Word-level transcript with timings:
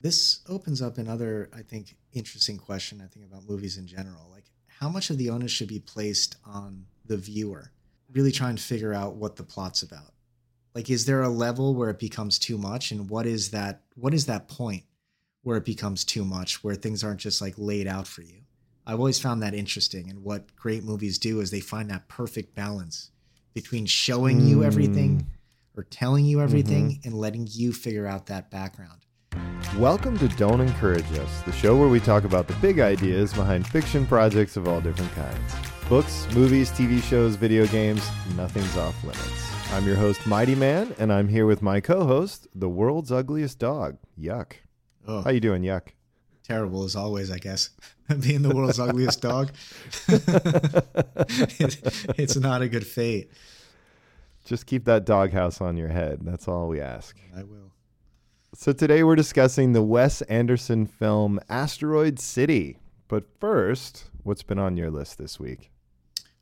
This 0.00 0.40
opens 0.48 0.80
up 0.80 0.96
another, 0.96 1.50
I 1.54 1.62
think, 1.62 1.94
interesting 2.12 2.56
question. 2.56 3.02
I 3.02 3.06
think 3.06 3.26
about 3.26 3.48
movies 3.48 3.76
in 3.76 3.86
general. 3.86 4.28
Like, 4.30 4.44
how 4.66 4.88
much 4.88 5.10
of 5.10 5.18
the 5.18 5.28
onus 5.28 5.50
should 5.50 5.68
be 5.68 5.80
placed 5.80 6.36
on 6.44 6.86
the 7.04 7.18
viewer? 7.18 7.70
Really 8.12 8.32
trying 8.32 8.56
to 8.56 8.62
figure 8.62 8.94
out 8.94 9.16
what 9.16 9.36
the 9.36 9.42
plot's 9.42 9.82
about. 9.82 10.12
Like, 10.74 10.88
is 10.88 11.04
there 11.04 11.22
a 11.22 11.28
level 11.28 11.74
where 11.74 11.90
it 11.90 11.98
becomes 11.98 12.38
too 12.38 12.56
much, 12.56 12.92
and 12.92 13.10
what 13.10 13.26
is 13.26 13.50
that? 13.50 13.82
What 13.94 14.14
is 14.14 14.26
that 14.26 14.48
point 14.48 14.84
where 15.42 15.58
it 15.58 15.64
becomes 15.64 16.04
too 16.04 16.24
much, 16.24 16.64
where 16.64 16.74
things 16.74 17.04
aren't 17.04 17.20
just 17.20 17.40
like 17.40 17.54
laid 17.58 17.86
out 17.86 18.06
for 18.06 18.22
you? 18.22 18.42
I've 18.86 18.98
always 18.98 19.20
found 19.20 19.42
that 19.42 19.54
interesting, 19.54 20.08
and 20.08 20.24
what 20.24 20.56
great 20.56 20.82
movies 20.82 21.18
do 21.18 21.40
is 21.40 21.50
they 21.50 21.60
find 21.60 21.90
that 21.90 22.08
perfect 22.08 22.54
balance 22.54 23.10
between 23.52 23.84
showing 23.84 24.40
you 24.40 24.64
everything 24.64 25.18
mm. 25.18 25.24
or 25.76 25.84
telling 25.84 26.24
you 26.24 26.40
everything 26.40 26.90
mm-hmm. 26.90 27.08
and 27.08 27.18
letting 27.18 27.46
you 27.50 27.72
figure 27.72 28.06
out 28.06 28.26
that 28.26 28.50
background. 28.50 29.04
Welcome 29.76 30.18
to 30.18 30.28
Don't 30.28 30.60
Encourage 30.60 31.10
Us, 31.12 31.42
the 31.42 31.52
show 31.52 31.76
where 31.76 31.88
we 31.88 32.00
talk 32.00 32.24
about 32.24 32.48
the 32.48 32.54
big 32.54 32.80
ideas 32.80 33.32
behind 33.32 33.66
fiction 33.66 34.04
projects 34.06 34.56
of 34.56 34.66
all 34.66 34.80
different 34.80 35.12
kinds. 35.12 35.54
Books, 35.88 36.26
movies, 36.34 36.70
TV 36.70 37.00
shows, 37.02 37.36
video 37.36 37.66
games, 37.68 38.06
nothing's 38.36 38.76
off 38.76 39.00
limits. 39.04 39.72
I'm 39.72 39.86
your 39.86 39.94
host, 39.96 40.26
Mighty 40.26 40.56
Man, 40.56 40.92
and 40.98 41.12
I'm 41.12 41.28
here 41.28 41.46
with 41.46 41.62
my 41.62 41.80
co-host, 41.80 42.48
the 42.54 42.68
world's 42.68 43.12
ugliest 43.12 43.58
dog, 43.60 43.96
Yuck. 44.18 44.54
Oh, 45.06 45.22
How 45.22 45.30
you 45.30 45.40
doing, 45.40 45.62
Yuck? 45.62 45.88
terrible 46.42 46.82
as 46.82 46.96
always, 46.96 47.30
I 47.30 47.38
guess. 47.38 47.70
Being 48.20 48.42
the 48.42 48.52
world's 48.54 48.80
ugliest 48.80 49.22
dog, 49.22 49.52
it, 50.08 51.80
it's 52.18 52.36
not 52.36 52.60
a 52.60 52.68
good 52.68 52.84
fate. 52.86 53.30
Just 54.44 54.66
keep 54.66 54.84
that 54.86 55.06
doghouse 55.06 55.60
on 55.60 55.76
your 55.76 55.88
head. 55.88 56.18
That's 56.22 56.48
all 56.48 56.66
we 56.66 56.80
ask. 56.80 57.16
I 57.36 57.44
will. 57.44 57.70
So 58.62 58.74
today 58.74 59.02
we're 59.02 59.16
discussing 59.16 59.72
the 59.72 59.80
Wes 59.82 60.20
Anderson 60.20 60.84
film 60.84 61.40
Asteroid 61.48 62.18
City. 62.20 62.76
But 63.08 63.24
first, 63.40 64.10
what's 64.22 64.42
been 64.42 64.58
on 64.58 64.76
your 64.76 64.90
list 64.90 65.16
this 65.16 65.40
week? 65.40 65.70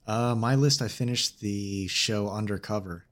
Uh, 0.05 0.35
my 0.35 0.57
list, 0.57 0.83
I 0.83 0.89
finished 0.89 1.39
the 1.39 1.87
show 1.87 2.29
Undercover, 2.29 3.05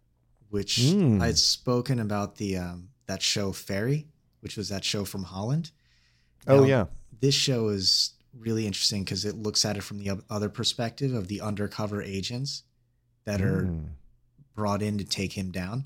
which 0.51 0.79
Mm. 0.79 1.23
I 1.23 1.27
had 1.27 1.39
spoken 1.39 2.01
about 2.01 2.35
the 2.35 2.57
um, 2.57 2.89
that 3.07 3.23
show 3.23 3.53
Ferry, 3.53 4.09
which 4.41 4.57
was 4.57 4.71
that 4.71 4.83
show 4.85 5.05
from 5.05 5.23
Holland. 5.23 5.71
Oh 6.49 6.65
yeah. 6.65 6.87
this 7.21 7.37
show 7.37 7.69
is 7.69 8.15
really 8.37 8.67
interesting 8.67 9.05
because 9.05 9.25
it 9.25 9.37
looks 9.37 9.65
at 9.65 9.77
it 9.77 9.83
from 9.85 9.99
the 9.99 10.21
other 10.29 10.49
perspective 10.49 11.15
of 11.15 11.29
the 11.29 11.41
undercover 11.43 12.03
agents 12.03 12.65
that 13.25 13.41
are 13.41 13.67
Mm. 13.67 13.91
brought 14.57 14.83
in 14.83 14.99
to 14.99 15.05
take 15.05 15.35
him 15.35 15.53
down. 15.53 15.85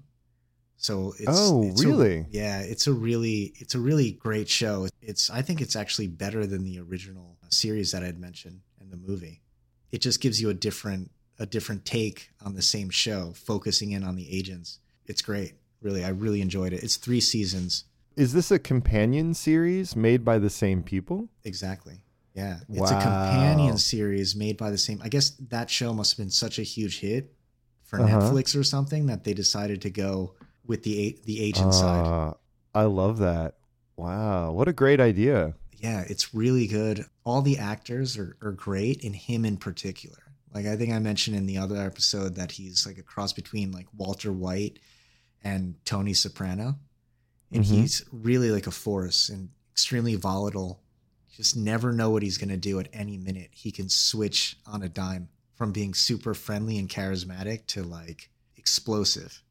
So 0.81 1.13
it's 1.19 1.27
Oh, 1.29 1.63
it's 1.69 1.83
a- 1.83 1.87
really? 1.89 2.27
yeah, 2.31 2.61
it's 2.61 2.87
a 2.87 2.93
really 2.93 3.53
it's 3.59 3.75
a 3.75 3.79
really 3.79 4.13
great 4.13 4.49
show. 4.49 4.89
It's 5.03 5.29
I 5.29 5.43
think 5.43 5.61
it's 5.61 5.77
actually 5.77 6.07
better 6.09 6.47
than 6.47 6.65
the 6.65 6.79
original 6.81 7.37
series 7.51 7.93
that 7.93 8.03
I'd 8.03 8.19
mentioned 8.19 8.63
in 8.81 8.89
the 8.91 8.97
movie. 8.97 9.43
It 9.93 10.01
just 10.01 10.23
gives 10.23 10.41
you 10.41 10.49
a 10.49 10.55
different 10.55 11.11
a 11.39 11.45
different 11.45 11.85
take 11.85 12.31
on 12.43 12.55
the 12.55 12.63
same 12.63 12.89
show, 12.89 13.33
focusing 13.35 13.93
in 13.93 14.03
on 14.05 14.17
the 14.17 14.27
agents. 14.35 14.79
It's 15.05 15.21
great. 15.21 15.53
Really, 15.83 16.03
I 16.03 16.09
really 16.09 16.41
enjoyed 16.41 16.73
it. 16.73 16.83
It's 16.83 16.97
3 16.97 17.21
seasons. 17.21 17.85
Is 18.17 18.33
this 18.33 18.51
a 18.51 18.59
companion 18.59 19.35
series 19.35 19.95
made 19.95 20.25
by 20.25 20.39
the 20.39 20.51
same 20.51 20.83
people? 20.83 21.29
Exactly. 21.45 22.01
Yeah. 22.35 22.61
It's 22.71 22.91
a 22.91 22.95
companion 23.01 23.77
series 23.77 24.35
made 24.35 24.57
by 24.57 24.71
the 24.71 24.79
same. 24.79 25.01
I 25.03 25.09
guess 25.11 25.31
that 25.49 25.69
show 25.69 25.93
must 25.93 26.13
have 26.13 26.19
been 26.25 26.31
such 26.31 26.59
a 26.59 26.63
huge 26.63 27.01
hit 27.01 27.35
for 27.83 28.01
Uh-huh. 28.01 28.19
Netflix 28.21 28.59
or 28.59 28.63
something 28.63 29.07
that 29.07 29.25
they 29.25 29.35
decided 29.35 29.83
to 29.83 29.91
go 29.91 30.35
with 30.71 30.85
the 30.85 31.19
the 31.25 31.43
agent 31.43 31.75
side. 31.75 32.07
Ah, 32.07 32.35
I 32.75 32.85
love 32.85 33.19
that. 33.19 33.57
Wow, 33.97 34.53
what 34.53 34.69
a 34.69 34.73
great 34.73 35.01
idea. 35.01 35.55
Yeah, 35.77 36.05
it's 36.09 36.33
really 36.35 36.67
good. 36.67 37.05
All 37.25 37.43
the 37.43 37.59
actors 37.59 38.17
are, 38.17 38.37
are 38.41 38.53
great, 38.53 39.03
and 39.05 39.15
him 39.15 39.45
in 39.45 39.57
particular. 39.57 40.23
Like 40.55 40.67
I 40.67 40.77
think 40.77 40.93
I 40.93 40.99
mentioned 41.01 41.37
in 41.37 41.47
the 41.47 41.59
other 41.59 41.77
episode 41.77 42.37
that 42.37 42.53
he's 42.53 42.87
like 42.87 42.99
a 42.99 43.03
cross 43.03 43.33
between 43.33 43.73
like 43.73 43.89
Walter 43.97 44.33
White 44.33 44.79
and 45.43 45.75
Tony 45.85 46.15
Soprano. 46.15 46.79
And 47.53 47.65
Mhm. 47.65 47.69
he's 47.75 48.05
really 48.13 48.51
like 48.53 48.67
a 48.69 48.71
force 48.71 49.29
and 49.29 49.51
extremely 49.73 50.15
volatile. 50.15 50.83
You 51.31 51.37
just 51.37 51.57
never 51.57 51.93
know 51.93 52.11
what 52.11 52.23
he's 52.23 52.39
gonna 52.39 52.57
do 52.57 52.79
at 52.79 52.89
any 52.93 53.17
minute. 53.17 53.51
He 53.53 53.73
can 53.73 53.89
switch 53.89 54.57
on 54.67 54.83
a 54.83 54.89
dime 54.89 55.29
from 55.55 55.73
being 55.73 55.95
super 55.95 56.33
friendly 56.35 56.79
and 56.79 56.89
charismatic 56.89 57.67
to 57.69 57.83
like 57.83 58.31
explosive 58.57 59.43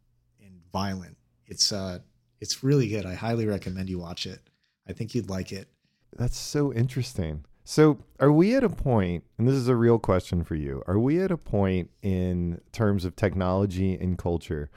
and 0.42 0.62
violent. 0.72 1.18
It's 1.50 1.72
uh 1.72 2.00
it's 2.40 2.64
really 2.64 2.88
good. 2.88 3.06
I 3.06 3.16
highly 3.16 3.46
recommend 3.46 3.90
you 3.90 4.00
watch 4.00 4.26
it. 4.26 4.40
I 4.88 4.94
think 4.94 5.14
you'd 5.14 5.30
like 5.30 5.52
it. 5.52 5.68
That's 6.16 6.38
so 6.38 6.74
interesting. 6.74 7.46
So, 7.64 8.00
are 8.20 8.32
we 8.32 8.56
at 8.56 8.64
a 8.64 8.70
point, 8.70 9.26
and 9.38 9.48
this 9.48 9.56
is 9.56 9.68
a 9.68 9.76
real 9.76 10.00
question 10.00 10.44
for 10.44 10.56
you, 10.56 10.82
are 10.88 10.98
we 10.98 11.22
at 11.22 11.30
a 11.30 11.38
point 11.38 11.92
in 12.02 12.62
terms 12.72 13.06
of 13.06 13.16
technology 13.16 13.94
and 13.94 14.18
culture 14.18 14.72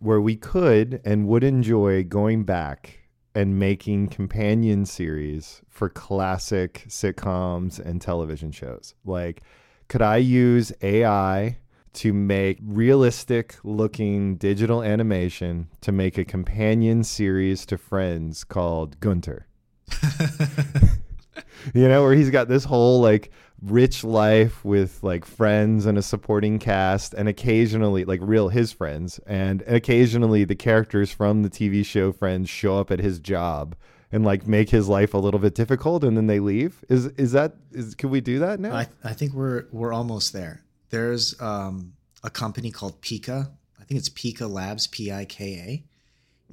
where 0.00 0.20
we 0.20 0.36
could 0.36 1.00
and 1.04 1.28
would 1.28 1.44
enjoy 1.44 2.04
going 2.04 2.44
back 2.44 3.08
and 3.34 3.58
making 3.58 4.08
companion 4.08 4.84
series 4.84 5.62
for 5.70 5.88
classic 5.88 6.84
sitcoms 6.88 7.78
and 7.78 8.02
television 8.02 8.52
shows? 8.52 8.94
Like, 9.04 9.42
could 9.88 10.02
I 10.02 10.18
use 10.18 10.72
AI 10.82 11.56
to 11.92 12.12
make 12.12 12.58
realistic 12.62 13.56
looking 13.64 14.36
digital 14.36 14.82
animation 14.82 15.68
to 15.80 15.92
make 15.92 16.18
a 16.18 16.24
companion 16.24 17.04
series 17.04 17.66
to 17.66 17.78
Friends 17.78 18.44
called 18.44 19.00
Gunter? 19.00 19.46
you 21.74 21.88
know, 21.88 22.02
where 22.02 22.14
he's 22.14 22.30
got 22.30 22.48
this 22.48 22.64
whole 22.64 23.00
like 23.00 23.30
rich 23.62 24.04
life 24.04 24.64
with 24.64 25.02
like 25.02 25.24
friends 25.24 25.86
and 25.86 25.98
a 25.98 26.02
supporting 26.02 26.58
cast, 26.58 27.14
and 27.14 27.28
occasionally 27.28 28.04
like 28.04 28.20
real 28.22 28.48
his 28.48 28.72
friends, 28.72 29.18
and 29.26 29.62
occasionally 29.66 30.44
the 30.44 30.54
characters 30.54 31.10
from 31.10 31.42
the 31.42 31.50
TV 31.50 31.84
show 31.84 32.12
Friends 32.12 32.48
show 32.48 32.78
up 32.78 32.90
at 32.90 33.00
his 33.00 33.18
job 33.18 33.76
and 34.12 34.24
like 34.24 34.46
make 34.46 34.70
his 34.70 34.88
life 34.88 35.14
a 35.14 35.18
little 35.18 35.40
bit 35.40 35.54
difficult, 35.54 36.04
and 36.04 36.16
then 36.16 36.26
they 36.26 36.40
leave. 36.40 36.84
Is 36.88 37.06
is 37.06 37.32
that 37.32 37.54
is 37.72 37.94
can 37.94 38.10
we 38.10 38.20
do 38.20 38.38
that 38.40 38.60
now? 38.60 38.74
I, 38.74 38.88
I 39.04 39.12
think 39.12 39.32
we're 39.34 39.66
we're 39.72 39.92
almost 39.92 40.32
there. 40.32 40.62
There's 40.90 41.40
um, 41.40 41.94
a 42.22 42.30
company 42.30 42.70
called 42.70 43.00
Pika. 43.00 43.50
I 43.80 43.84
think 43.84 43.98
it's 43.98 44.08
Pika 44.08 44.50
Labs, 44.50 44.86
P 44.86 45.10
I 45.10 45.24
K 45.24 45.44
A, 45.54 45.84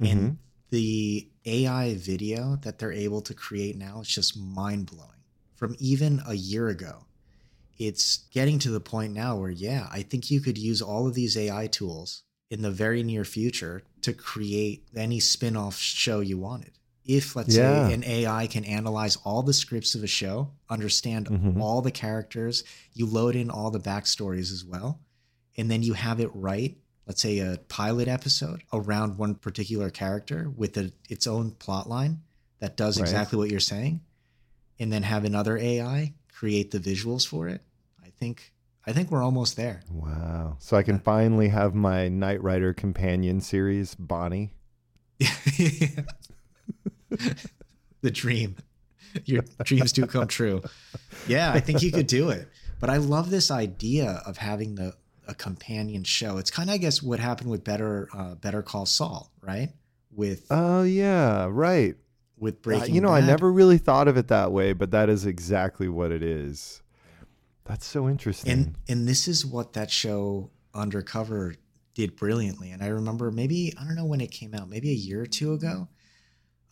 and 0.04 0.38
the 0.70 1.28
AI 1.44 1.94
video 1.94 2.56
that 2.62 2.78
they're 2.78 2.92
able 2.92 3.20
to 3.22 3.34
create 3.34 3.76
now 3.76 4.00
is 4.00 4.08
just 4.08 4.38
mind 4.38 4.86
blowing. 4.86 5.10
From 5.56 5.76
even 5.78 6.22
a 6.26 6.34
year 6.34 6.68
ago, 6.68 7.06
it's 7.78 8.18
getting 8.32 8.58
to 8.60 8.70
the 8.70 8.80
point 8.80 9.12
now 9.12 9.36
where 9.36 9.50
yeah, 9.50 9.88
I 9.90 10.02
think 10.02 10.30
you 10.30 10.40
could 10.40 10.58
use 10.58 10.80
all 10.80 11.06
of 11.06 11.14
these 11.14 11.36
AI 11.36 11.66
tools 11.66 12.22
in 12.50 12.62
the 12.62 12.70
very 12.70 13.02
near 13.02 13.24
future 13.24 13.82
to 14.02 14.12
create 14.12 14.84
any 14.96 15.20
spin-off 15.20 15.76
show 15.76 16.20
you 16.20 16.38
wanted. 16.38 16.77
If 17.08 17.34
let's 17.34 17.56
Yeah. 17.56 17.88
say 17.88 17.94
an 17.94 18.04
AI 18.04 18.46
can 18.46 18.64
analyze 18.64 19.16
all 19.24 19.42
the 19.42 19.54
scripts 19.54 19.94
of 19.94 20.04
a 20.04 20.06
show, 20.06 20.50
understand 20.68 21.26
Mhm. 21.28 21.58
all 21.60 21.80
the 21.82 21.90
characters, 21.90 22.62
you 22.92 23.06
load 23.06 23.34
in 23.34 23.48
all 23.50 23.70
the 23.70 23.80
backstories 23.80 24.52
as 24.52 24.62
well, 24.64 25.00
and 25.56 25.70
then 25.70 25.82
you 25.82 25.94
have 25.94 26.20
it 26.20 26.30
write, 26.34 26.76
let's 27.06 27.22
say 27.22 27.38
a 27.38 27.56
pilot 27.68 28.08
episode 28.08 28.62
around 28.74 29.16
one 29.16 29.34
particular 29.34 29.88
character 29.88 30.50
with 30.54 30.76
a, 30.76 30.92
its 31.08 31.26
own 31.26 31.52
plot 31.52 31.88
line 31.88 32.20
that 32.58 32.76
does 32.76 32.98
Right. 33.00 33.06
exactly 33.08 33.38
what 33.38 33.50
you're 33.50 33.58
saying, 33.58 34.02
and 34.78 34.92
then 34.92 35.02
have 35.04 35.24
another 35.24 35.56
AI 35.56 36.12
create 36.30 36.70
the 36.72 36.78
visuals 36.78 37.26
for 37.26 37.48
it. 37.48 37.62
I 38.04 38.10
think 38.10 38.52
I 38.86 38.92
think 38.92 39.10
we're 39.10 39.22
almost 39.22 39.56
there. 39.56 39.82
Wow! 39.90 40.56
So 40.60 40.74
I 40.76 40.82
can 40.82 40.98
finally 40.98 41.48
have 41.48 41.74
my 41.74 42.08
Knight 42.08 42.42
Rider 42.42 42.72
companion 42.72 43.40
series, 43.42 43.94
Bonnie. 43.94 44.52
the 48.00 48.10
dream. 48.10 48.56
Your 49.24 49.42
dreams 49.64 49.92
do 49.92 50.06
come 50.06 50.28
true. 50.28 50.62
Yeah, 51.26 51.52
I 51.52 51.60
think 51.60 51.82
you 51.82 51.90
could 51.90 52.06
do 52.06 52.28
it. 52.30 52.48
But 52.80 52.90
I 52.90 52.98
love 52.98 53.30
this 53.30 53.50
idea 53.50 54.22
of 54.26 54.36
having 54.36 54.74
the 54.74 54.94
a 55.26 55.34
companion 55.34 56.04
show. 56.04 56.38
It's 56.38 56.50
kind 56.50 56.70
of, 56.70 56.74
I 56.74 56.78
guess, 56.78 57.02
what 57.02 57.18
happened 57.20 57.50
with 57.50 57.64
Better 57.64 58.08
uh, 58.16 58.34
Better 58.36 58.62
Call 58.62 58.86
Saul, 58.86 59.30
right? 59.42 59.70
With 60.14 60.46
Oh 60.50 60.82
yeah, 60.84 61.48
right. 61.50 61.96
with 62.38 62.56
Uh, 62.56 62.60
Breaking. 62.62 62.94
you 62.94 63.00
know, 63.00 63.10
I 63.10 63.20
never 63.20 63.50
really 63.52 63.78
thought 63.78 64.08
of 64.08 64.16
it 64.16 64.28
that 64.28 64.52
way, 64.52 64.72
but 64.72 64.90
that 64.92 65.08
is 65.08 65.26
exactly 65.26 65.88
what 65.88 66.12
it 66.12 66.22
is. 66.22 66.82
That's 67.64 67.84
so 67.86 68.08
interesting. 68.08 68.50
and 68.52 68.74
and 68.88 69.06
this 69.08 69.28
is 69.28 69.44
what 69.44 69.74
that 69.74 69.90
show 69.90 70.50
Undercover 70.74 71.54
did 71.94 72.16
brilliantly. 72.16 72.70
And 72.70 72.82
I 72.82 72.86
remember 72.88 73.30
maybe 73.30 73.74
I 73.78 73.84
don't 73.84 73.96
know 73.96 74.06
when 74.06 74.20
it 74.20 74.30
came 74.30 74.54
out, 74.54 74.68
maybe 74.70 74.90
a 74.90 74.94
year 74.94 75.20
or 75.22 75.26
two 75.26 75.52
ago. 75.52 75.88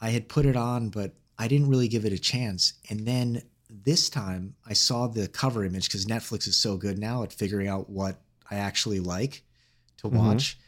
I 0.00 0.10
had 0.10 0.28
put 0.28 0.46
it 0.46 0.56
on, 0.56 0.90
but 0.90 1.14
I 1.38 1.48
didn't 1.48 1.68
really 1.68 1.88
give 1.88 2.04
it 2.04 2.12
a 2.12 2.18
chance. 2.18 2.74
And 2.90 3.06
then 3.06 3.42
this 3.68 4.08
time 4.08 4.54
I 4.66 4.72
saw 4.72 5.06
the 5.06 5.28
cover 5.28 5.64
image 5.64 5.88
because 5.88 6.06
Netflix 6.06 6.46
is 6.46 6.56
so 6.56 6.76
good 6.76 6.98
now 6.98 7.22
at 7.22 7.32
figuring 7.32 7.68
out 7.68 7.90
what 7.90 8.20
I 8.50 8.56
actually 8.56 9.00
like 9.00 9.42
to 9.98 10.08
Mhm. 10.08 10.12
watch. 10.12 10.58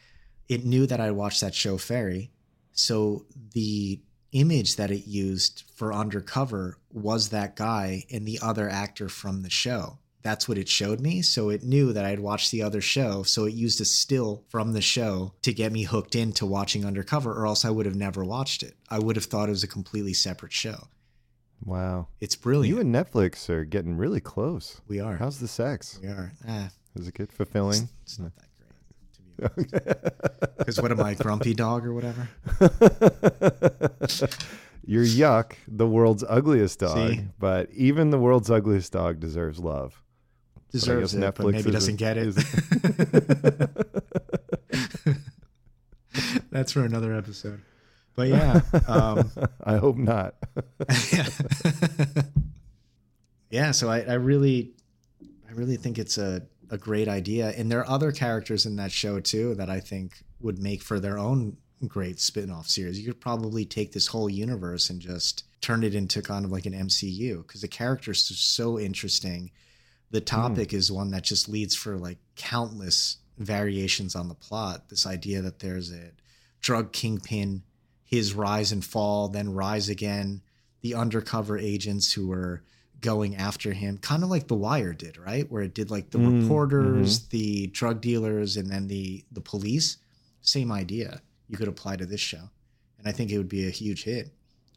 It 0.47 0.65
knew 0.65 0.85
that 0.87 0.99
I 0.99 1.11
watched 1.11 1.41
that 1.41 1.55
show 1.55 1.77
Ferry. 1.77 2.31
So 2.73 3.25
the 3.53 4.01
image 4.31 4.75
that 4.75 4.91
it 4.91 5.07
used 5.07 5.63
for 5.73 5.93
undercover 5.93 6.77
was 6.91 7.29
that 7.29 7.55
guy 7.55 8.05
and 8.11 8.27
the 8.27 8.39
other 8.41 8.69
actor 8.69 9.09
from 9.09 9.41
the 9.41 9.49
show. 9.49 9.99
That's 10.21 10.49
what 10.49 10.57
it 10.57 10.67
showed 10.67 10.99
me. 10.99 11.21
So 11.21 11.49
it 11.49 11.63
knew 11.63 11.93
that 11.93 12.03
I'd 12.03 12.19
watched 12.19 12.51
the 12.51 12.61
other 12.61 12.81
show. 12.81 13.23
So 13.23 13.45
it 13.45 13.53
used 13.53 13.79
a 13.79 13.85
still 13.85 14.43
from 14.49 14.73
the 14.73 14.81
show 14.81 15.33
to 15.43 15.53
get 15.53 15.71
me 15.71 15.83
hooked 15.83 16.13
into 16.15 16.45
watching 16.45 16.83
Undercover, 16.85 17.33
or 17.33 17.45
else 17.47 17.63
I 17.63 17.69
would 17.69 17.85
have 17.85 17.95
never 17.95 18.25
watched 18.25 18.61
it. 18.63 18.73
I 18.89 18.99
would 18.99 19.15
have 19.15 19.25
thought 19.25 19.47
it 19.47 19.51
was 19.51 19.63
a 19.63 19.67
completely 19.67 20.13
separate 20.13 20.51
show. 20.51 20.87
Wow. 21.63 22.07
It's 22.19 22.35
brilliant. 22.35 22.75
You 22.75 22.81
and 22.81 22.93
Netflix 22.93 23.49
are 23.49 23.63
getting 23.65 23.95
really 23.97 24.19
close. 24.19 24.81
we 24.87 24.99
are. 24.99 25.15
How's 25.17 25.39
the 25.39 25.47
sex? 25.47 25.99
we 26.01 26.09
are. 26.09 26.33
Ah, 26.47 26.69
Is 26.95 27.07
it 27.07 27.13
good? 27.13 27.29
it's, 27.29 27.35
Fulfilling? 27.37 27.87
it's 28.03 28.19
not 28.19 28.31
that 28.35 28.45
great, 28.57 29.13
to 29.13 29.21
be 29.21 29.77
honest. 29.77 30.45
Because 30.57 30.81
what 30.81 30.91
am 30.91 30.99
I, 31.01 31.13
grumpy 31.15 31.53
dog 31.53 31.85
or 31.85 31.93
whatever? 31.93 32.27
You're 34.85 35.05
Yuck, 35.05 35.53
the 35.67 35.87
world's 35.87 36.23
ugliest 36.27 36.79
dog. 36.79 37.11
See? 37.11 37.21
But 37.39 37.69
even 37.71 38.09
the 38.09 38.17
world's 38.19 38.49
ugliest 38.49 38.91
dog 38.91 39.19
deserves 39.19 39.59
love. 39.59 40.01
Deserves 40.71 41.15
it, 41.15 41.35
but 41.35 41.47
maybe 41.47 41.71
doesn't 41.71 41.95
get 41.95 42.17
it. 42.17 42.35
That's 46.51 46.71
for 46.71 46.83
another 46.83 47.15
episode. 47.15 47.61
But 48.15 48.27
yeah, 48.27 48.61
um, 48.87 49.31
I 49.63 49.77
hope 49.77 49.95
not. 49.95 50.35
yeah. 53.49 53.71
So 53.71 53.89
I, 53.89 54.01
I 54.01 54.15
really, 54.15 54.71
I 55.47 55.53
really 55.53 55.77
think 55.77 55.97
it's 55.97 56.17
a, 56.17 56.41
a 56.69 56.77
great 56.77 57.07
idea, 57.07 57.51
and 57.51 57.71
there 57.71 57.79
are 57.79 57.89
other 57.89 58.11
characters 58.11 58.65
in 58.65 58.75
that 58.75 58.91
show 58.91 59.21
too 59.21 59.55
that 59.55 59.69
I 59.69 59.79
think 59.79 60.23
would 60.41 60.59
make 60.59 60.81
for 60.81 60.99
their 60.99 61.17
own 61.17 61.55
great 61.87 62.19
spin-off 62.19 62.67
series. 62.67 62.99
You 62.99 63.07
could 63.07 63.21
probably 63.21 63.63
take 63.63 63.93
this 63.93 64.07
whole 64.07 64.29
universe 64.29 64.89
and 64.89 64.99
just 64.99 65.45
turn 65.61 65.83
it 65.83 65.95
into 65.95 66.21
kind 66.21 66.43
of 66.43 66.51
like 66.51 66.65
an 66.65 66.73
MCU 66.73 67.47
because 67.47 67.61
the 67.61 67.69
characters 67.69 68.29
are 68.29 68.33
so 68.33 68.77
interesting. 68.77 69.51
The 70.11 70.21
topic 70.21 70.73
is 70.73 70.91
one 70.91 71.11
that 71.11 71.23
just 71.23 71.47
leads 71.47 71.75
for 71.75 71.97
like 71.97 72.17
countless 72.35 73.17
variations 73.37 74.15
on 74.15 74.27
the 74.27 74.35
plot. 74.35 74.89
This 74.89 75.05
idea 75.05 75.41
that 75.41 75.59
there's 75.59 75.91
a 75.91 76.11
drug 76.61 76.91
kingpin, 76.91 77.63
his 78.03 78.33
rise 78.33 78.71
and 78.71 78.83
fall, 78.83 79.27
then 79.29 79.53
rise 79.53 79.87
again, 79.87 80.41
the 80.81 80.95
undercover 80.95 81.57
agents 81.57 82.13
who 82.13 82.27
were 82.27 82.63
going 83.01 83.35
after 83.35 83.71
him, 83.71 83.97
kind 83.97 84.23
of 84.23 84.29
like 84.29 84.47
The 84.47 84.55
Wire 84.55 84.93
did, 84.93 85.17
right? 85.17 85.49
Where 85.49 85.63
it 85.63 85.73
did 85.73 85.89
like 85.91 86.09
the 86.09 86.17
Mm, 86.19 86.41
reporters, 86.41 87.27
the 87.27 87.67
drug 87.67 88.01
dealers, 88.01 88.57
and 88.57 88.69
then 88.69 88.87
the 88.87 89.23
the 89.31 89.41
police. 89.41 89.97
Same 90.41 90.71
idea 90.71 91.21
you 91.47 91.57
could 91.57 91.67
apply 91.67 91.97
to 91.97 92.05
this 92.05 92.19
show, 92.21 92.49
and 92.97 93.07
I 93.07 93.11
think 93.11 93.31
it 93.31 93.37
would 93.37 93.49
be 93.49 93.67
a 93.67 93.71
huge 93.71 94.03
hit, 94.03 94.31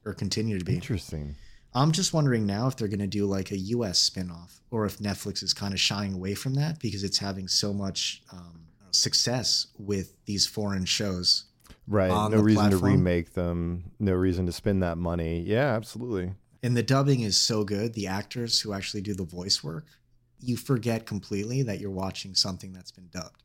or 0.04 0.12
continue 0.12 0.58
to 0.58 0.64
be. 0.64 0.74
Interesting. 0.74 1.36
I'm 1.74 1.92
just 1.92 2.12
wondering 2.12 2.44
now 2.46 2.66
if 2.66 2.76
they're 2.76 2.88
going 2.88 2.98
to 3.00 3.06
do 3.06 3.26
like 3.26 3.50
a 3.50 3.56
US 3.58 4.10
spinoff 4.10 4.60
or 4.70 4.84
if 4.84 4.98
Netflix 4.98 5.42
is 5.42 5.54
kind 5.54 5.72
of 5.72 5.80
shying 5.80 6.12
away 6.14 6.34
from 6.34 6.54
that 6.54 6.78
because 6.80 7.02
it's 7.02 7.18
having 7.18 7.48
so 7.48 7.72
much 7.72 8.22
um, 8.32 8.66
success 8.90 9.68
with 9.78 10.14
these 10.26 10.46
foreign 10.46 10.84
shows. 10.84 11.44
Right. 11.88 12.08
No 12.30 12.40
reason 12.40 12.70
to 12.70 12.76
remake 12.76 13.32
them. 13.34 13.84
No 13.98 14.12
reason 14.12 14.46
to 14.46 14.52
spend 14.52 14.82
that 14.82 14.98
money. 14.98 15.40
Yeah, 15.40 15.74
absolutely. 15.74 16.32
And 16.62 16.76
the 16.76 16.82
dubbing 16.82 17.20
is 17.22 17.36
so 17.36 17.64
good, 17.64 17.94
the 17.94 18.06
actors 18.06 18.60
who 18.60 18.72
actually 18.72 19.00
do 19.02 19.14
the 19.14 19.24
voice 19.24 19.64
work, 19.64 19.86
you 20.40 20.56
forget 20.56 21.06
completely 21.06 21.62
that 21.62 21.80
you're 21.80 21.90
watching 21.90 22.34
something 22.34 22.72
that's 22.72 22.92
been 22.92 23.08
dubbed. 23.10 23.42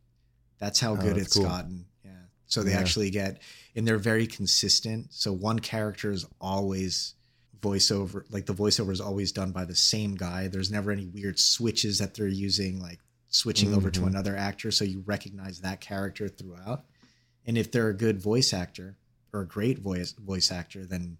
That's 0.59 0.79
how 0.79 0.93
Oh, 0.93 0.97
good 0.97 1.15
that's 1.15 1.27
it's 1.27 1.33
cool. 1.35 1.43
gotten. 1.45 1.85
Yeah. 2.03 2.11
So 2.45 2.61
they 2.61 2.71
Yeah. 2.71 2.79
actually 2.79 3.09
get, 3.09 3.41
and 3.75 3.87
they're 3.87 3.97
very 3.97 4.27
consistent. 4.27 5.07
So 5.11 5.31
one 5.33 5.59
character 5.59 6.11
is 6.11 6.25
always 6.41 7.15
voiceover, 7.61 8.23
like 8.29 8.45
the 8.45 8.53
voiceover 8.53 8.91
is 8.91 9.01
always 9.01 9.31
done 9.31 9.51
by 9.51 9.65
the 9.65 9.75
same 9.75 10.15
guy. 10.15 10.47
There's 10.47 10.71
never 10.71 10.91
any 10.91 11.05
weird 11.07 11.39
switches 11.39 11.99
that 11.99 12.13
they're 12.15 12.27
using, 12.27 12.79
like 12.81 12.99
switching 13.29 13.73
over 13.73 13.89
to 13.91 14.01
Mhm. 14.01 14.07
another 14.07 14.35
actor. 14.35 14.71
So 14.71 14.85
you 14.85 15.01
recognize 15.05 15.59
that 15.61 15.81
character 15.81 16.27
throughout. 16.29 16.85
And 17.45 17.57
if 17.57 17.71
they're 17.71 17.89
a 17.89 17.93
good 17.93 18.21
voice 18.21 18.53
actor 18.53 18.97
or 19.33 19.41
a 19.41 19.47
great 19.47 19.79
voice 19.79 20.13
voice 20.13 20.51
actor, 20.51 20.85
then 20.85 21.17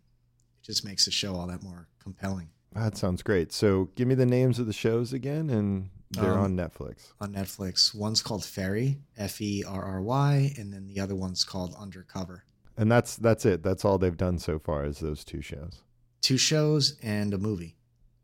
it 0.62 0.66
just 0.66 0.84
makes 0.86 1.06
the 1.06 1.12
show 1.12 1.36
all 1.36 1.48
that 1.48 1.63
more 1.63 1.88
compelling. 2.00 2.50
That 2.74 2.98
sounds 2.98 3.24
great. 3.24 3.51
So 3.51 3.90
give 3.95 4.07
me 4.07 4.16
the 4.16 4.25
names 4.25 4.60
of 4.60 4.68
the 4.68 4.74
shows 4.74 5.13
again, 5.13 5.50
and 5.50 5.90
they're 6.12 6.33
Um, 6.33 6.40
on 6.40 6.56
Netflix. 6.56 7.12
on 7.19 7.33
Netflix. 7.33 7.94
One's 7.95 8.22
called 8.22 8.45
Ferry, 8.45 9.00
F 9.18 9.42
E 9.42 9.63
R 9.63 9.83
R 9.83 10.01
Y, 10.01 10.54
and 10.57 10.72
then 10.74 10.86
the 10.88 11.00
other 11.00 11.16
one's 11.16 11.44
called 11.44 11.74
Undercover. 11.75 12.44
And 12.78 12.92
that's 12.92 13.16
that's 13.16 13.45
it. 13.45 13.63
That's 13.63 13.83
all 13.83 13.98
they've 13.98 14.16
done 14.16 14.38
so 14.38 14.60
far 14.60 14.86
is 14.86 15.00
those 15.00 15.24
two 15.25 15.42
shows. 15.42 15.81
Two 16.28 16.38
shows 16.38 16.98
and 17.02 17.34
a 17.34 17.38
movie 17.38 17.78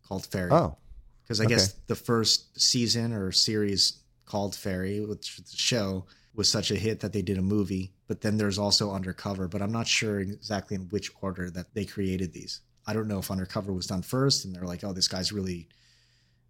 called 0.05 0.25
Ferry. 0.25 0.51
Oh, 0.51 0.75
because 1.21 1.39
I 1.39 1.45
guess 1.45 1.71
the 1.87 1.95
first 1.95 2.59
season 2.59 3.13
or 3.13 3.31
series 3.31 3.99
called 4.25 4.55
Ferry, 4.57 4.99
which 5.05 5.37
the 5.37 5.55
show 5.55 6.05
was 6.33 6.51
such 6.51 6.69
a 6.69 6.75
hit 6.75 6.99
that 6.99 7.13
they 7.13 7.21
did 7.21 7.37
a 7.37 7.41
movie. 7.41 7.93
But 8.07 8.19
then 8.19 8.35
there's 8.35 8.59
also 8.59 8.91
Undercover, 8.91 9.47
but 9.47 9.61
I'm 9.61 9.71
not 9.71 9.87
sure 9.87 10.19
exactly 10.19 10.75
in 10.75 10.89
which 10.89 11.11
order 11.21 11.49
that 11.51 11.73
they 11.73 11.85
created 11.85 12.33
these. 12.33 12.59
I 12.85 12.91
don't 12.91 13.07
know 13.07 13.19
if 13.19 13.31
Undercover 13.31 13.71
was 13.71 13.87
done 13.87 14.01
first, 14.01 14.43
and 14.43 14.53
they're 14.53 14.67
like, 14.67 14.83
"Oh, 14.83 14.91
this 14.91 15.07
guy's 15.07 15.31
really, 15.31 15.69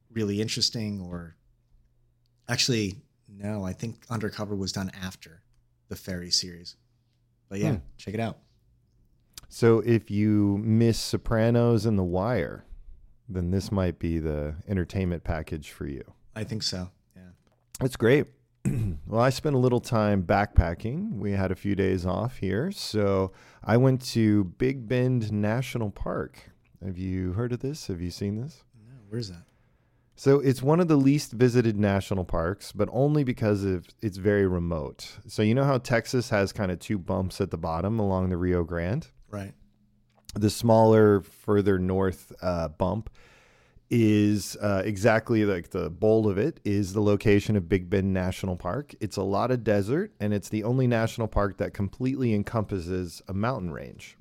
really 0.09 0.41
interesting," 0.41 1.01
or 1.01 1.35
actually, 2.49 3.03
no, 3.27 3.63
I 3.63 3.73
think 3.73 4.07
Undercover 4.09 4.55
was 4.55 4.71
done 4.71 4.89
after 4.89 5.43
the 5.87 5.95
Ferry 5.95 6.31
series. 6.31 6.77
But 7.47 7.59
yeah, 7.59 7.73
Hmm. 7.73 7.83
check 7.97 8.15
it 8.15 8.19
out. 8.19 8.39
So 9.53 9.83
if 9.85 10.09
you 10.09 10.57
miss 10.63 10.99
Sopranos 10.99 11.85
and 11.85 11.97
The 11.97 12.03
Wire, 12.03 12.65
then 13.29 13.51
this 13.51 13.71
might 13.71 13.99
be 13.99 14.17
the 14.17 14.55
entertainment 14.67 15.23
package 15.23 15.69
for 15.69 15.85
you. 15.85 16.03
I 16.35 16.43
think 16.43 16.63
so. 16.63 16.89
Yeah. 17.15 17.21
That's 17.79 17.95
great. 17.95 18.25
well, 19.07 19.21
I 19.21 19.29
spent 19.29 19.53
a 19.53 19.59
little 19.59 19.79
time 19.79 20.23
backpacking. 20.23 21.19
We 21.19 21.33
had 21.33 21.51
a 21.51 21.55
few 21.55 21.75
days 21.75 22.03
off 22.03 22.37
here. 22.37 22.71
So 22.71 23.31
I 23.63 23.77
went 23.77 24.03
to 24.13 24.45
Big 24.45 24.87
Bend 24.87 25.31
National 25.31 25.91
Park. 25.91 26.49
Have 26.83 26.97
you 26.97 27.33
heard 27.33 27.53
of 27.53 27.59
this? 27.59 27.85
Have 27.87 28.01
you 28.01 28.09
seen 28.09 28.41
this? 28.41 28.63
No, 28.87 28.95
where's 29.07 29.29
that? 29.29 29.43
So 30.15 30.39
it's 30.39 30.63
one 30.63 30.79
of 30.79 30.87
the 30.87 30.95
least 30.95 31.31
visited 31.31 31.77
national 31.77 32.23
parks, 32.25 32.71
but 32.71 32.89
only 32.91 33.23
because 33.23 33.63
of 33.63 33.87
it's 34.01 34.17
very 34.17 34.47
remote. 34.47 35.17
So 35.27 35.43
you 35.43 35.53
know 35.53 35.63
how 35.63 35.77
Texas 35.77 36.31
has 36.31 36.51
kind 36.51 36.71
of 36.71 36.79
two 36.79 36.97
bumps 36.97 37.39
at 37.39 37.51
the 37.51 37.57
bottom 37.57 37.99
along 37.99 38.29
the 38.29 38.37
Rio 38.37 38.63
Grande? 38.63 39.07
Right. 39.33 39.53
the 40.35 40.49
smaller, 40.49 41.21
further 41.21 41.79
north 41.79 42.31
uh, 42.41 42.67
bump 42.69 43.09
is 43.89 44.55
uh, 44.61 44.81
exactly 44.85 45.45
like 45.45 45.69
the 45.69 45.89
bowl 45.89 46.27
of 46.27 46.37
it 46.37 46.59
is 46.63 46.93
the 46.93 47.01
location 47.01 47.55
of 47.55 47.67
Big 47.69 47.89
Bend 47.89 48.13
National 48.13 48.55
Park. 48.55 48.95
It's 48.99 49.17
a 49.17 49.23
lot 49.23 49.51
of 49.51 49.63
desert, 49.63 50.11
and 50.19 50.33
it's 50.33 50.49
the 50.49 50.63
only 50.63 50.87
national 50.87 51.27
park 51.27 51.57
that 51.57 51.73
completely 51.73 52.33
encompasses 52.33 53.21
a 53.27 53.33
mountain 53.33 53.71
range. 53.71 54.17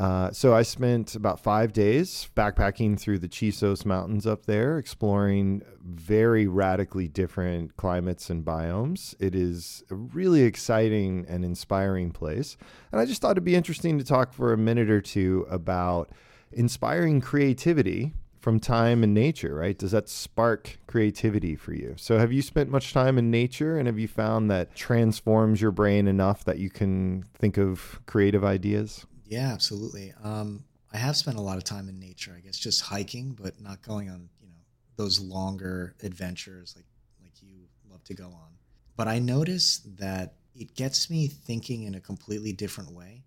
Uh, 0.00 0.32
so 0.32 0.54
I 0.54 0.62
spent 0.62 1.14
about 1.14 1.40
five 1.40 1.74
days 1.74 2.30
backpacking 2.34 2.98
through 2.98 3.18
the 3.18 3.28
Chisos 3.28 3.84
Mountains 3.84 4.26
up 4.26 4.46
there, 4.46 4.78
exploring 4.78 5.60
very 5.84 6.46
radically 6.46 7.06
different 7.06 7.76
climates 7.76 8.30
and 8.30 8.42
biomes. 8.42 9.14
It 9.20 9.34
is 9.34 9.84
a 9.90 9.94
really 9.94 10.40
exciting 10.44 11.26
and 11.28 11.44
inspiring 11.44 12.12
place. 12.12 12.56
And 12.92 12.98
I 12.98 13.04
just 13.04 13.20
thought 13.20 13.32
it'd 13.32 13.44
be 13.44 13.54
interesting 13.54 13.98
to 13.98 14.04
talk 14.04 14.32
for 14.32 14.54
a 14.54 14.56
minute 14.56 14.88
or 14.88 15.02
two 15.02 15.46
about 15.50 16.08
inspiring 16.50 17.20
creativity 17.20 18.14
from 18.38 18.58
time 18.58 19.04
and 19.04 19.12
nature, 19.12 19.54
right? 19.54 19.78
Does 19.78 19.90
that 19.90 20.08
spark 20.08 20.78
creativity 20.86 21.56
for 21.56 21.74
you? 21.74 21.94
So, 21.98 22.18
have 22.18 22.32
you 22.32 22.40
spent 22.40 22.70
much 22.70 22.94
time 22.94 23.18
in 23.18 23.30
nature 23.30 23.76
and 23.76 23.86
have 23.86 23.98
you 23.98 24.08
found 24.08 24.50
that 24.50 24.74
transforms 24.74 25.60
your 25.60 25.72
brain 25.72 26.08
enough 26.08 26.42
that 26.44 26.58
you 26.58 26.70
can 26.70 27.26
think 27.38 27.58
of 27.58 28.00
creative 28.06 28.46
ideas? 28.46 29.04
Yeah, 29.30 29.52
absolutely. 29.52 30.12
Um, 30.22 30.64
I 30.92 30.98
have 30.98 31.16
spent 31.16 31.38
a 31.38 31.40
lot 31.40 31.56
of 31.56 31.62
time 31.64 31.88
in 31.88 31.98
nature. 32.00 32.34
I 32.36 32.40
guess 32.40 32.58
just 32.58 32.80
hiking, 32.82 33.30
but 33.40 33.60
not 33.60 33.80
going 33.80 34.10
on 34.10 34.28
you 34.42 34.48
know 34.48 34.54
those 34.96 35.20
longer 35.20 35.94
adventures 36.02 36.74
like 36.76 36.84
like 37.22 37.32
you 37.40 37.60
love 37.88 38.02
to 38.04 38.14
go 38.14 38.26
on. 38.26 38.50
But 38.96 39.06
I 39.06 39.20
notice 39.20 39.78
that 39.98 40.34
it 40.54 40.74
gets 40.74 41.08
me 41.08 41.28
thinking 41.28 41.84
in 41.84 41.94
a 41.94 42.00
completely 42.00 42.52
different 42.52 42.90
way, 42.90 43.22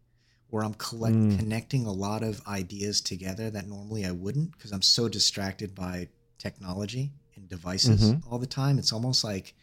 where 0.49 0.63
I'm 0.63 0.73
collect- 0.73 1.15
Mm. 1.15 1.39
connecting 1.39 1.85
a 1.85 1.91
lot 1.91 2.21
of 2.21 2.45
ideas 2.47 2.99
together 2.99 3.49
that 3.51 3.67
normally 3.67 4.05
I 4.05 4.11
wouldn't 4.11 4.51
because 4.51 4.73
I'm 4.73 4.81
so 4.81 5.07
distracted 5.07 5.73
by 5.73 6.09
technology 6.37 7.13
and 7.35 7.47
devices 7.47 8.01
Mhm. 8.11 8.23
all 8.29 8.39
the 8.39 8.45
time. 8.61 8.77
It's 8.77 8.91
almost 8.91 9.23
like 9.23 9.55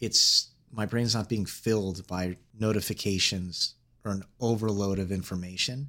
it's 0.00 0.50
my 0.70 0.84
brain's 0.84 1.14
not 1.14 1.30
being 1.30 1.46
filled 1.46 2.06
by 2.06 2.36
notifications 2.52 3.75
or 4.06 4.12
an 4.12 4.24
overload 4.40 4.98
of 4.98 5.10
information. 5.12 5.88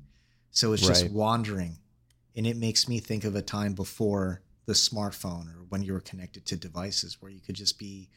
So 0.52 0.74
it's 0.74 0.86
just 0.86 1.04
Right. 1.04 1.12
wandering. 1.12 1.78
And 2.36 2.48
it 2.48 2.58
makes 2.58 2.88
me 2.88 3.00
think 3.00 3.24
of 3.24 3.36
a 3.36 3.42
time 3.42 3.74
before 3.74 4.42
the 4.66 4.74
smartphone 4.74 5.48
or 5.56 5.64
when 5.70 5.82
you 5.84 5.94
were 5.94 6.00
connected 6.02 6.46
to 6.48 6.58
devices 6.58 7.22
where 7.22 7.32
you 7.32 7.40
could 7.40 7.56
just 7.56 7.80
be 7.80 8.10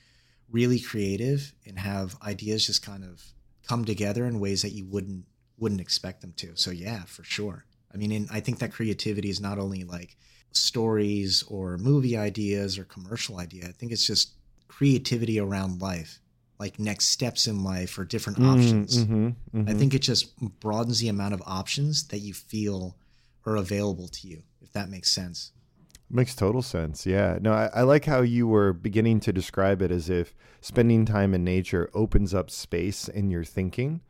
really 0.51 0.81
creative 0.81 1.53
and 1.67 1.79
have 1.79 2.21
ideas 2.23 2.67
just 2.67 2.83
kind 2.83 3.05
of 3.05 3.23
come 3.69 3.85
together 3.85 4.27
in 4.27 4.41
ways 4.41 4.63
that 4.63 4.73
you 4.73 4.85
wouldn't 4.87 5.27
wouldn't 5.59 5.81
expect 5.81 6.23
them 6.23 6.33
to. 6.33 6.57
So 6.57 6.71
yeah, 6.71 7.05
for 7.05 7.23
sure. 7.23 7.67
I 7.93 7.99
mean, 7.99 8.13
and 8.13 8.29
I 8.31 8.41
think 8.41 8.59
that 8.61 8.73
creativity 8.73 9.29
is 9.29 9.41
not 9.41 9.59
only 9.59 9.85
like 9.85 10.17
stories 10.53 11.43
or 11.45 11.77
movie 11.79 12.17
ideas 12.17 12.79
or 12.79 12.85
commercial 12.85 13.39
idea. 13.39 13.69
I 13.69 13.73
think 13.73 13.93
it's 13.93 14.07
just 14.07 14.33
creativity 14.69 15.39
around 15.39 15.83
life, 15.83 16.21
like 16.61 16.79
next 16.79 17.07
steps 17.07 17.47
in 17.49 17.65
life 17.65 17.99
or 17.99 18.05
different 18.05 18.39
Mm, 18.39 18.53
options. 18.53 19.05
mhm, 19.05 19.35
mhm. 19.55 19.69
I 19.69 19.73
think 19.73 19.95
it 19.95 20.03
just 20.03 20.39
broadens 20.61 21.01
the 21.01 21.09
amount 21.09 21.35
of 21.35 21.43
options 21.47 22.07
that 22.09 22.19
you 22.19 22.35
feel 22.35 22.97
are 23.47 23.57
available 23.57 24.07
to 24.09 24.29
you, 24.29 24.43
if 24.61 24.71
that 24.73 24.91
makes 24.91 25.11
sense. 25.11 25.53
Makes 26.11 26.35
total 26.35 26.61
sense. 26.61 27.07
Yeah. 27.07 27.39
No, 27.41 27.53
I, 27.53 27.71
I 27.75 27.83
like 27.83 28.05
how 28.05 28.21
you 28.21 28.47
were 28.47 28.73
beginning 28.73 29.21
to 29.21 29.33
describe 29.33 29.81
it 29.81 29.91
as 29.91 30.11
if 30.11 30.35
spending 30.61 31.07
time 31.07 31.35
in 31.35 31.45
nature 31.45 31.89
opens 31.95 32.35
up 32.35 32.51
space 32.51 33.09
in 33.09 33.31
your 33.31 33.45
thinking. 33.45 34.03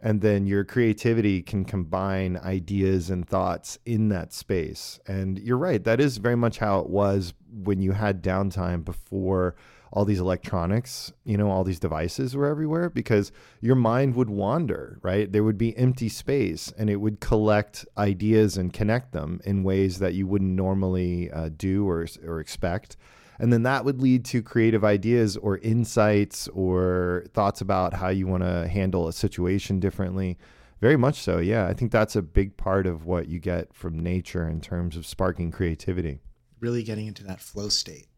And 0.00 0.20
then 0.20 0.46
your 0.46 0.64
creativity 0.64 1.42
can 1.42 1.64
combine 1.64 2.36
ideas 2.36 3.08
and 3.10 3.26
thoughts 3.26 3.78
in 3.86 4.10
that 4.10 4.32
space. 4.32 5.00
And 5.06 5.38
you're 5.38 5.56
right. 5.58 5.82
That 5.82 5.98
is 6.00 6.18
very 6.18 6.36
much 6.36 6.58
how 6.58 6.80
it 6.80 6.88
was 6.88 7.32
when 7.50 7.80
you 7.80 7.92
had 7.92 8.22
downtime 8.22 8.84
before 8.84 9.56
all 9.94 10.04
these 10.04 10.18
electronics, 10.18 11.12
you 11.24 11.36
know, 11.36 11.48
all 11.48 11.62
these 11.62 11.78
devices 11.78 12.34
were 12.34 12.46
everywhere 12.46 12.90
because 12.90 13.30
your 13.60 13.76
mind 13.76 14.16
would 14.16 14.28
wander, 14.28 14.98
right? 15.02 15.30
There 15.30 15.44
would 15.44 15.56
be 15.56 15.76
empty 15.78 16.08
space 16.08 16.72
and 16.76 16.90
it 16.90 16.96
would 16.96 17.20
collect 17.20 17.86
ideas 17.96 18.56
and 18.56 18.72
connect 18.72 19.12
them 19.12 19.40
in 19.44 19.62
ways 19.62 20.00
that 20.00 20.14
you 20.14 20.26
wouldn't 20.26 20.50
normally 20.50 21.30
uh, 21.30 21.50
do 21.56 21.88
or, 21.88 22.08
or 22.26 22.40
expect. 22.40 22.96
And 23.38 23.52
then 23.52 23.62
that 23.62 23.84
would 23.84 24.02
lead 24.02 24.24
to 24.26 24.42
creative 24.42 24.84
ideas 24.84 25.36
or 25.36 25.58
insights 25.58 26.48
or 26.48 27.26
thoughts 27.32 27.60
about 27.60 27.94
how 27.94 28.08
you 28.08 28.26
want 28.26 28.42
to 28.42 28.66
handle 28.66 29.06
a 29.06 29.12
situation 29.12 29.78
differently. 29.78 30.38
Very 30.80 30.96
much 30.96 31.22
so. 31.22 31.38
Yeah. 31.38 31.68
I 31.68 31.72
think 31.72 31.92
that's 31.92 32.16
a 32.16 32.22
big 32.22 32.56
part 32.56 32.88
of 32.88 33.06
what 33.06 33.28
you 33.28 33.38
get 33.38 33.72
from 33.72 34.00
nature 34.00 34.48
in 34.48 34.60
terms 34.60 34.96
of 34.96 35.06
sparking 35.06 35.52
creativity. 35.52 36.18
Really 36.58 36.82
getting 36.82 37.06
into 37.06 37.22
that 37.24 37.40
flow 37.40 37.68
state, 37.68 38.08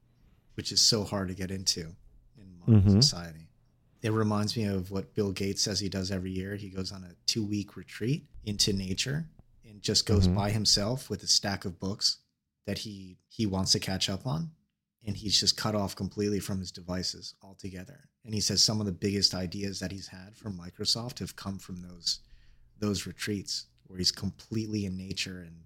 which 0.56 0.72
is 0.72 0.80
so 0.80 1.04
hard 1.04 1.28
to 1.28 1.34
get 1.34 1.50
into 1.50 1.94
in 2.36 2.58
modern 2.58 2.82
Mhm. 2.82 3.02
society. 3.02 3.48
It 4.02 4.10
reminds 4.10 4.56
me 4.56 4.64
of 4.64 4.90
what 4.90 5.14
Bill 5.14 5.32
Gates 5.32 5.62
says 5.62 5.80
he 5.80 5.88
does 5.88 6.10
every 6.10 6.30
year. 6.32 6.56
He 6.56 6.68
goes 6.68 6.92
on 6.92 7.02
a 7.04 7.14
two 7.26 7.44
week 7.44 7.76
retreat 7.76 8.26
into 8.44 8.72
nature 8.72 9.28
and 9.64 9.82
just 9.82 10.04
goes 10.06 10.28
Mhm. 10.28 10.34
by 10.34 10.50
himself 10.50 11.08
with 11.08 11.22
a 11.22 11.26
stack 11.26 11.64
of 11.64 11.78
books 11.80 12.18
that 12.66 12.78
he 12.78 13.18
he 13.28 13.46
wants 13.46 13.72
to 13.72 13.78
catch 13.80 14.08
up 14.08 14.26
on. 14.26 14.52
And 15.02 15.16
he's 15.16 15.38
just 15.38 15.56
cut 15.56 15.74
off 15.76 15.94
completely 15.94 16.40
from 16.40 16.58
his 16.58 16.72
devices 16.72 17.34
altogether. 17.42 18.08
And 18.24 18.34
he 18.34 18.40
says 18.40 18.62
some 18.64 18.80
of 18.80 18.86
the 18.86 18.92
biggest 18.92 19.34
ideas 19.34 19.78
that 19.78 19.92
he's 19.92 20.08
had 20.08 20.36
from 20.36 20.58
Microsoft 20.58 21.20
have 21.20 21.36
come 21.36 21.58
from 21.58 21.82
those 21.82 22.20
those 22.78 23.06
retreats 23.06 23.66
where 23.84 23.98
he's 23.98 24.10
completely 24.12 24.84
in 24.84 24.96
nature 24.96 25.40
and 25.40 25.64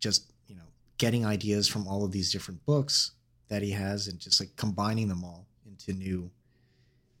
just, 0.00 0.32
you 0.46 0.54
know, 0.54 0.68
getting 0.96 1.26
ideas 1.26 1.66
from 1.68 1.86
all 1.88 2.04
of 2.04 2.12
these 2.12 2.30
different 2.32 2.64
books 2.64 3.12
that 3.48 3.62
he 3.62 3.70
has 3.70 4.08
and 4.08 4.18
just 4.18 4.40
like 4.40 4.54
combining 4.56 5.08
them 5.08 5.24
all 5.24 5.46
into 5.66 5.92
new 5.92 6.30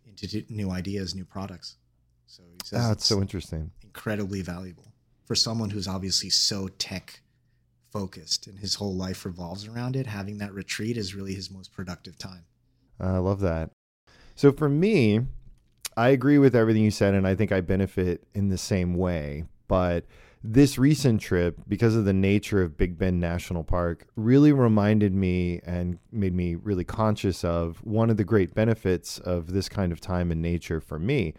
into 0.06 0.44
new 0.48 0.70
ideas, 0.70 1.14
new 1.14 1.24
products. 1.24 1.76
So 2.26 2.42
he 2.42 2.58
says 2.64 2.90
it's 2.90 3.06
so 3.06 3.20
interesting. 3.20 3.70
incredibly 3.82 4.42
valuable 4.42 4.92
for 5.24 5.34
someone 5.34 5.70
who's 5.70 5.88
obviously 5.88 6.30
so 6.30 6.68
tech 6.68 7.20
focused 7.90 8.46
and 8.46 8.58
his 8.58 8.74
whole 8.74 8.94
life 8.94 9.24
revolves 9.24 9.66
around 9.66 9.96
it. 9.96 10.06
Having 10.06 10.38
that 10.38 10.52
retreat 10.52 10.96
is 10.96 11.14
really 11.14 11.34
his 11.34 11.50
most 11.50 11.72
productive 11.72 12.18
time. 12.18 12.44
I 13.00 13.18
love 13.18 13.40
that. 13.40 13.70
So 14.34 14.52
for 14.52 14.68
me, 14.68 15.20
I 15.96 16.10
agree 16.10 16.38
with 16.38 16.54
everything 16.54 16.82
you 16.82 16.90
said, 16.90 17.14
and 17.14 17.26
I 17.26 17.34
think 17.34 17.50
I 17.50 17.60
benefit 17.60 18.26
in 18.34 18.48
the 18.48 18.58
same 18.58 18.94
way. 18.94 19.44
But 19.66 20.04
this 20.42 20.78
recent 20.78 21.20
trip, 21.20 21.58
because 21.66 21.96
of 21.96 22.04
the 22.04 22.12
nature 22.12 22.62
of 22.62 22.76
Big 22.76 22.96
Bend 22.96 23.20
National 23.20 23.64
Park, 23.64 24.06
really 24.14 24.52
reminded 24.52 25.12
me 25.12 25.60
and 25.64 25.98
made 26.12 26.34
me 26.34 26.54
really 26.54 26.84
conscious 26.84 27.44
of 27.44 27.78
one 27.84 28.08
of 28.08 28.16
the 28.16 28.24
great 28.24 28.54
benefits 28.54 29.18
of 29.18 29.52
this 29.52 29.68
kind 29.68 29.90
of 29.90 30.00
time 30.00 30.30
in 30.30 30.40
nature 30.40 30.80
for 30.80 30.98
me, 30.98 31.34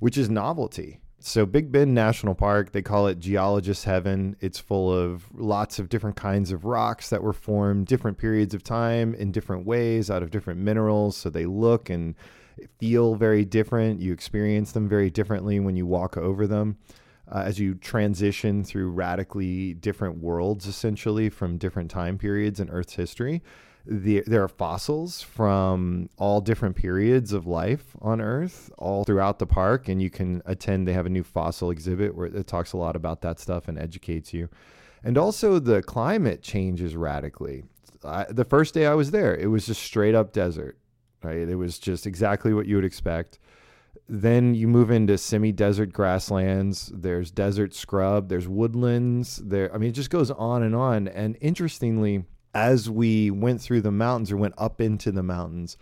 which 0.00 0.18
is 0.18 0.28
novelty. 0.28 0.98
So, 1.24 1.46
Big 1.46 1.70
Bend 1.70 1.94
National 1.94 2.34
Park, 2.34 2.72
they 2.72 2.82
call 2.82 3.06
it 3.06 3.20
geologist 3.20 3.84
heaven. 3.84 4.34
It's 4.40 4.58
full 4.58 4.92
of 4.92 5.28
lots 5.32 5.78
of 5.78 5.88
different 5.88 6.16
kinds 6.16 6.50
of 6.50 6.64
rocks 6.64 7.10
that 7.10 7.22
were 7.22 7.32
formed 7.32 7.86
different 7.86 8.18
periods 8.18 8.54
of 8.54 8.64
time 8.64 9.14
in 9.14 9.30
different 9.30 9.64
ways 9.64 10.10
out 10.10 10.24
of 10.24 10.32
different 10.32 10.58
minerals. 10.58 11.16
So, 11.16 11.30
they 11.30 11.46
look 11.46 11.90
and 11.90 12.16
feel 12.80 13.14
very 13.14 13.44
different. 13.44 14.00
You 14.00 14.12
experience 14.12 14.72
them 14.72 14.88
very 14.88 15.10
differently 15.10 15.60
when 15.60 15.76
you 15.76 15.86
walk 15.86 16.16
over 16.16 16.48
them. 16.48 16.76
Uh, 17.32 17.44
as 17.46 17.58
you 17.58 17.74
transition 17.74 18.62
through 18.62 18.90
radically 18.90 19.72
different 19.72 20.18
worlds, 20.18 20.66
essentially 20.66 21.30
from 21.30 21.56
different 21.56 21.90
time 21.90 22.18
periods 22.18 22.60
in 22.60 22.68
Earth's 22.68 22.94
history, 22.94 23.42
the, 23.86 24.22
there 24.26 24.42
are 24.44 24.48
fossils 24.48 25.22
from 25.22 26.08
all 26.18 26.40
different 26.40 26.76
periods 26.76 27.32
of 27.32 27.46
life 27.46 27.96
on 28.00 28.20
Earth, 28.20 28.70
all 28.78 29.04
throughout 29.04 29.38
the 29.38 29.46
park, 29.46 29.88
and 29.88 30.00
you 30.00 30.10
can 30.10 30.42
attend. 30.44 30.86
They 30.86 30.92
have 30.92 31.06
a 31.06 31.10
new 31.10 31.24
fossil 31.24 31.70
exhibit 31.70 32.14
where 32.14 32.26
it 32.26 32.46
talks 32.46 32.74
a 32.74 32.76
lot 32.76 32.96
about 32.96 33.22
that 33.22 33.40
stuff 33.40 33.66
and 33.66 33.78
educates 33.78 34.32
you. 34.32 34.48
And 35.02 35.18
also, 35.18 35.58
the 35.58 35.82
climate 35.82 36.42
changes 36.42 36.94
radically. 36.94 37.64
I, 38.04 38.26
the 38.28 38.44
first 38.44 38.74
day 38.74 38.86
I 38.86 38.94
was 38.94 39.10
there, 39.10 39.34
it 39.34 39.48
was 39.48 39.66
just 39.66 39.82
straight 39.82 40.14
up 40.14 40.32
desert, 40.32 40.78
right? 41.24 41.48
It 41.48 41.56
was 41.56 41.78
just 41.78 42.06
exactly 42.06 42.52
what 42.54 42.66
you 42.66 42.76
would 42.76 42.84
expect. 42.84 43.38
Then 44.08 44.54
you 44.54 44.68
move 44.68 44.90
into 44.90 45.16
semi-desert 45.16 45.92
grasslands. 45.92 46.92
There's 46.94 47.30
desert 47.30 47.74
scrub. 47.74 48.28
There's 48.28 48.48
woodlands. 48.48 49.36
There, 49.36 49.72
I 49.74 49.78
mean, 49.78 49.90
it 49.90 49.94
just 49.94 50.10
goes 50.10 50.30
on 50.30 50.62
and 50.62 50.74
on. 50.74 51.08
And 51.08 51.36
interestingly, 51.40 52.24
as 52.54 52.90
we 52.90 53.30
went 53.30 53.60
through 53.60 53.80
the 53.80 53.92
mountains 53.92 54.30
or 54.30 54.36
went 54.36 54.54
up 54.58 54.80
into 54.80 55.12
the 55.12 55.22
mountains, 55.22 55.76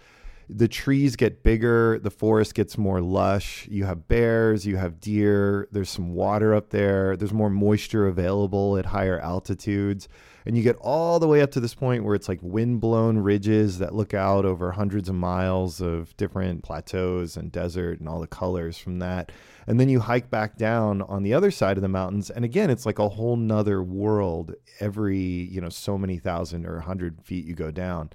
the 0.52 0.68
trees 0.68 1.16
get 1.16 1.42
bigger, 1.42 1.98
the 1.98 2.10
forest 2.10 2.54
gets 2.54 2.76
more 2.76 3.00
lush. 3.00 3.68
You 3.70 3.84
have 3.84 4.08
bears, 4.08 4.66
you 4.66 4.76
have 4.76 5.00
deer, 5.00 5.68
there's 5.70 5.90
some 5.90 6.14
water 6.14 6.54
up 6.54 6.70
there, 6.70 7.16
there's 7.16 7.32
more 7.32 7.50
moisture 7.50 8.06
available 8.06 8.76
at 8.76 8.86
higher 8.86 9.18
altitudes. 9.18 10.08
And 10.46 10.56
you 10.56 10.62
get 10.62 10.76
all 10.76 11.20
the 11.20 11.28
way 11.28 11.42
up 11.42 11.50
to 11.52 11.60
this 11.60 11.74
point 11.74 12.02
where 12.02 12.14
it's 12.14 12.28
like 12.28 12.40
wind-blown 12.42 13.18
ridges 13.18 13.78
that 13.78 13.94
look 13.94 14.14
out 14.14 14.44
over 14.44 14.72
hundreds 14.72 15.08
of 15.08 15.14
miles 15.14 15.80
of 15.80 16.16
different 16.16 16.64
plateaus 16.64 17.36
and 17.36 17.52
desert 17.52 18.00
and 18.00 18.08
all 18.08 18.20
the 18.20 18.26
colors 18.26 18.78
from 18.78 18.98
that. 19.00 19.30
And 19.66 19.78
then 19.78 19.90
you 19.90 20.00
hike 20.00 20.30
back 20.30 20.56
down 20.56 21.02
on 21.02 21.22
the 21.22 21.34
other 21.34 21.50
side 21.50 21.76
of 21.76 21.82
the 21.82 21.88
mountains. 21.88 22.30
And 22.30 22.44
again, 22.44 22.70
it's 22.70 22.86
like 22.86 22.98
a 22.98 23.10
whole 23.10 23.36
nother 23.36 23.82
world 23.82 24.54
every, 24.80 25.18
you 25.18 25.60
know, 25.60 25.68
so 25.68 25.98
many 25.98 26.16
thousand 26.18 26.66
or 26.66 26.78
a 26.78 26.82
hundred 26.82 27.22
feet 27.22 27.44
you 27.44 27.54
go 27.54 27.70
down. 27.70 28.10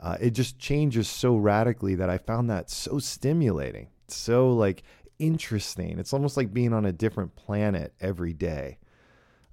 Uh, 0.00 0.16
it 0.20 0.30
just 0.30 0.58
changes 0.58 1.08
so 1.08 1.36
radically 1.36 1.94
that 1.94 2.10
I 2.10 2.18
found 2.18 2.50
that 2.50 2.70
so 2.70 2.98
stimulating, 2.98 3.88
so 4.08 4.52
like 4.52 4.82
interesting. 5.18 5.98
It's 5.98 6.12
almost 6.12 6.36
like 6.36 6.52
being 6.52 6.72
on 6.72 6.84
a 6.84 6.92
different 6.92 7.34
planet 7.36 7.94
every 8.00 8.32
day. 8.32 8.78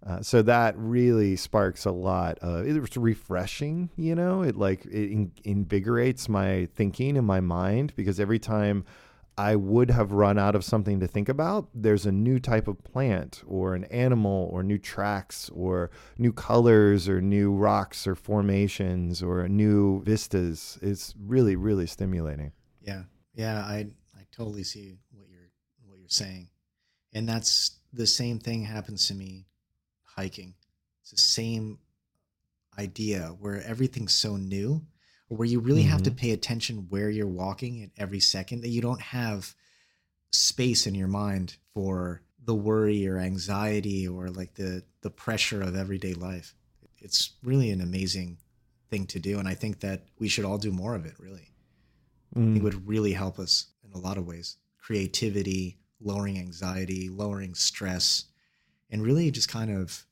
Uh, 0.05 0.21
so 0.21 0.41
that 0.41 0.77
really 0.77 1.35
sparks 1.37 1.85
a 1.85 1.91
lot. 1.91 2.37
Of, 2.39 2.67
it 2.67 2.79
was 2.79 2.97
refreshing, 2.97 3.89
you 3.95 4.15
know. 4.15 4.41
It 4.41 4.57
like 4.57 4.85
it 4.85 5.11
in, 5.11 5.31
invigorates 5.45 6.27
my 6.27 6.67
thinking 6.75 7.17
and 7.17 7.25
my 7.25 7.39
mind 7.39 7.93
because 7.95 8.19
every 8.19 8.39
time 8.39 8.83
I 9.37 9.55
would 9.55 9.89
have 9.89 10.11
run 10.11 10.37
out 10.37 10.55
of 10.55 10.63
something 10.63 10.99
to 10.99 11.07
think 11.07 11.27
about, 11.27 11.67
there's 11.73 12.05
a 12.05 12.11
new 12.11 12.39
type 12.39 12.67
of 12.67 12.83
plant 12.83 13.41
or 13.47 13.73
an 13.73 13.85
animal 13.85 14.49
or 14.51 14.61
new 14.61 14.77
tracks 14.77 15.49
or 15.53 15.89
new 16.17 16.31
colors 16.31 17.09
or 17.09 17.19
new 17.19 17.51
rocks 17.51 18.05
or 18.05 18.15
formations 18.15 19.23
or 19.23 19.47
new 19.47 20.03
vistas. 20.03 20.77
It's 20.81 21.15
really, 21.19 21.55
really 21.55 21.87
stimulating. 21.87 22.51
Yeah. 22.81 23.03
Yeah, 23.33 23.59
I 23.61 23.87
I 24.15 24.25
totally 24.31 24.63
see 24.63 24.99
what 25.11 25.27
you're 25.27 25.49
what 25.87 25.97
you're 25.97 26.09
saying. 26.09 26.49
And 27.13 27.27
that's 27.27 27.79
the 27.91 28.05
same 28.05 28.39
thing 28.39 28.63
happens 28.63 29.07
to 29.07 29.15
me 29.15 29.47
hiking. 30.03 30.53
It's 31.01 31.11
the 31.11 31.17
same 31.17 31.79
idea 32.77 33.35
where 33.39 33.61
everything's 33.63 34.13
so 34.13 34.35
new 34.35 34.85
where 35.33 35.47
you 35.47 35.59
really 35.59 35.83
have 35.83 36.03
to 36.03 36.11
pay 36.11 36.31
attention 36.31 36.87
where 36.89 37.09
you're 37.09 37.27
walking 37.27 37.83
at 37.83 37.89
every 37.97 38.19
second 38.19 38.61
that 38.61 38.69
you 38.69 38.81
don't 38.81 39.01
have 39.01 39.55
space 40.31 40.87
in 40.87 40.95
your 40.95 41.07
mind 41.07 41.57
for 41.73 42.21
the 42.43 42.55
worry 42.55 43.07
or 43.07 43.17
anxiety 43.17 44.07
or 44.07 44.29
like 44.29 44.55
the 44.55 44.83
the 45.01 45.09
pressure 45.09 45.61
of 45.61 45.75
everyday 45.75 46.13
life. 46.13 46.55
It's 46.99 47.33
really 47.43 47.69
an 47.71 47.81
amazing 47.81 48.37
thing 48.89 49.05
to 49.07 49.19
do 49.19 49.39
and 49.39 49.47
I 49.47 49.53
think 49.53 49.79
that 49.81 50.03
we 50.19 50.27
should 50.27 50.45
all 50.45 50.57
do 50.57 50.71
more 50.71 50.95
of 50.95 51.05
it 51.05 51.15
really. 51.19 51.49
Mm. 52.35 52.61
would 52.63 52.87
really 52.87 53.13
help 53.13 53.37
us 53.37 53.67
in 53.83 53.91
a 53.93 53.99
lot 53.99 54.17
of 54.17 54.25
ways. 54.25 54.57
Creativity, 54.79 55.77
lowering 56.01 56.39
anxiety, 56.39 57.07
lowering 57.09 57.53
stress, 57.53 58.25
and 58.89 59.03
really 59.03 59.29
just 59.29 59.49
kind 59.49 59.71
of 59.71 60.05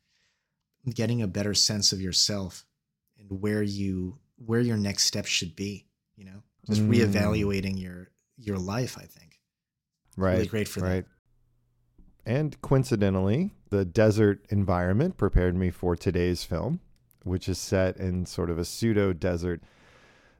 getting 0.94 1.22
a 1.22 1.28
better 1.28 1.54
sense 1.54 1.92
of 1.92 2.02
yourself 2.02 2.66
and 3.18 3.42
where 3.42 3.64
you 3.64 4.18
where 4.46 4.60
your 4.62 4.78
next 4.78 5.04
steps 5.06 5.30
should 5.30 5.56
be, 5.56 5.86
you 6.16 6.26
know? 6.26 6.44
Just 6.68 6.82
Mm. 6.82 6.90
reevaluating 6.90 7.82
your 7.82 8.10
your 8.38 8.58
life, 8.58 8.98
I 8.98 9.04
think. 9.06 9.40
Right. 10.18 10.34
really 10.34 10.48
great 10.48 10.68
for 10.68 10.80
that. 10.82 10.88
right. 10.88 11.06
and 12.26 12.60
coincidentally, 12.62 13.52
the 13.70 13.86
desert 13.86 14.46
environment 14.50 15.18
prepared 15.18 15.56
me 15.56 15.70
for 15.72 15.96
today's 15.96 16.44
film, 16.44 16.80
which 17.24 17.48
is 17.50 17.58
set 17.60 17.98
in 17.98 18.26
sort 18.26 18.50
of 18.50 18.58
a 18.60 18.66
pseudo 18.66 19.14
desert. 19.14 19.62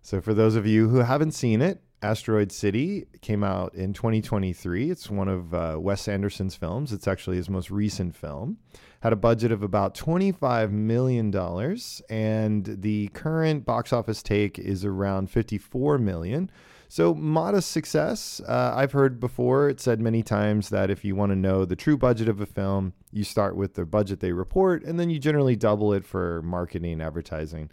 So, 0.02 0.20
for 0.22 0.34
those 0.34 0.56
of 0.56 0.66
you 0.68 0.90
who 0.90 0.98
haven't 0.98 1.32
seen 1.34 1.62
it, 1.62 1.82
Asteroid 2.02 2.52
City 2.52 3.06
came 3.22 3.44
out 3.44 3.76
in 3.76 3.94
2023. 3.94 4.90
It's 4.90 5.10
one 5.10 5.28
of 5.28 5.54
uh, 5.54 5.78
Wes 5.80 6.08
Anderson's 6.08 6.56
films. 6.56 6.92
It's 6.92 7.08
actually 7.08 7.38
his 7.38 7.50
most 7.50 7.70
recent 7.70 8.16
film. 8.16 8.58
Had 9.02 9.14
a 9.14 9.18
budget 9.18 9.52
of 9.52 9.64
about 9.64 9.96
$25 9.96 10.72
million, 10.72 11.36
and 12.10 12.82
the 12.82 13.08
current 13.10 13.66
box 13.66 13.94
office 13.94 14.24
take 14.24 14.58
is 14.58 14.84
around 14.84 15.30
54 15.30 15.98
million. 15.98 16.50
So, 16.88 17.14
modest 17.14 17.72
success. 17.72 18.42
Uh, 18.46 18.74
I've 18.76 18.92
heard 18.92 19.20
before, 19.20 19.70
it 19.70 19.80
said 19.80 20.02
many 20.02 20.24
times 20.24 20.70
that 20.70 20.90
if 20.90 21.06
you 21.06 21.16
want 21.16 21.32
to 21.32 21.38
know 21.38 21.64
the 21.64 21.76
true 21.76 21.98
budget 21.98 22.28
of 22.28 22.42
a 22.42 22.46
film, 22.46 22.94
you 23.14 23.24
start 23.24 23.56
with 23.56 23.76
the 23.76 23.86
budget 23.86 24.20
they 24.20 24.34
report, 24.34 24.84
and 24.84 25.00
then 25.00 25.10
you 25.10 25.18
generally 25.18 25.56
double 25.56 25.94
it 25.94 26.04
for 26.04 26.42
marketing, 26.42 27.00
advertising. 27.00 27.70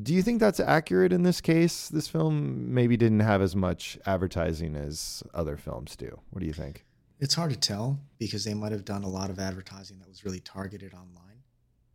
Do 0.00 0.12
you 0.12 0.22
think 0.22 0.40
that's 0.40 0.60
accurate 0.60 1.12
in 1.12 1.22
this 1.22 1.40
case? 1.40 1.88
This 1.88 2.06
film 2.06 2.74
maybe 2.74 2.96
didn't 2.96 3.20
have 3.20 3.40
as 3.40 3.56
much 3.56 3.98
advertising 4.04 4.76
as 4.76 5.22
other 5.32 5.56
films 5.56 5.96
do. 5.96 6.20
What 6.30 6.40
do 6.40 6.46
you 6.46 6.52
think? 6.52 6.84
It's 7.18 7.34
hard 7.34 7.50
to 7.50 7.58
tell 7.58 7.98
because 8.18 8.44
they 8.44 8.52
might 8.52 8.72
have 8.72 8.84
done 8.84 9.04
a 9.04 9.08
lot 9.08 9.30
of 9.30 9.38
advertising 9.38 9.98
that 10.00 10.08
was 10.08 10.24
really 10.24 10.40
targeted 10.40 10.92
online 10.92 11.42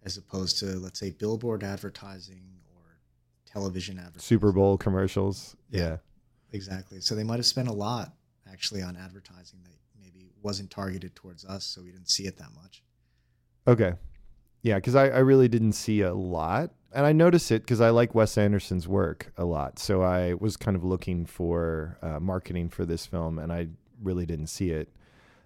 as 0.04 0.18
opposed 0.18 0.58
to, 0.60 0.66
let's 0.80 1.00
say, 1.00 1.12
billboard 1.12 1.64
advertising 1.64 2.44
or 2.76 2.98
television 3.46 4.00
advertising. 4.00 4.22
Super 4.22 4.52
Bowl 4.52 4.78
commercials. 4.78 5.56
Yeah. 5.70 5.82
yeah. 5.82 5.98
Exactly. 6.54 7.02
So 7.02 7.14
they 7.14 7.24
might 7.24 7.38
have 7.38 7.46
spent 7.46 7.68
a 7.68 7.74
lot 7.74 8.14
actually 8.52 8.82
on 8.82 8.98
advertising 8.98 9.60
that 9.64 9.78
maybe 10.02 10.32
wasn't 10.42 10.72
targeted 10.72 11.16
towards 11.16 11.46
us, 11.46 11.66
so 11.66 11.84
we 11.84 11.92
didn't 11.92 12.10
see 12.10 12.24
it 12.24 12.38
that 12.38 12.50
much. 12.56 12.84
Okay. 13.68 13.94
Yeah, 14.64 14.76
because 14.76 14.96
I, 14.96 15.10
I 15.10 15.20
really 15.20 15.48
didn't 15.48 15.74
see 15.74 16.02
a 16.02 16.14
lot 16.14 16.72
and 16.94 17.06
I 17.06 17.12
notice 17.14 17.52
it 17.52 17.62
because 17.62 17.82
I 17.82 17.90
like 17.90 18.14
Wes 18.14 18.38
Anderson's 18.38 18.88
work 18.88 19.32
a 19.38 19.46
lot. 19.46 19.80
So 19.80 20.02
I 20.02 20.34
was 20.34 20.58
kind 20.58 20.76
of 20.76 20.84
looking 20.84 21.26
for 21.26 21.98
uh, 22.02 22.20
marketing 22.20 22.70
for 22.70 22.86
this 22.86 23.06
film, 23.06 23.40
and 23.40 23.52
I 23.52 23.68
really 24.02 24.26
didn't 24.26 24.48
see 24.48 24.72
it. 24.72 24.90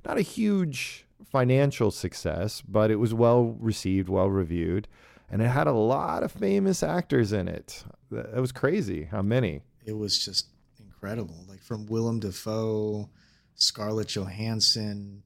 Not 0.06 0.18
a 0.18 0.22
huge 0.22 1.06
financial 1.32 1.92
success, 1.92 2.62
but 2.62 2.92
it 2.92 2.98
was 2.98 3.14
well 3.14 3.56
received, 3.60 4.10
well 4.10 4.30
reviewed, 4.30 4.88
and 5.30 5.42
it 5.42 5.48
had 5.48 5.68
a 5.68 5.74
lot 5.74 6.24
of 6.24 6.32
famous 6.32 6.84
actors 6.84 7.32
in 7.32 7.48
it. 7.48 7.84
That 8.12 8.36
was 8.36 8.52
crazy. 8.52 9.06
How 9.06 9.22
many? 9.22 9.62
It 9.86 9.98
was 9.98 10.24
just 10.24 10.48
incredible. 10.80 11.46
Like 11.48 11.62
from 11.62 11.86
Willem 11.88 12.20
Dafoe, 12.20 13.10
Scarlett 13.56 14.08
Johansson, 14.08 15.24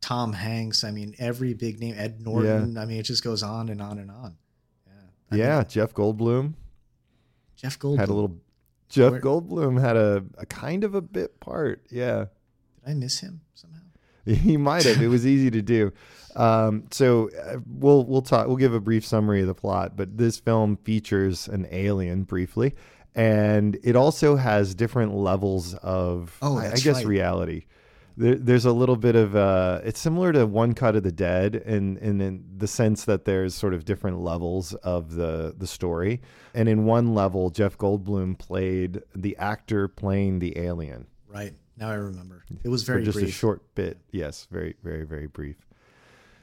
Tom 0.00 0.32
Hanks. 0.32 0.84
I 0.84 0.90
mean, 0.90 1.14
every 1.18 1.54
big 1.54 1.80
name. 1.80 1.94
Ed 1.96 2.20
Norton. 2.20 2.74
Yeah. 2.74 2.82
I 2.82 2.86
mean, 2.86 2.98
it 2.98 3.04
just 3.04 3.24
goes 3.24 3.42
on 3.42 3.68
and 3.68 3.80
on 3.80 3.98
and 3.98 4.10
on. 4.10 4.36
I 5.32 5.36
yeah, 5.36 5.58
mean, 5.58 5.66
Jeff 5.68 5.94
Goldblum. 5.94 6.54
Jeff 7.56 7.78
Goldblum 7.78 7.98
had 7.98 8.08
a 8.08 8.12
little. 8.12 8.36
Jeff 8.88 9.12
Where, 9.12 9.20
Goldblum 9.20 9.80
had 9.80 9.96
a, 9.96 10.24
a 10.36 10.46
kind 10.46 10.84
of 10.84 10.94
a 10.94 11.00
bit 11.00 11.40
part. 11.40 11.86
Yeah. 11.90 12.26
Did 12.84 12.90
I 12.90 12.94
miss 12.94 13.20
him 13.20 13.40
somehow? 13.54 13.78
He 14.24 14.56
might 14.56 14.84
have. 14.84 15.02
it 15.02 15.08
was 15.08 15.26
easy 15.26 15.50
to 15.50 15.62
do. 15.62 15.92
Um, 16.36 16.84
so 16.92 17.28
uh, 17.30 17.58
we'll 17.66 18.04
we'll 18.04 18.22
talk. 18.22 18.46
We'll 18.46 18.56
give 18.56 18.72
a 18.72 18.80
brief 18.80 19.04
summary 19.04 19.40
of 19.40 19.48
the 19.48 19.54
plot. 19.54 19.96
But 19.96 20.16
this 20.16 20.38
film 20.38 20.76
features 20.76 21.48
an 21.48 21.66
alien 21.72 22.22
briefly, 22.22 22.74
and 23.14 23.78
it 23.82 23.96
also 23.96 24.36
has 24.36 24.74
different 24.74 25.14
levels 25.14 25.74
of, 25.74 26.36
oh, 26.40 26.56
I, 26.56 26.72
I 26.72 26.76
guess, 26.76 26.96
right. 26.96 27.06
reality 27.06 27.64
there, 28.16 28.34
there's 28.36 28.64
a 28.64 28.72
little 28.72 28.96
bit 28.96 29.16
of 29.16 29.34
uh, 29.36 29.80
it's 29.84 30.00
similar 30.00 30.32
to 30.32 30.46
One 30.46 30.74
Cut 30.74 30.96
of 30.96 31.02
the 31.02 31.12
Dead 31.12 31.54
in, 31.54 31.96
in, 31.98 32.20
in 32.20 32.44
the 32.56 32.66
sense 32.66 33.04
that 33.04 33.24
there's 33.24 33.54
sort 33.54 33.74
of 33.74 33.84
different 33.84 34.20
levels 34.20 34.74
of 34.74 35.14
the 35.14 35.54
the 35.56 35.66
story. 35.66 36.20
And 36.54 36.68
in 36.68 36.84
one 36.84 37.14
level, 37.14 37.50
Jeff 37.50 37.78
Goldblum 37.78 38.38
played 38.38 39.02
the 39.14 39.36
actor 39.38 39.88
playing 39.88 40.38
the 40.38 40.58
alien. 40.58 41.06
Right 41.28 41.54
now, 41.76 41.90
I 41.90 41.94
remember 41.94 42.44
it 42.62 42.68
was 42.68 42.82
very 42.82 43.04
just 43.04 43.16
brief. 43.16 43.28
a 43.28 43.32
short 43.32 43.74
bit. 43.74 43.98
Yes, 44.10 44.46
very 44.50 44.76
very 44.82 45.04
very 45.04 45.26
brief. 45.26 45.56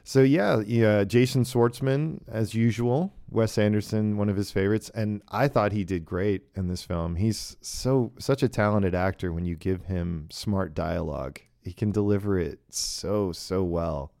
So 0.02 0.22
yeah, 0.22 0.62
yeah, 0.66 1.04
Jason 1.04 1.44
Schwartzman 1.44 2.22
as 2.26 2.54
usual, 2.54 3.12
Wes 3.30 3.58
Anderson, 3.58 4.16
one 4.16 4.28
of 4.28 4.36
his 4.36 4.50
favorites, 4.50 4.90
and 4.94 5.22
I 5.28 5.46
thought 5.46 5.72
he 5.72 5.84
did 5.84 6.04
great 6.04 6.42
in 6.56 6.68
this 6.68 6.82
film. 6.82 7.16
He's 7.16 7.56
so 7.60 8.12
such 8.18 8.42
a 8.42 8.48
talented 8.48 8.94
actor 8.94 9.32
when 9.32 9.44
you 9.44 9.54
give 9.54 9.84
him 9.84 10.26
smart 10.32 10.74
dialogue 10.74 11.40
he 11.62 11.72
can 11.72 11.90
deliver 11.90 12.38
it 12.38 12.60
so 12.70 13.32
so 13.32 13.62
well. 13.62 14.12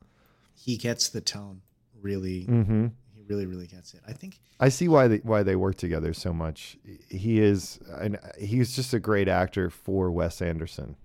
He 0.54 0.76
gets 0.76 1.08
the 1.08 1.20
tone 1.20 1.62
really. 2.00 2.46
Mm-hmm. 2.46 2.88
He 3.14 3.22
really 3.28 3.46
really 3.46 3.66
gets 3.66 3.94
it. 3.94 4.00
I 4.06 4.12
think 4.12 4.40
I 4.58 4.68
see 4.68 4.88
why 4.88 5.08
they 5.08 5.18
why 5.18 5.42
they 5.42 5.56
work 5.56 5.76
together 5.76 6.12
so 6.12 6.32
much. 6.32 6.76
He 7.08 7.40
is 7.40 7.78
and 7.98 8.18
he's 8.38 8.74
just 8.74 8.92
a 8.94 9.00
great 9.00 9.28
actor 9.28 9.70
for 9.70 10.10
Wes 10.10 10.42
Anderson. 10.42 10.96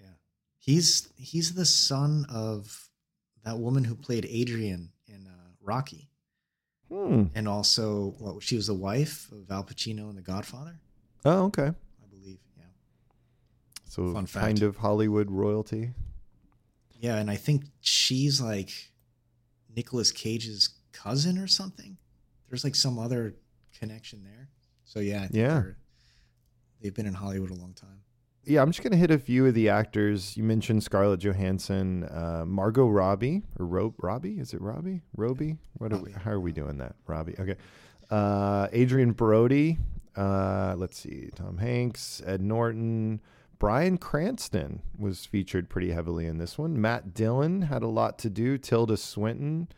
Yeah, 0.00 0.06
he's 0.58 1.08
he's 1.16 1.54
the 1.54 1.66
son 1.66 2.26
of 2.28 2.88
that 3.44 3.58
woman 3.58 3.84
who 3.84 3.94
played 3.94 4.26
Adrian 4.28 4.90
in 5.06 5.26
uh, 5.26 5.50
Rocky. 5.62 6.10
Hmm. 6.90 7.24
And 7.34 7.46
also, 7.46 8.14
what 8.18 8.42
she 8.42 8.56
was 8.56 8.66
the 8.66 8.74
wife 8.74 9.30
of 9.30 9.50
Al 9.50 9.62
Pacino 9.62 10.08
in 10.08 10.16
The 10.16 10.22
Godfather. 10.22 10.80
Oh, 11.24 11.44
okay. 11.44 11.72
So 13.98 14.12
Fun 14.12 14.26
fact. 14.26 14.44
kind 14.44 14.62
of 14.62 14.76
Hollywood 14.76 15.28
royalty. 15.30 15.90
Yeah, 17.00 17.16
and 17.16 17.28
I 17.30 17.34
think 17.36 17.64
she's 17.80 18.40
like 18.40 18.70
Nicolas 19.74 20.12
Cage's 20.12 20.70
cousin 20.92 21.36
or 21.38 21.48
something. 21.48 21.96
There's 22.48 22.62
like 22.64 22.76
some 22.76 22.98
other 22.98 23.34
connection 23.76 24.22
there. 24.22 24.48
So 24.84 25.00
yeah, 25.00 25.26
yeah, 25.32 25.62
they've 26.80 26.94
been 26.94 27.06
in 27.06 27.14
Hollywood 27.14 27.50
a 27.50 27.54
long 27.54 27.74
time. 27.74 28.02
Yeah, 28.44 28.62
I'm 28.62 28.70
just 28.70 28.82
gonna 28.82 28.96
hit 28.96 29.10
a 29.10 29.18
few 29.18 29.46
of 29.46 29.54
the 29.54 29.68
actors. 29.68 30.36
You 30.36 30.44
mentioned 30.44 30.82
Scarlett 30.84 31.20
Johansson, 31.20 32.04
uh, 32.04 32.44
Margot 32.46 32.86
Robbie, 32.86 33.42
or 33.58 33.66
Ro- 33.66 33.94
Robbie? 33.98 34.38
Is 34.38 34.54
it 34.54 34.60
Robbie? 34.60 35.02
Robbie? 35.16 35.58
What 35.74 35.92
Robbie. 35.92 36.02
Are 36.02 36.04
we, 36.04 36.12
how 36.12 36.30
are 36.30 36.40
we 36.40 36.52
doing 36.52 36.78
that? 36.78 36.94
Robbie. 37.06 37.34
Okay. 37.38 37.56
Uh, 38.10 38.68
Adrien 38.72 39.10
Brody. 39.12 39.78
Uh, 40.16 40.74
let's 40.78 40.98
see. 40.98 41.30
Tom 41.34 41.58
Hanks, 41.58 42.22
Ed 42.24 42.40
Norton. 42.40 43.20
Bryan 43.58 43.98
Cranston 43.98 44.82
was 44.96 45.26
featured 45.26 45.68
pretty 45.68 45.90
heavily 45.90 46.26
in 46.26 46.38
this 46.38 46.56
one. 46.56 46.80
Matt 46.80 47.12
Dillon 47.12 47.62
had 47.62 47.82
a 47.82 47.88
lot 47.88 48.18
to 48.20 48.30
do. 48.30 48.56
Tilda 48.56 48.96
Swinton, 48.96 49.68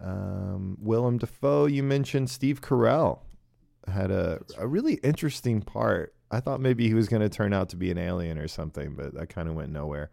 um, 0.00 0.76
Willem 0.80 1.18
Dafoe. 1.18 1.66
You 1.66 1.82
mentioned 1.82 2.30
Steve 2.30 2.60
Carell 2.60 3.20
had 3.88 4.10
a, 4.10 4.40
a 4.56 4.66
really 4.66 4.94
interesting 4.94 5.60
part. 5.60 6.14
I 6.30 6.40
thought 6.40 6.60
maybe 6.60 6.86
he 6.86 6.94
was 6.94 7.08
going 7.08 7.22
to 7.22 7.28
turn 7.28 7.52
out 7.52 7.68
to 7.70 7.76
be 7.76 7.90
an 7.90 7.98
alien 7.98 8.38
or 8.38 8.48
something, 8.48 8.94
but 8.94 9.14
that 9.14 9.28
kind 9.28 9.48
of 9.48 9.54
went 9.54 9.72
nowhere. 9.72 10.10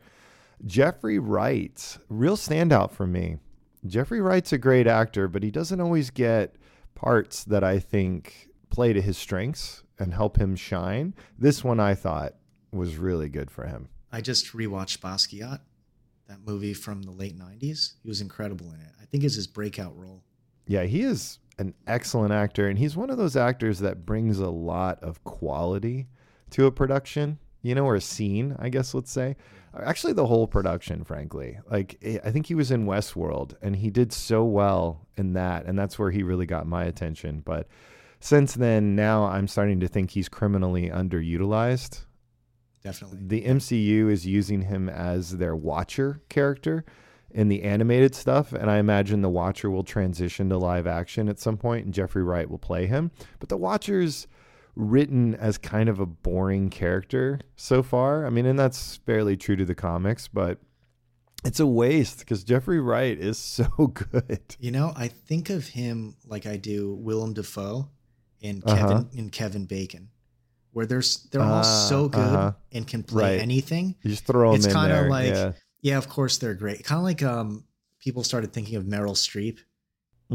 Jeffrey 0.65 1.19
Wright, 1.19 1.97
real 2.09 2.37
standout 2.37 2.91
for 2.91 3.05
me. 3.05 3.37
Jeffrey 3.85 4.21
Wright's 4.21 4.53
a 4.53 4.57
great 4.57 4.87
actor, 4.87 5.27
but 5.27 5.43
he 5.43 5.51
doesn't 5.51 5.81
always 5.81 6.09
get 6.09 6.55
parts 6.95 7.43
that 7.43 7.63
I 7.63 7.79
think 7.79 8.49
play 8.69 8.93
to 8.93 9.01
his 9.01 9.17
strengths 9.17 9.83
and 9.99 10.13
help 10.13 10.37
him 10.37 10.55
shine. 10.55 11.13
This 11.37 11.63
one 11.63 11.79
I 11.79 11.95
thought 11.95 12.35
was 12.73 12.97
really 12.97 13.29
good 13.29 13.51
for 13.51 13.65
him. 13.65 13.89
I 14.11 14.21
just 14.21 14.53
rewatched 14.53 14.99
Basquiat, 14.99 15.61
that 16.27 16.39
movie 16.45 16.73
from 16.73 17.01
the 17.01 17.11
late 17.11 17.37
90s. 17.37 17.93
He 18.01 18.09
was 18.09 18.21
incredible 18.21 18.67
in 18.67 18.79
it. 18.81 18.91
I 19.01 19.05
think 19.05 19.23
it's 19.23 19.35
his 19.35 19.47
breakout 19.47 19.97
role. 19.97 20.23
Yeah, 20.67 20.83
he 20.83 21.01
is 21.01 21.39
an 21.59 21.73
excellent 21.87 22.33
actor, 22.33 22.67
and 22.67 22.79
he's 22.79 22.95
one 22.95 23.09
of 23.09 23.17
those 23.17 23.35
actors 23.35 23.79
that 23.79 24.05
brings 24.05 24.39
a 24.39 24.49
lot 24.49 25.01
of 25.03 25.23
quality 25.23 26.07
to 26.51 26.65
a 26.65 26.71
production, 26.71 27.39
you 27.61 27.75
know, 27.75 27.85
or 27.85 27.95
a 27.95 28.01
scene, 28.01 28.55
I 28.59 28.69
guess, 28.69 28.93
let's 28.93 29.11
say. 29.11 29.35
Actually, 29.75 30.13
the 30.13 30.27
whole 30.27 30.47
production, 30.47 31.03
frankly. 31.03 31.57
Like, 31.69 31.97
I 32.23 32.29
think 32.29 32.45
he 32.45 32.55
was 32.55 32.71
in 32.71 32.85
Westworld, 32.85 33.55
and 33.61 33.75
he 33.75 33.89
did 33.89 34.13
so 34.13 34.43
well 34.43 35.07
in 35.17 35.33
that, 35.33 35.65
and 35.65 35.77
that's 35.77 35.97
where 35.97 36.11
he 36.11 36.23
really 36.23 36.45
got 36.45 36.67
my 36.67 36.83
attention. 36.85 37.41
But 37.43 37.67
since 38.19 38.53
then, 38.53 38.95
now 38.95 39.25
I'm 39.25 39.47
starting 39.47 39.79
to 39.79 39.87
think 39.87 40.11
he's 40.11 40.29
criminally 40.29 40.89
underutilized 40.89 42.05
definitely. 42.83 43.19
The 43.21 43.43
MCU 43.43 44.11
is 44.11 44.25
using 44.25 44.63
him 44.63 44.89
as 44.89 45.37
their 45.37 45.55
Watcher 45.55 46.21
character 46.29 46.85
in 47.31 47.49
the 47.49 47.63
animated 47.63 48.13
stuff, 48.13 48.53
and 48.53 48.69
I 48.69 48.77
imagine 48.77 49.21
the 49.21 49.29
Watcher 49.29 49.69
will 49.69 49.83
transition 49.83 50.49
to 50.49 50.57
live 50.57 50.85
action 50.85 51.27
at 51.29 51.39
some 51.39 51.57
point, 51.57 51.85
and 51.85 51.93
Jeffrey 51.93 52.23
Wright 52.23 52.49
will 52.49 52.59
play 52.59 52.85
him. 52.85 53.11
But 53.39 53.49
the 53.49 53.57
Watcher's 53.57 54.27
written 54.75 55.35
as 55.35 55.57
kind 55.57 55.89
of 55.89 55.99
a 55.99 56.05
boring 56.05 56.69
character 56.69 57.39
so 57.55 57.83
far. 57.83 58.25
I 58.25 58.29
mean, 58.29 58.45
and 58.45 58.57
that's 58.57 58.97
fairly 58.97 59.37
true 59.37 59.55
to 59.55 59.65
the 59.65 59.75
comics, 59.75 60.27
but 60.27 60.59
it's 61.43 61.59
a 61.59 61.67
waste 61.67 62.19
because 62.19 62.43
Jeffrey 62.43 62.79
Wright 62.79 63.17
is 63.17 63.37
so 63.39 63.67
good. 63.87 64.55
You 64.59 64.71
know, 64.71 64.93
I 64.95 65.07
think 65.07 65.49
of 65.49 65.67
him 65.67 66.15
like 66.25 66.45
I 66.45 66.57
do 66.57 66.93
Willem 66.93 67.33
Dafoe 67.33 67.89
and 68.41 68.63
Kevin 68.65 68.83
uh-huh. 68.83 69.03
and 69.15 69.31
Kevin 69.31 69.65
Bacon 69.65 70.09
where 70.73 70.85
there's 70.85 71.23
they're 71.31 71.41
all 71.41 71.59
uh, 71.59 71.63
so 71.63 72.09
good 72.09 72.19
uh-huh. 72.19 72.51
and 72.71 72.87
can 72.87 73.03
play 73.03 73.35
right. 73.35 73.41
anything. 73.41 73.95
You 74.01 74.09
just 74.11 74.25
throw 74.25 74.51
them 74.51 74.57
it's 74.57 74.71
kind 74.71 74.91
of 74.91 75.07
like 75.07 75.27
yeah. 75.33 75.51
Yeah, 75.81 75.97
of 75.97 76.07
course 76.07 76.37
they're 76.37 76.53
great. 76.53 76.83
Kind 76.83 76.97
of 76.99 77.03
like 77.03 77.21
um, 77.23 77.65
people 77.99 78.23
started 78.23 78.53
thinking 78.53 78.75
of 78.75 78.85
Meryl 78.85 79.15
Streep 79.15 79.59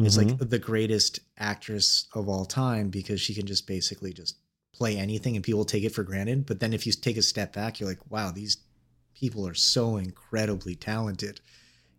as 0.05 0.17
Mhm. 0.17 0.39
like 0.41 0.51
the 0.51 0.59
greatest 0.59 1.21
actress 1.39 2.07
of 2.15 2.29
all 2.29 2.45
time 2.45 2.91
because 2.91 3.21
she 3.21 3.35
can 3.35 3.47
just 3.47 3.67
basically 3.67 4.13
just 4.13 4.37
play 4.75 4.97
anything 4.97 5.37
and 5.37 5.45
people 5.45 5.65
take 5.65 5.85
it 5.85 5.95
for 5.95 6.03
granted. 6.03 6.47
But 6.47 6.61
then 6.61 6.73
if 6.73 6.87
you 6.87 6.93
take 6.93 7.17
a 7.17 7.23
step 7.23 7.55
back, 7.55 7.81
you're 7.81 7.89
like, 7.89 8.11
wow, 8.11 8.31
these 8.31 8.59
people 9.15 9.49
are 9.49 9.55
so 9.55 9.97
incredibly 9.97 10.77
talented 10.77 11.41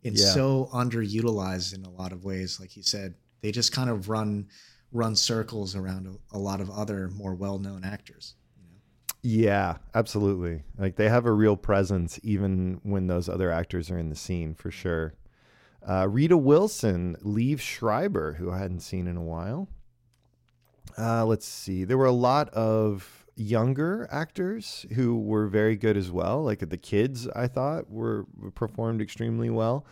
and 0.03 0.17
Yeah. 0.17 0.31
so 0.33 0.69
underutilized 0.71 1.73
in 1.73 1.83
a 1.83 1.89
lot 1.89 2.13
of 2.13 2.23
ways. 2.23 2.59
Like 2.59 2.77
you 2.77 2.83
said, 2.83 3.15
they 3.41 3.51
just 3.51 3.71
kind 3.71 3.89
of 3.89 4.09
run 4.09 4.47
run 4.91 5.15
circles 5.15 5.75
around 5.75 6.07
a, 6.07 6.37
a 6.37 6.39
lot 6.39 6.61
of 6.61 6.69
other 6.69 7.09
more 7.09 7.35
well 7.35 7.59
known 7.59 7.83
actors. 7.83 8.35
You 8.57 8.63
know? 8.63 8.79
Yeah, 9.21 9.77
absolutely. 9.93 10.63
Like 10.77 10.95
they 10.95 11.09
have 11.09 11.25
a 11.25 11.31
real 11.31 11.55
presence 11.55 12.19
even 12.23 12.79
when 12.83 13.07
those 13.07 13.29
other 13.29 13.51
actors 13.51 13.89
are 13.91 13.97
in 13.97 14.09
the 14.09 14.15
scene 14.15 14.53
for 14.55 14.71
sure. 14.71 15.13
Uh, 15.87 16.07
Rita 16.09 16.37
Wilson, 16.37 17.15
Liev 17.23 17.59
Schreiber, 17.59 18.33
who 18.33 18.51
I 18.51 18.57
hadn't 18.57 18.81
seen 18.81 19.07
in 19.07 19.15
a 19.15 19.23
while. 19.23 19.69
Uh, 20.97 21.25
let's 21.25 21.47
see. 21.47 21.85
There 21.85 21.97
were 21.97 22.05
a 22.05 22.11
lot 22.11 22.49
of 22.49 23.25
younger 23.35 24.07
actors 24.11 24.85
who 24.95 25.17
were 25.17 25.47
very 25.47 25.77
good 25.77 25.95
as 25.95 26.11
well. 26.11 26.43
Like 26.43 26.67
the 26.69 26.77
kids, 26.77 27.27
I 27.29 27.47
thought 27.47 27.89
were 27.89 28.25
performed 28.55 29.01
extremely 29.01 29.49
well. 29.49 29.85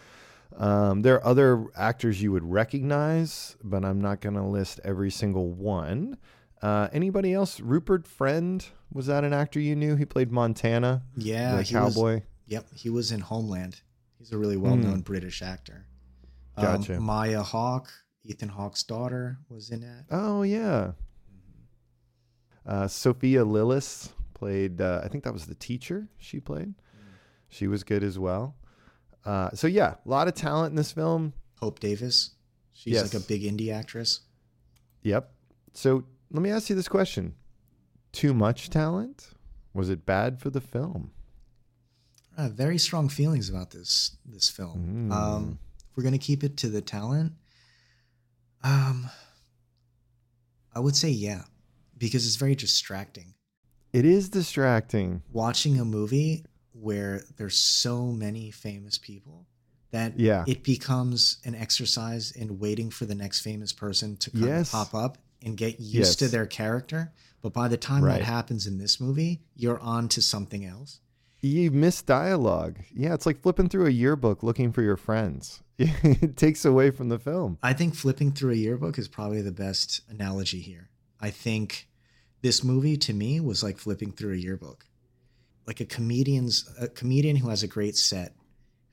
Um, 0.55 1.01
there 1.01 1.15
are 1.15 1.25
other 1.25 1.65
actors 1.75 2.21
you 2.21 2.31
would 2.31 2.43
recognize, 2.43 3.55
but 3.63 3.83
I'm 3.85 4.01
not 4.01 4.21
going 4.21 4.35
to 4.35 4.43
list 4.43 4.79
every 4.83 5.11
single 5.11 5.51
one. 5.51 6.17
Uh, 6.61 6.87
anybody 6.91 7.33
else? 7.33 7.59
Rupert 7.59 8.07
Friend 8.07 8.65
was 8.91 9.05
that 9.07 9.23
an 9.23 9.33
actor 9.33 9.59
you 9.59 9.75
knew? 9.75 9.95
He 9.95 10.05
played 10.05 10.31
Montana, 10.31 11.03
Yeah, 11.15 11.57
the 11.57 11.63
he 11.63 11.75
was- 11.75 11.95
cowboy. 11.95 12.21
Yep, 12.47 12.67
he 12.73 12.89
was 12.89 13.11
in 13.11 13.19
Homeland. 13.19 13.81
He's 14.17 14.31
a 14.31 14.37
really 14.37 14.55
well 14.57 14.77
known 14.77 15.01
British 15.01 15.41
actor. 15.41 15.85
Um. 16.55 16.63
Gotcha. 16.63 16.99
Maya 16.99 17.43
Hawke, 17.43 17.89
Ethan 18.23 18.49
Hawke's 18.49 18.83
daughter, 18.83 19.37
was 19.49 19.69
in 19.69 19.81
that. 19.81 20.05
Oh 20.09 20.43
yeah. 20.43 20.93
Uh, 22.65 22.87
Sophia 22.87 23.43
Lillis 23.45 24.09
played. 24.33 24.81
Uh, 24.81 25.01
I 25.03 25.07
think 25.07 25.23
that 25.23 25.33
was 25.33 25.45
the 25.45 25.55
teacher 25.55 26.07
she 26.17 26.39
played. 26.39 26.73
She 27.49 27.67
was 27.67 27.83
good 27.83 28.03
as 28.03 28.17
well. 28.17 28.55
Uh, 29.27 29.49
so 29.53 29.67
yeah, 29.67 29.95
a 30.05 30.09
lot 30.09 30.27
of 30.29 30.35
talent 30.35 30.71
in 30.71 30.75
this 30.77 30.93
film. 30.93 31.33
Hope 31.59 31.79
Davis. 31.79 32.31
She's 32.71 32.93
Yes. 32.93 33.13
like 33.13 33.21
a 33.21 33.25
big 33.25 33.43
indie 33.43 33.73
actress. 33.73 34.21
Yep. 35.01 35.29
So 35.73 36.05
let 36.31 36.41
me 36.41 36.49
ask 36.49 36.69
you 36.69 36.75
this 36.77 36.87
question: 36.87 37.35
Too 38.13 38.33
much 38.33 38.69
talent? 38.69 39.31
Was 39.73 39.89
it 39.89 40.05
bad 40.05 40.39
for 40.39 40.49
the 40.49 40.61
film? 40.61 41.11
I 42.37 42.43
have 42.43 42.53
very 42.53 42.77
strong 42.77 43.09
feelings 43.09 43.49
about 43.49 43.71
this 43.71 44.15
this 44.25 44.49
film. 44.49 45.09
Mm. 45.09 45.13
Um, 45.13 45.59
we're 45.95 46.03
gonna 46.03 46.17
keep 46.17 46.43
it 46.43 46.55
to 46.57 46.69
the 46.69 46.81
talent, 46.81 47.33
um, 48.63 49.09
I 50.73 50.79
would 50.79 50.95
say 50.95 51.09
yeah, 51.09 51.43
because 51.97 52.25
it's 52.25 52.35
very 52.37 52.55
distracting. 52.55 53.33
It 53.91 54.05
is 54.05 54.29
distracting. 54.29 55.23
Watching 55.31 55.79
a 55.79 55.85
movie 55.85 56.45
where 56.81 57.23
there's 57.37 57.57
so 57.57 58.05
many 58.11 58.51
famous 58.51 58.97
people 58.97 59.45
that 59.91 60.19
Yeah. 60.19 60.43
it 60.47 60.63
becomes 60.63 61.37
an 61.45 61.55
exercise 61.55 62.31
in 62.31 62.59
waiting 62.59 62.89
for 62.89 63.05
the 63.05 63.15
next 63.15 63.39
famous 63.41 63.71
person 63.73 64.17
to 64.17 64.31
Yes. 64.33 64.71
pop 64.71 64.93
up 64.93 65.17
and 65.41 65.55
get 65.57 65.79
used 65.79 66.19
to 66.19 66.27
their 66.27 66.45
character. 66.45 67.13
But 67.41 67.53
by 67.53 67.67
the 67.67 67.77
time 67.77 68.03
Right. 68.03 68.19
that 68.19 68.25
happens 68.25 68.67
in 68.67 68.77
this 68.79 68.99
movie, 68.99 69.41
you're 69.55 69.79
on 69.79 70.09
to 70.09 70.21
something 70.21 70.65
else. 70.65 70.99
You 71.41 71.69
miss 71.71 72.01
dialogue. 72.01 72.79
Yeah, 72.93 73.13
it's 73.13 73.25
like 73.27 73.41
flipping 73.41 73.69
through 73.69 73.85
a 73.85 73.91
yearbook 73.91 74.41
looking 74.43 74.71
for 74.71 74.81
your 74.81 74.97
friends. 74.97 75.61
it 75.77 76.35
takes 76.35 76.65
away 76.65 76.89
from 76.89 77.09
the 77.09 77.19
film. 77.19 77.59
I 77.61 77.73
think 77.73 77.93
flipping 77.95 78.31
through 78.33 78.53
a 78.53 78.55
yearbook 78.55 78.97
is 78.97 79.07
probably 79.07 79.41
the 79.43 79.51
best 79.51 80.01
analogy 80.09 80.59
here. 80.59 80.89
I 81.21 81.29
think 81.29 81.87
this 82.41 82.63
movie 82.63 82.97
to 82.97 83.13
me 83.13 83.39
was 83.39 83.61
like 83.63 83.77
flipping 83.77 84.11
through 84.11 84.33
a 84.33 84.37
yearbook. 84.37 84.86
Like 85.67 85.81
a 85.81 85.85
comedian's 85.85 86.67
a 86.79 86.87
comedian 86.87 87.35
who 87.35 87.49
has 87.49 87.61
a 87.61 87.67
great 87.67 87.97
set, 87.97 88.33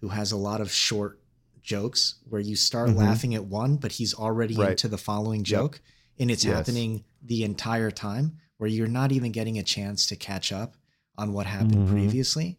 who 0.01 0.09
has 0.09 0.33
a 0.33 0.37
lot 0.37 0.61
of 0.61 0.71
short 0.73 1.21
jokes 1.63 2.17
where 2.29 2.41
you 2.41 2.57
start 2.57 2.91
Mhm. 2.91 2.97
laughing 2.97 3.35
at 3.35 3.45
one, 3.47 3.77
but 3.77 3.93
he's 3.93 4.13
already 4.13 4.55
Right. 4.57 4.73
into 4.73 4.89
the 4.89 4.99
following 4.99 5.45
joke. 5.45 5.81
And 6.19 6.31
it's 6.31 6.45
Yes. 6.45 6.55
happening 6.57 7.05
the 7.23 7.45
entire 7.45 7.91
time 7.91 8.39
where 8.59 8.69
you're 8.69 8.87
not 8.89 9.13
even 9.13 9.33
getting 9.33 9.59
a 9.59 9.63
chance 9.63 10.07
to 10.09 10.17
catch 10.17 10.53
up 10.53 10.77
on 11.17 11.33
what 11.33 11.47
happened 11.47 11.89
Mhm. 11.89 11.91
previously. 11.91 12.59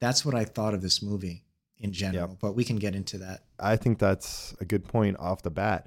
That's 0.00 0.24
what 0.24 0.34
I 0.34 0.44
thought 0.44 0.74
of 0.74 0.82
this 0.82 1.02
movie 1.02 1.44
in 1.78 1.92
general, 1.92 2.30
Yep. 2.30 2.38
but 2.40 2.52
we 2.54 2.64
can 2.64 2.76
get 2.76 2.94
into 2.94 3.18
that. 3.18 3.44
I 3.60 3.76
think 3.76 3.98
that's 3.98 4.54
a 4.60 4.64
good 4.64 4.84
point 4.84 5.18
off 5.18 5.42
the 5.42 5.50
bat. 5.50 5.86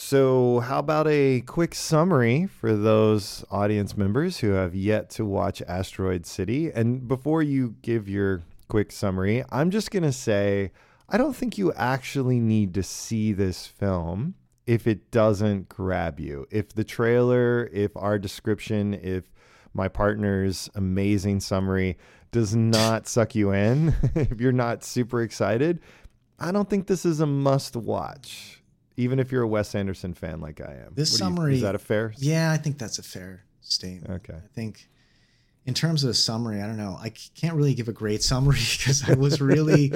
So, 0.00 0.60
how 0.60 0.78
about 0.78 1.08
a 1.08 1.40
quick 1.40 1.74
summary 1.74 2.46
for 2.46 2.76
those 2.76 3.44
audience 3.50 3.96
members 3.96 4.38
who 4.38 4.50
have 4.50 4.72
yet 4.72 5.10
to 5.10 5.24
watch 5.24 5.60
Asteroid 5.62 6.24
City? 6.24 6.70
And 6.70 7.08
before 7.08 7.42
you 7.42 7.74
give 7.82 8.08
your 8.08 8.44
quick 8.68 8.92
summary, 8.92 9.42
I'm 9.50 9.72
just 9.72 9.90
going 9.90 10.04
to 10.04 10.12
say 10.12 10.70
I 11.08 11.18
don't 11.18 11.34
think 11.34 11.58
you 11.58 11.72
actually 11.72 12.38
need 12.38 12.74
to 12.74 12.82
see 12.84 13.32
this 13.32 13.66
film 13.66 14.36
if 14.68 14.86
it 14.86 15.10
doesn't 15.10 15.68
grab 15.68 16.20
you. 16.20 16.46
If 16.48 16.72
the 16.72 16.84
trailer, 16.84 17.68
if 17.72 17.90
our 17.96 18.20
description, 18.20 18.94
if 18.94 19.24
my 19.74 19.88
partner's 19.88 20.70
amazing 20.76 21.40
summary 21.40 21.98
does 22.30 22.54
not 22.54 23.08
suck 23.08 23.34
you 23.34 23.50
in, 23.50 23.96
if 24.14 24.40
you're 24.40 24.52
not 24.52 24.84
super 24.84 25.22
excited, 25.22 25.80
I 26.38 26.52
don't 26.52 26.70
think 26.70 26.86
this 26.86 27.04
is 27.04 27.18
a 27.18 27.26
must 27.26 27.74
watch, 27.74 28.57
even 28.98 29.20
if 29.20 29.30
you're 29.30 29.42
a 29.42 29.48
Wes 29.48 29.74
Anderson 29.76 30.12
fan 30.12 30.40
like 30.40 30.60
I 30.60 30.74
am. 30.84 30.92
This 30.94 31.10
do 31.10 31.14
you- 31.14 31.18
summary- 31.18 31.54
is 31.54 31.62
that 31.62 31.74
a 31.76 31.78
fair? 31.78 32.12
Yeah, 32.18 32.50
I 32.50 32.56
think 32.56 32.78
that's 32.78 32.98
a 32.98 33.02
fair 33.02 33.44
statement. 33.60 34.10
Okay. 34.28 34.34
I 34.36 34.48
think 34.54 34.88
in 35.66 35.72
terms 35.74 36.02
of 36.02 36.10
a 36.10 36.14
summary, 36.14 36.60
I 36.60 36.66
don't 36.66 36.76
know. 36.76 36.98
I 37.00 37.10
can't 37.10 37.54
really 37.54 37.74
give 37.74 37.88
a 37.88 37.92
great 37.92 38.22
summary 38.32 38.58
because 38.76 39.08
I 39.08 39.14
was 39.14 39.40
really, 39.40 39.92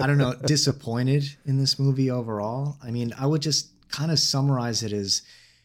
I 0.00 0.06
don't 0.06 0.18
know, 0.18 0.34
disappointed 0.46 1.24
in 1.44 1.58
this 1.58 1.78
movie 1.78 2.10
overall. 2.10 2.78
I 2.82 2.90
mean, 2.90 3.12
I 3.18 3.26
would 3.26 3.42
just 3.42 3.70
kind 3.90 4.10
of 4.10 4.18
summarize 4.18 4.82
it 4.82 4.92
as 4.92 5.22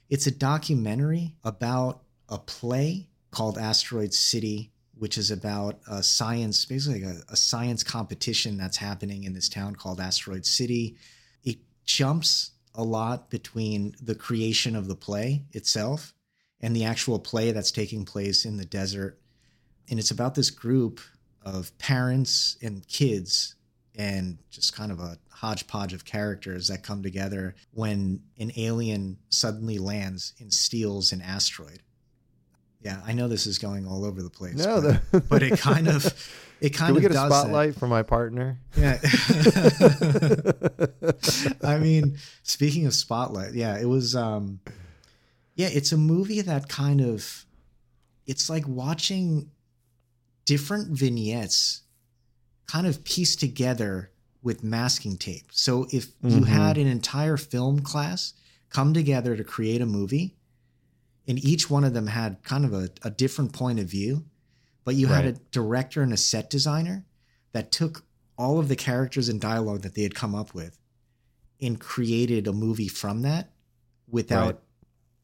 it's 0.10 0.28
a 0.28 0.32
documentary 0.32 1.36
about 1.46 2.02
a 2.28 2.38
play 2.38 3.08
called 3.32 3.58
Asteroid 3.58 4.14
City, 4.14 4.72
which 4.98 5.18
is 5.18 5.32
about 5.32 5.80
a 5.90 6.04
science, 6.04 6.66
basically 6.66 7.04
a, 7.04 7.22
a 7.30 7.36
science 7.38 7.84
competition 7.84 8.58
that's 8.58 8.78
happening 8.78 9.24
in 9.24 9.34
this 9.34 9.48
town 9.48 9.76
called 9.78 10.02
Asteroid 10.02 10.46
City. 10.46 10.98
It 11.44 11.60
jumps 11.86 12.51
a 12.76 12.84
lot 12.84 13.30
between 13.30 13.96
the 14.02 14.16
creation 14.16 14.76
of 14.76 14.88
the 14.88 14.96
play 14.96 15.44
itself 15.52 16.14
and 16.60 16.76
the 16.76 16.86
actual 16.86 17.20
play 17.20 17.52
that's 17.52 17.72
taking 17.72 18.06
place 18.06 18.46
in 18.46 18.58
the 18.58 18.66
desert. 18.66 19.20
And 19.90 20.00
it's 20.00 20.12
about 20.12 20.36
this 20.36 20.50
group 20.50 21.02
of 21.42 21.78
parents 21.78 22.58
and 22.62 22.88
kids 22.88 23.56
and 23.96 24.38
just 24.50 24.76
kind 24.76 24.92
of 24.92 25.00
a 25.00 25.18
hodgepodge 25.30 25.92
of 25.94 26.06
characters 26.06 26.68
that 26.68 26.84
come 26.84 27.04
together 27.04 27.56
when 27.72 28.22
an 28.40 28.52
alien 28.56 29.18
suddenly 29.30 29.80
lands 29.80 30.34
and 30.40 30.54
steals 30.54 31.12
an 31.12 31.22
asteroid. 31.22 31.82
Yeah, 32.82 33.02
I 33.06 33.14
know 33.14 33.28
this 33.28 33.46
is 33.46 33.58
going 33.58 33.86
all 33.86 34.06
over 34.06 34.24
the 34.24 34.30
place. 34.30 34.56
No, 34.56 34.82
but, 34.82 35.12
the, 35.12 35.22
but 35.22 35.44
it 35.44 35.60
kind 35.60 35.88
of 35.88 36.06
it 36.62 36.70
kind 36.70 36.90
Can 36.90 36.96
we 36.96 37.00
of 37.06 37.12
get 37.12 37.12
a 37.12 37.14
that. 37.16 37.32
spotlight 37.32 37.76
for 37.76 37.88
my 37.88 38.04
partner? 38.04 38.60
Yeah. 38.78 39.00
I 41.64 41.78
mean, 41.80 42.18
speaking 42.44 42.86
of 42.86 42.94
spotlight, 42.94 43.54
yeah, 43.54 43.80
it 43.80 43.86
was 43.86 44.16
um 44.16 44.60
yeah, 45.56 45.70
it's 45.72 45.92
a 45.92 45.98
movie 45.98 46.42
that 46.42 46.70
kind 46.70 47.02
of 47.02 47.46
it's 48.26 48.50
like 48.50 48.68
watching 48.68 49.50
different 50.46 50.98
vignettes 50.98 51.82
kind 52.68 52.88
of 52.88 53.04
pieced 53.04 53.40
together 53.40 54.12
with 54.42 54.64
masking 54.64 55.18
tape. 55.18 55.46
So 55.52 55.88
if 55.92 56.08
you 56.24 56.42
Mhm. 56.42 56.48
had 56.48 56.78
an 56.78 56.88
entire 56.88 57.38
film 57.38 57.82
class 57.82 58.34
come 58.70 58.94
together 58.94 59.36
to 59.36 59.44
create 59.44 59.82
a 59.82 59.86
movie 59.86 60.36
and 61.28 61.44
each 61.44 61.70
one 61.70 61.84
of 61.84 61.94
them 61.94 62.08
had 62.08 62.42
kind 62.44 62.66
of 62.66 62.74
a, 62.74 62.90
a 63.04 63.12
different 63.12 63.54
point 63.54 63.80
of 63.80 63.88
view, 63.88 64.26
but 64.84 64.96
you 64.96 65.08
had 65.08 65.26
a 65.26 65.34
director 65.52 66.02
and 66.02 66.14
a 66.14 66.18
set 66.18 66.50
designer 66.50 67.06
that 67.54 67.72
took 67.72 68.06
all 68.38 68.60
of 68.60 68.68
the 68.68 68.76
characters 68.76 69.30
and 69.30 69.40
dialogue 69.40 69.82
that 69.82 69.94
they 69.96 70.04
had 70.04 70.16
come 70.16 70.34
up 70.34 70.54
with 70.54 70.78
and 71.62 71.80
created 71.80 72.48
a 72.48 72.54
movie 72.54 72.88
from 72.88 73.22
that 73.22 73.52
without 74.10 74.46
Right. 74.56 74.58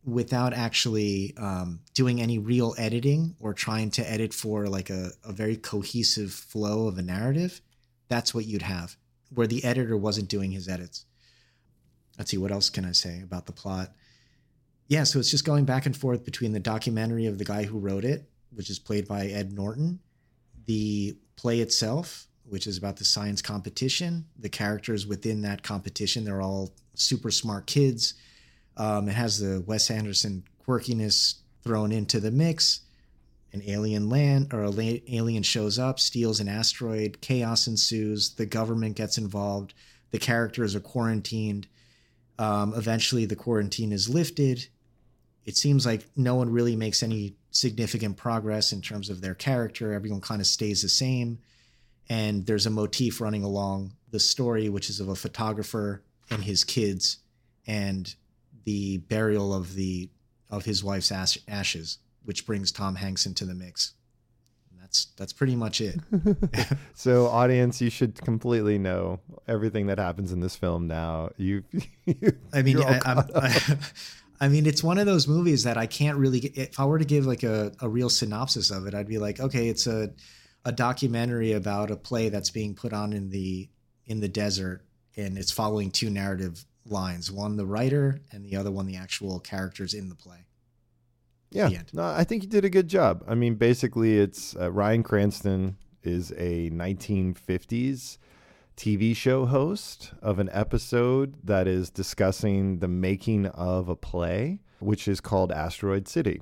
without 0.06 0.54
actually 0.54 1.36
um, 1.38 1.82
doing 1.94 2.22
any 2.22 2.38
real 2.38 2.76
editing 2.78 3.36
or 3.40 3.54
trying 3.54 3.90
to 3.92 4.10
edit 4.10 4.34
for 4.34 4.68
like 4.68 4.90
a, 4.90 5.12
a 5.24 5.34
very 5.34 5.58
cohesive 5.58 6.32
flow 6.32 6.88
of 6.88 6.98
a 6.98 7.02
narrative. 7.02 7.62
That's 8.08 8.34
what 8.34 8.46
you'd 8.46 8.62
have 8.62 8.96
where 9.34 9.48
the 9.48 9.64
editor 9.66 9.98
wasn't 9.98 10.30
doing 10.30 10.52
his 10.52 10.70
edits. 10.70 11.06
Let's 12.18 12.32
see 12.32 12.38
what 12.38 12.52
else 12.52 12.70
can 12.70 12.86
i 12.86 12.94
say 12.94 13.22
about 13.22 13.46
the 13.46 13.52
plot? 13.52 13.92
Yeah 14.88 15.04
so 15.04 15.20
it's 15.20 15.32
just 15.32 15.44
going 15.46 15.66
back 15.66 15.86
and 15.86 15.98
forth 15.98 16.24
between 16.24 16.54
the 16.54 16.60
documentary 16.60 17.26
of 17.26 17.38
the 17.38 17.44
guy 17.46 17.64
who 17.64 17.80
wrote 17.80 18.06
it 18.06 18.30
which 18.58 18.70
is 18.70 18.80
played 18.80 19.08
by 19.08 19.28
ed 19.28 19.54
norton 19.54 20.00
the 20.66 21.16
play 21.36 21.60
itself 21.60 22.28
which 22.50 22.68
is 22.68 22.78
about 22.78 22.98
the 22.98 23.06
science 23.06 23.42
competition. 23.42 24.26
The 24.40 24.50
characters 24.50 25.06
within 25.06 25.42
that 25.42 25.64
competition, 25.64 26.24
they're 26.24 26.42
all 26.42 26.74
super 26.96 27.32
smart 27.32 27.68
kids. 27.68 28.14
Um, 28.78 29.10
it 29.10 29.14
has 29.14 29.40
the 29.40 29.62
Wes 29.66 29.92
Anderson 29.92 30.44
quirkiness 30.66 31.36
thrown 31.64 31.92
into 31.92 32.20
the 32.20 32.32
mix. 32.32 32.82
An 33.54 33.62
alien 33.66 34.10
land 34.10 34.54
or 34.54 34.66
alien 34.66 35.44
shows 35.44 35.80
up, 35.80 36.00
steals 36.00 36.40
an 36.40 36.48
asteroid, 36.48 37.22
chaos 37.22 37.68
ensues, 37.68 38.36
the 38.36 38.46
government 38.46 38.96
gets 38.96 39.18
involved, 39.18 39.74
the 40.12 40.20
characters 40.20 40.76
are 40.76 40.80
quarantined. 40.80 41.68
Um, 42.40 42.74
eventually, 42.76 43.26
the 43.26 43.36
quarantine 43.36 43.92
is 43.92 44.10
lifted. 44.10 44.68
It 45.46 45.58
seems 45.58 45.86
like 45.86 46.06
no 46.16 46.36
one 46.36 46.52
really 46.52 46.76
makes 46.76 47.02
any 47.02 47.36
significant 47.52 48.18
progress 48.18 48.72
in 48.72 48.82
terms 48.82 49.10
of 49.10 49.22
their 49.22 49.36
character. 49.36 49.94
Everyone 49.94 50.22
kind 50.22 50.42
of 50.42 50.48
stays 50.48 50.82
the 50.82 50.90
same. 50.90 51.40
And 52.10 52.46
there's 52.46 52.66
a 52.66 52.70
motif 52.70 53.20
running 53.20 53.44
along 53.44 53.94
the 54.12 54.20
story, 54.20 54.70
which 54.70 54.90
is 54.90 55.00
of 55.00 55.10
a 55.10 55.16
photographer 55.16 56.04
and 56.30 56.44
his 56.44 56.64
kids 56.64 57.18
and 57.66 58.14
the 58.64 58.98
burial 58.98 59.54
of 59.54 59.76
the 59.76 60.10
of 60.50 60.66
his 60.66 60.84
wife's 60.84 61.12
ash- 61.12 61.38
ashes, 61.48 61.98
which 62.24 62.46
brings 62.46 62.72
Tom 62.72 62.96
Hanks 62.96 63.26
into 63.26 63.46
the 63.46 63.54
mix. 63.54 63.94
And 64.72 64.82
that's 64.82 65.08
that's 65.18 65.34
pretty 65.34 65.56
much 65.56 65.82
it. 65.82 66.00
so, 66.94 67.28
audience, 67.28 67.82
you 67.82 67.90
should 67.90 68.16
completely 68.16 68.78
know 68.78 69.20
everything 69.48 69.88
that 69.88 70.00
happens 70.00 70.32
in 70.32 70.40
this 70.40 70.56
film 70.56 70.88
now. 70.88 71.32
You, 71.38 71.64
you 72.06 72.38
I 72.54 72.62
mean, 72.62 72.82
I, 72.82 73.02
I, 73.06 73.78
I 74.40 74.48
mean, 74.50 74.66
it's 74.66 74.84
one 74.84 74.98
of 74.98 75.06
those 75.06 75.28
movies 75.28 75.64
that 75.64 75.78
I 75.78 75.88
can't 75.88 76.18
really. 76.18 76.40
If 76.40 76.80
I 76.80 76.86
were 76.86 77.00
to 77.00 77.06
give 77.06 77.26
like 77.26 77.44
a, 77.44 77.72
a 77.82 77.90
real 77.90 78.10
synopsis 78.10 78.72
of 78.72 78.86
it, 78.86 78.94
I'd 78.94 79.08
be 79.08 79.18
like, 79.18 79.40
okay, 79.40 79.70
it's 79.70 79.88
a 79.88 80.12
a 80.66 80.72
documentary 80.72 81.54
about 81.54 81.92
a 81.92 81.96
play 81.96 82.30
that's 82.30 82.50
being 82.50 82.76
put 82.76 82.94
on 82.94 83.14
in 83.14 83.30
the 83.30 83.70
in 84.06 84.20
the 84.20 84.28
desert, 84.28 84.86
and 85.16 85.38
it's 85.38 85.52
following 85.52 85.90
two 85.90 86.10
narrative 86.10 86.64
lines: 86.86 87.32
one 87.32 87.58
the 87.58 87.66
writer, 87.66 88.20
and 88.32 88.46
the 88.46 88.56
other 88.56 88.72
one 88.72 88.86
the 88.86 88.98
actual 88.98 89.40
characters 89.40 89.94
in 89.94 90.10
the 90.10 90.16
play. 90.16 90.46
Yeah, 91.50 91.70
no, 91.94 92.04
I 92.04 92.24
think 92.24 92.44
you 92.44 92.50
did 92.50 92.66
a 92.66 92.70
good 92.70 92.90
job. 92.90 93.24
I 93.28 93.34
mean, 93.34 93.56
basically, 93.56 94.20
it's 94.20 94.56
uh, 94.56 94.70
Bryan 94.70 95.02
Cranston 95.02 95.78
is 96.04 96.32
a 96.38 96.70
1950s 96.72 98.18
TV 98.78 99.16
show 99.16 99.48
host 99.48 100.14
of 100.22 100.38
an 100.38 100.50
episode 100.54 101.34
that 101.44 101.68
is 101.68 101.90
discussing 101.90 102.78
the 102.78 102.88
making 102.88 103.48
of 103.48 103.90
a 103.90 103.96
play, 103.96 104.60
which 104.78 105.08
is 105.08 105.20
called 105.20 105.52
Asteroid 105.52 106.08
City. 106.08 106.42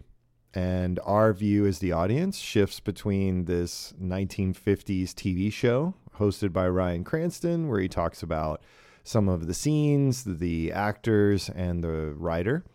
And 0.53 0.99
our 1.05 1.31
view 1.31 1.65
as 1.65 1.79
the 1.79 1.93
audience 1.93 2.37
shifts 2.37 2.81
between 2.81 3.45
this 3.45 3.93
1950s 4.01 5.13
TV 5.13 5.51
show 5.51 5.93
hosted 6.19 6.51
by 6.51 6.69
Bryan 6.69 7.05
Cranston, 7.05 7.69
where 7.69 7.79
he 7.79 7.87
talks 7.87 8.21
about 8.21 8.61
some 9.05 9.29
of 9.29 9.47
the 9.47 9.53
scenes, 9.53 10.25
the 10.25 10.73
actors, 10.73 11.49
and 11.49 11.81
the 11.81 12.13
writer. 12.17 12.65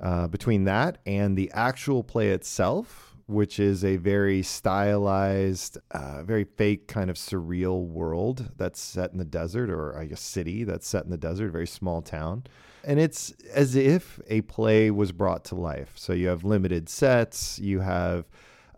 Uh, 0.00 0.28
between 0.28 0.64
that 0.64 0.98
and 1.04 1.36
the 1.36 1.50
actual 1.52 2.04
play 2.04 2.30
itself, 2.30 3.13
which 3.26 3.58
is 3.58 3.84
a 3.84 3.96
very 3.96 4.42
stylized, 4.42 5.78
uh, 5.92 6.22
very 6.22 6.44
fake 6.44 6.86
kind 6.86 7.08
of 7.08 7.16
surreal 7.16 7.86
world 7.86 8.50
that's 8.56 8.80
set 8.80 9.12
in 9.12 9.18
the 9.18 9.24
desert, 9.24 9.70
or 9.70 9.96
I 9.98 10.04
guess 10.04 10.20
city 10.20 10.64
that's 10.64 10.86
set 10.86 11.04
in 11.04 11.10
the 11.10 11.16
desert, 11.16 11.50
very 11.50 11.66
small 11.66 12.02
town. 12.02 12.44
And 12.84 13.00
it's 13.00 13.30
as 13.54 13.76
if 13.76 14.20
a 14.28 14.42
play 14.42 14.90
was 14.90 15.10
brought 15.10 15.44
to 15.46 15.54
life. 15.54 15.92
So 15.96 16.12
you 16.12 16.28
have 16.28 16.44
limited 16.44 16.88
sets, 16.88 17.58
you 17.58 17.80
have, 17.80 18.26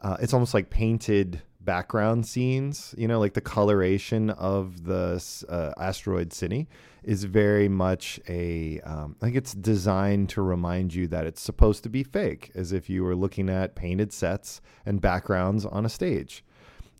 uh, 0.00 0.16
it's 0.20 0.32
almost 0.32 0.54
like 0.54 0.70
painted 0.70 1.42
background 1.66 2.24
scenes, 2.24 2.94
you 2.96 3.06
know, 3.06 3.18
like 3.18 3.34
the 3.34 3.42
coloration 3.42 4.30
of 4.30 4.84
the 4.84 5.22
uh, 5.50 5.72
asteroid 5.76 6.32
city 6.32 6.68
is 7.02 7.24
very 7.24 7.68
much 7.68 8.18
a. 8.28 8.80
Um, 8.80 9.16
I 9.20 9.26
think 9.26 9.36
it's 9.36 9.52
designed 9.52 10.30
to 10.30 10.40
remind 10.42 10.94
you 10.94 11.06
that 11.08 11.26
it's 11.26 11.42
supposed 11.42 11.82
to 11.82 11.90
be 11.90 12.02
fake, 12.02 12.50
as 12.54 12.72
if 12.72 12.88
you 12.88 13.04
were 13.04 13.14
looking 13.14 13.50
at 13.50 13.74
painted 13.74 14.12
sets 14.14 14.62
and 14.86 15.00
backgrounds 15.00 15.66
on 15.66 15.84
a 15.84 15.90
stage. 15.90 16.42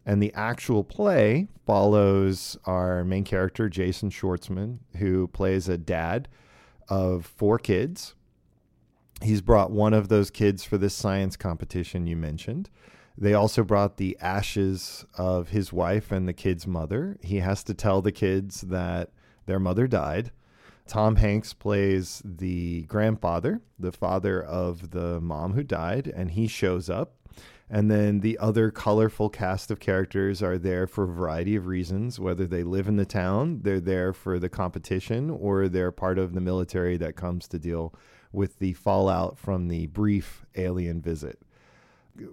And 0.05 0.23
the 0.23 0.33
actual 0.35 0.85
play 0.85 1.49
follows 1.65 2.57
our 2.65 3.03
main 3.03 3.25
character, 3.25 3.69
Jason 3.69 4.11
Schwartzman, 4.11 4.79
who 4.99 5.27
plays 5.29 5.69
a 5.69 5.79
dad 5.79 6.29
of 6.89 7.27
four 7.27 7.59
kids. 7.59 8.15
He's 9.23 9.41
brought 9.41 9.71
one 9.71 9.95
of 9.95 10.09
those 10.09 10.31
kids 10.31 10.65
for 10.65 10.79
this 10.79 10.95
science 10.95 11.37
competition 11.37 12.07
you 12.07 12.17
mentioned. 12.17 12.69
They 13.19 13.33
also 13.33 13.65
brought 13.65 13.97
the 13.97 14.17
ashes 14.21 15.07
of 15.17 15.49
his 15.49 15.73
wife 15.73 16.13
and 16.13 16.29
the 16.29 16.35
kid's 16.35 16.67
mother. 16.67 17.17
He 17.23 17.37
has 17.41 17.65
to 17.65 17.75
tell 17.75 18.03
the 18.03 18.13
kids 18.13 18.61
that 18.63 19.11
their 19.47 19.59
mother 19.59 19.87
died. 19.87 20.33
Tom 20.87 21.17
Hanks 21.17 21.53
plays 21.53 22.23
the 22.25 22.83
grandfather, 22.83 23.61
the 23.79 23.93
father 23.93 24.43
of 24.43 24.91
the 24.91 25.21
mom 25.21 25.55
who 25.55 25.63
died, 25.63 26.07
and 26.15 26.31
he 26.31 26.47
shows 26.47 26.91
up. 26.91 27.15
And 27.69 27.91
then 27.91 28.21
the 28.21 28.39
other 28.39 28.71
colorful 28.71 29.29
cast 29.29 29.73
of 29.73 29.81
characters 29.81 30.43
are 30.43 30.59
there 30.59 30.87
for 30.87 31.05
a 31.05 31.13
variety 31.13 31.57
of 31.57 31.67
reasons, 31.67 32.21
whether 32.21 32.47
they 32.47 32.63
live 32.63 32.87
in 32.87 32.97
the 32.97 33.05
town, 33.05 33.61
they're 33.63 33.81
there 33.81 34.13
for 34.13 34.39
the 34.39 34.49
competition, 34.49 35.31
or 35.31 35.69
they're 35.69 35.91
part 35.91 36.19
of 36.19 36.35
the 36.35 36.41
military 36.41 36.97
that 36.99 37.17
comes 37.17 37.49
to 37.49 37.59
deal 37.59 37.93
with 38.31 38.61
the 38.61 38.75
fallout 38.75 39.37
from 39.37 39.67
the 39.67 39.87
brief 39.87 40.45
alien 40.55 41.01
visit. 41.01 41.41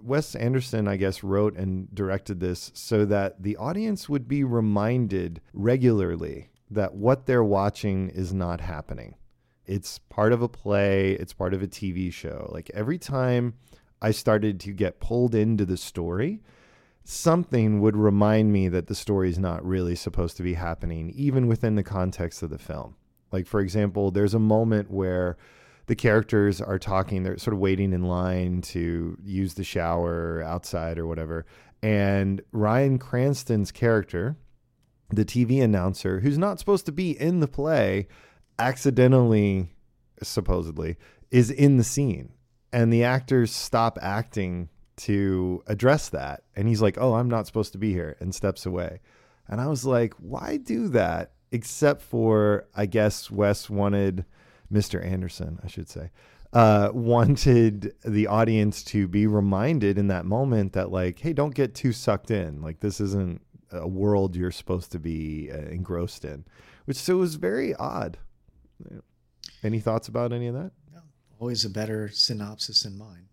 Wes 0.02 0.34
Anderson, 0.34 0.88
I 0.88 0.96
guess, 0.96 1.22
wrote 1.22 1.56
and 1.56 1.92
directed 1.94 2.40
this 2.40 2.70
so 2.74 3.04
that 3.06 3.42
the 3.42 3.56
audience 3.56 4.08
would 4.08 4.28
be 4.28 4.44
reminded 4.44 5.40
regularly 5.52 6.50
that 6.70 6.94
what 6.94 7.26
they're 7.26 7.44
watching 7.44 8.08
is 8.10 8.32
not 8.32 8.60
happening. 8.60 9.14
It's 9.66 9.98
part 9.98 10.32
of 10.32 10.42
a 10.42 10.48
play, 10.48 11.12
it's 11.12 11.32
part 11.32 11.54
of 11.54 11.62
a 11.62 11.66
TV 11.66 12.12
show. 12.12 12.50
Like 12.52 12.70
every 12.74 12.98
time 12.98 13.54
I 14.02 14.10
started 14.10 14.60
to 14.60 14.72
get 14.72 15.00
pulled 15.00 15.34
into 15.34 15.64
the 15.64 15.76
story, 15.76 16.42
something 17.04 17.80
would 17.80 17.96
remind 17.96 18.52
me 18.52 18.68
that 18.68 18.86
the 18.86 18.94
story 18.94 19.30
is 19.30 19.38
not 19.38 19.64
really 19.64 19.94
supposed 19.94 20.36
to 20.36 20.42
be 20.42 20.54
happening, 20.54 21.10
even 21.10 21.46
within 21.46 21.74
the 21.74 21.82
context 21.82 22.42
of 22.42 22.50
the 22.50 22.58
film. 22.58 22.96
Like, 23.32 23.46
for 23.46 23.60
example, 23.60 24.10
there's 24.10 24.34
a 24.34 24.38
moment 24.38 24.90
where 24.90 25.36
the 25.86 25.94
characters 25.94 26.60
are 26.60 26.78
talking, 26.78 27.22
they're 27.22 27.38
sort 27.38 27.54
of 27.54 27.60
waiting 27.60 27.92
in 27.92 28.04
line 28.04 28.62
to 28.62 29.18
use 29.22 29.54
the 29.54 29.64
shower 29.64 30.42
outside 30.42 30.98
or 30.98 31.06
whatever. 31.06 31.44
And 31.82 32.40
Bryan 32.52 32.98
Cranston's 32.98 33.70
character, 33.70 34.36
the 35.10 35.24
TV 35.24 35.62
announcer 35.62 36.20
who's 36.20 36.38
not 36.38 36.58
supposed 36.58 36.86
to 36.86 36.92
be 36.92 37.10
in 37.10 37.40
the 37.40 37.48
play 37.48 38.08
accidentally 38.58 39.74
supposedly 40.22 40.96
is 41.30 41.50
in 41.50 41.76
the 41.76 41.84
scene. 41.84 42.32
And 42.72 42.92
the 42.92 43.04
actors 43.04 43.52
stop 43.52 43.98
acting 44.00 44.70
to 44.96 45.62
address 45.66 46.08
that. 46.08 46.44
And 46.56 46.68
he's 46.68 46.80
like 46.80 46.96
oh 46.98 47.14
i'm 47.14 47.28
not 47.28 47.46
supposed 47.46 47.72
to 47.72 47.78
be 47.78 47.92
here 47.92 48.16
and 48.20 48.34
steps 48.34 48.64
away. 48.64 49.00
And 49.48 49.60
i 49.60 49.66
was 49.66 49.84
like 49.84 50.14
why 50.14 50.56
do 50.56 50.88
that? 50.88 51.32
Except 51.52 52.00
for 52.00 52.66
i 52.74 52.86
guess 52.86 53.30
wes 53.30 53.68
wanted 53.68 54.24
mr 54.72 55.04
anderson 55.04 55.58
i 55.62 55.66
should 55.66 55.88
say 55.88 56.10
uh, 56.52 56.88
wanted 56.94 57.92
the 58.04 58.28
audience 58.28 58.84
to 58.84 59.08
be 59.08 59.26
reminded 59.26 59.98
in 59.98 60.06
that 60.06 60.24
moment 60.24 60.72
that 60.72 60.92
like 60.92 61.18
hey 61.18 61.32
don't 61.32 61.54
get 61.54 61.74
too 61.74 61.92
sucked 61.92 62.30
in 62.30 62.62
like 62.62 62.78
this 62.78 63.00
isn't 63.00 63.40
a 63.74 63.88
world 63.88 64.36
you're 64.36 64.50
supposed 64.50 64.92
to 64.92 64.98
be 64.98 65.50
uh, 65.52 65.56
engrossed 65.56 66.24
in, 66.24 66.44
which 66.84 66.96
so 66.96 67.16
was 67.16 67.34
very 67.36 67.74
odd. 67.74 68.18
Any 69.62 69.80
thoughts 69.80 70.08
about 70.08 70.32
any 70.32 70.46
of 70.46 70.54
that? 70.54 70.72
No, 70.92 71.00
always 71.38 71.64
a 71.64 71.70
better 71.70 72.08
synopsis 72.08 72.82
than 72.82 72.98
mine. 72.98 73.28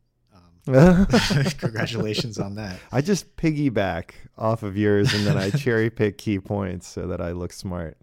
Um, 0.67 1.05
congratulations 1.57 2.37
on 2.39 2.55
that. 2.55 2.79
I 2.91 3.01
just 3.01 3.35
piggyback 3.35 4.11
off 4.37 4.63
of 4.63 4.77
yours 4.77 5.13
and 5.13 5.25
then 5.25 5.37
I 5.37 5.49
cherry 5.57 5.89
pick 5.89 6.17
key 6.17 6.39
points 6.39 6.87
so 6.87 7.07
that 7.07 7.21
I 7.21 7.31
look 7.31 7.53
smart. 7.53 7.97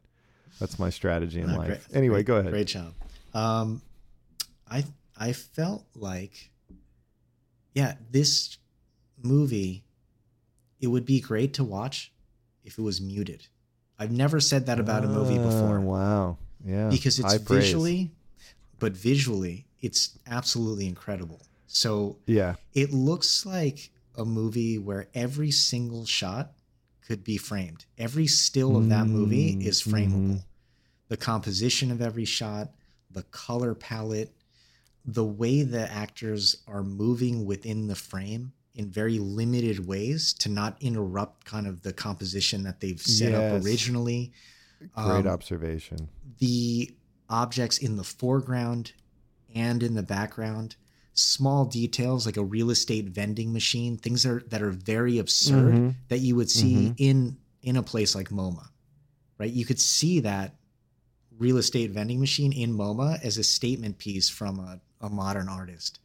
That's 0.61 0.79
my 0.79 0.91
strategy 0.91 1.41
in 1.41 1.51
uh, 1.51 1.57
life. 1.57 1.88
Great, 1.88 1.97
anyway, 1.97 2.17
great, 2.17 2.27
go 2.27 2.37
ahead. 2.37 2.53
Great 2.53 2.67
job. 2.67 2.93
Um, 3.38 3.83
I 4.70 4.85
I 5.16 5.33
felt 5.33 5.85
like, 5.94 6.51
yeah, 7.74 7.94
this 8.11 8.59
movie, 9.22 9.85
it 10.81 10.88
would 10.88 11.05
be 11.05 11.20
great 11.20 11.55
to 11.55 11.64
watch 11.64 12.12
if 12.64 12.79
it 12.79 12.83
was 12.83 13.01
muted. 13.01 13.46
I've 13.98 14.12
never 14.12 14.40
said 14.40 14.66
that 14.66 14.79
about 14.79 15.05
a 15.05 15.09
movie 15.09 15.38
before. 15.38 15.81
Wow. 15.81 16.38
Yeah. 16.64 16.88
Because 16.88 17.18
it's 17.18 17.33
High 17.33 17.38
visually, 17.38 17.96
praise. 17.96 18.55
but 18.79 18.92
visually, 18.92 19.66
it's 19.81 20.18
absolutely 20.27 20.87
incredible. 20.87 21.40
So 21.66 22.16
yeah, 22.27 22.55
it 22.74 22.92
looks 22.92 23.44
like 23.44 23.90
a 24.16 24.24
movie 24.24 24.79
where 24.79 25.07
every 25.14 25.51
single 25.51 26.07
shot 26.07 26.53
could 27.07 27.24
be 27.24 27.37
framed. 27.37 27.87
Every 27.96 28.27
still 28.27 28.77
of 28.77 28.88
that 28.90 29.07
movie 29.07 29.55
mm, 29.55 29.64
is 29.64 29.83
frameable. 29.83 30.37
Mm. 30.37 30.44
The 31.09 31.16
composition 31.16 31.90
of 31.90 32.03
every 32.03 32.27
shot, 32.27 32.68
the 33.11 33.23
color 33.25 33.75
palette, 33.75 34.35
the 35.05 35.25
way 35.25 35.62
the 35.62 35.90
actors 35.90 36.57
are 36.66 36.83
moving 36.83 37.44
within 37.47 37.87
the 37.87 37.94
frame 37.94 38.53
in 38.75 38.90
very 38.90 39.18
limited 39.18 39.87
ways 39.87 40.33
to 40.35 40.49
not 40.49 40.77
interrupt 40.81 41.44
kind 41.44 41.66
of 41.66 41.83
the 41.83 41.92
composition 41.92 42.62
that 42.62 42.81
they've 42.81 43.01
set 43.01 43.33
Yes. 43.33 43.53
up 43.55 43.64
originally. 43.64 44.33
Great 44.94 45.27
Um, 45.27 45.27
observation. 45.27 46.09
the 46.38 46.94
objects 47.29 47.79
in 47.79 47.97
the 47.97 48.05
foreground 48.05 48.92
and 49.55 49.83
in 49.83 49.94
the 49.94 50.03
background 50.03 50.77
small 51.14 51.64
details 51.64 52.25
like 52.25 52.37
a 52.37 52.44
real 52.44 52.71
estate 52.71 53.07
vending 53.09 53.53
machine 53.53 53.97
things 53.97 54.23
that 54.23 54.31
are, 54.31 54.42
that 54.49 54.62
are 54.62 54.71
very 54.71 55.18
absurd 55.18 55.75
Mhm. 55.75 55.94
that 56.09 56.21
you 56.21 56.37
would 56.37 56.49
see 56.51 56.90
Mhm. 56.90 56.94
in 56.97 57.37
in 57.62 57.77
a 57.77 57.83
place 57.83 58.14
like 58.14 58.29
moma 58.31 58.68
right 59.37 59.53
you 59.53 59.64
could 59.66 59.81
see 59.81 60.21
that 60.21 60.55
real 61.38 61.57
estate 61.57 61.90
vending 61.90 62.20
machine 62.20 62.53
in 62.53 62.72
moma 62.72 63.22
as 63.24 63.38
a 63.38 63.42
statement 63.44 63.98
piece 63.98 64.29
from 64.29 64.59
a, 64.59 64.81
a 65.01 65.09
modern 65.09 65.48
artist 65.48 66.01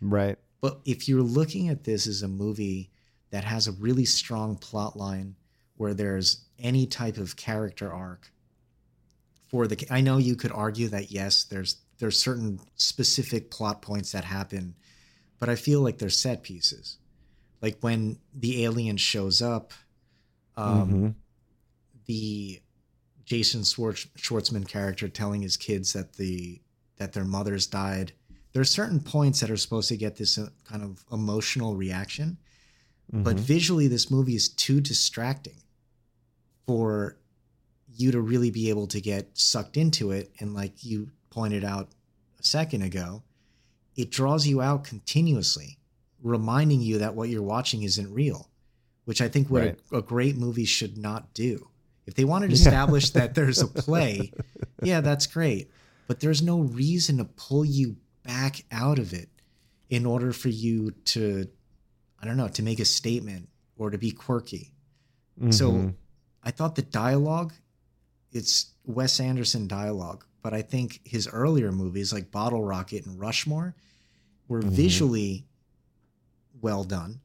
Right. 0.00 0.38
but 0.60 0.80
if 0.84 1.08
you're 1.08 1.22
looking 1.22 1.68
at 1.68 1.84
this 1.84 2.06
as 2.06 2.22
a 2.22 2.28
movie 2.28 2.90
that 3.30 3.44
has 3.44 3.66
a 3.66 3.72
really 3.72 4.04
strong 4.04 4.56
plot 4.56 4.96
line 4.96 5.34
where 5.76 5.94
there's 5.94 6.44
any 6.58 6.86
type 6.86 7.16
of 7.18 7.36
character 7.36 7.92
arc 7.92 8.30
for 9.48 9.66
the 9.66 9.86
I 9.90 10.00
know 10.00 10.18
you 10.18 10.34
could 10.36 10.52
argue 10.52 10.88
that 10.88 11.10
yes, 11.12 11.44
there's 11.44 11.76
there's 11.98 12.20
certain 12.20 12.58
specific 12.74 13.50
plot 13.50 13.80
points 13.80 14.12
that 14.12 14.24
happen, 14.24 14.74
but 15.38 15.48
I 15.48 15.54
feel 15.54 15.80
like 15.82 15.98
they're 15.98 16.10
set 16.10 16.42
pieces. 16.42 16.98
Like 17.62 17.78
when 17.80 18.18
the 18.34 18.64
alien 18.64 18.96
shows 18.96 19.40
up, 19.40 19.72
um, 20.56 20.90
Mhm. 20.90 21.14
the 22.06 22.60
Jason 23.26 23.64
Schwartz, 23.64 24.06
Schwartzman 24.16 24.66
character 24.66 25.08
telling 25.08 25.42
his 25.42 25.56
kids 25.56 25.92
that 25.92 26.14
the 26.14 26.60
that 26.96 27.12
their 27.12 27.24
mothers 27.24 27.66
died. 27.66 28.12
There 28.52 28.62
are 28.62 28.64
certain 28.64 29.00
points 29.00 29.40
that 29.40 29.50
are 29.50 29.56
supposed 29.58 29.88
to 29.90 29.96
get 29.98 30.16
this 30.16 30.38
uh, 30.38 30.48
kind 30.64 30.82
of 30.82 31.04
emotional 31.12 31.76
reaction, 31.76 32.38
but 33.12 33.36
Mhm. 33.36 33.40
visually, 33.40 33.86
this 33.88 34.10
movie 34.10 34.34
is 34.34 34.48
too 34.48 34.80
distracting 34.80 35.60
for 36.66 37.18
you 37.94 38.10
to 38.12 38.20
really 38.20 38.50
be 38.50 38.70
able 38.70 38.86
to 38.86 39.00
get 39.00 39.28
sucked 39.36 39.76
into 39.76 40.10
it. 40.10 40.32
And 40.40 40.54
like 40.54 40.84
you 40.84 41.10
pointed 41.30 41.64
out 41.64 41.90
a 42.38 42.42
second 42.44 42.80
ago, 42.82 43.22
it 43.94 44.10
draws 44.10 44.46
you 44.46 44.60
out 44.62 44.84
continuously, 44.84 45.78
reminding 46.22 46.80
you 46.80 46.98
that 46.98 47.14
what 47.14 47.28
you're 47.28 47.42
watching 47.42 47.82
isn't 47.82 48.12
real, 48.12 48.48
which 49.04 49.20
I 49.20 49.28
think 49.28 49.50
what 49.50 49.62
Right. 49.62 49.78
a, 49.92 49.98
a 49.98 50.02
great 50.02 50.36
movie 50.36 50.64
should 50.64 50.96
not 50.96 51.34
do. 51.34 51.68
If 52.06 52.14
they 52.14 52.24
wanted 52.24 52.48
to 52.48 52.54
establish 52.54 53.10
that 53.10 53.34
there's 53.34 53.60
a 53.60 53.66
play, 53.84 54.32
yeah, 54.82 55.00
that's 55.00 55.26
great. 55.26 55.70
But 56.06 56.20
there's 56.20 56.40
no 56.42 56.60
reason 56.60 57.18
to 57.18 57.24
pull 57.24 57.64
you 57.64 57.96
back 58.22 58.64
out 58.70 58.98
of 58.98 59.12
it 59.12 59.28
in 59.90 60.06
order 60.06 60.32
for 60.32 60.48
you 60.48 60.92
to, 61.06 61.48
I 62.20 62.26
don't 62.26 62.36
know, 62.36 62.48
to 62.48 62.62
make 62.62 62.78
a 62.80 62.84
statement 62.84 63.48
or 63.76 63.90
to 63.90 63.98
be 63.98 64.10
quirky. 64.12 64.72
So 65.50 65.72
Mhm. 65.72 65.94
I 66.42 66.50
thought 66.52 66.76
the 66.76 66.82
dialogue, 66.82 67.52
it's 68.32 68.72
Wes 68.84 69.18
Anderson 69.20 69.66
dialogue, 69.68 70.24
but 70.42 70.54
I 70.54 70.62
think 70.62 71.00
his 71.04 71.26
earlier 71.28 71.72
movies 71.72 72.12
like 72.12 72.30
Bottle 72.30 72.62
Rocket 72.64 73.04
and 73.04 73.18
Rushmore 73.18 73.74
were 74.48 74.62
Mhm. 74.62 74.70
visually 74.70 75.46
well 76.60 76.84
done, 76.84 77.20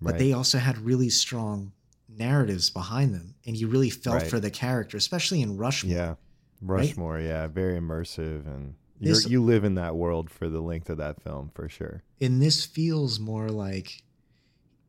but 0.00 0.12
Right. 0.12 0.18
they 0.18 0.32
also 0.32 0.58
had 0.58 0.78
really 0.78 1.10
strong 1.10 1.72
narratives 2.16 2.70
behind 2.70 3.14
them, 3.14 3.34
and 3.46 3.56
you 3.56 3.68
really 3.68 3.90
felt 3.90 4.22
Right. 4.22 4.30
for 4.30 4.40
the 4.40 4.50
character, 4.50 4.96
especially 4.96 5.42
in 5.42 5.56
Rushmore. 5.56 5.94
Yeah. 5.94 6.14
Rushmore, 6.60 7.20
yeah, 7.20 7.46
very 7.46 7.78
immersive 7.80 8.46
and 8.46 8.74
you 8.98 9.14
This- 9.14 9.26
you 9.28 9.42
live 9.42 9.64
in 9.64 9.74
that 9.76 9.96
world 9.96 10.28
for 10.30 10.48
the 10.50 10.60
length 10.60 10.90
of 10.90 10.98
that 10.98 11.22
film 11.22 11.50
for 11.54 11.68
sure. 11.70 12.02
And 12.20 12.42
this 12.42 12.66
feels 12.66 13.18
more 13.18 13.48
like 13.48 14.02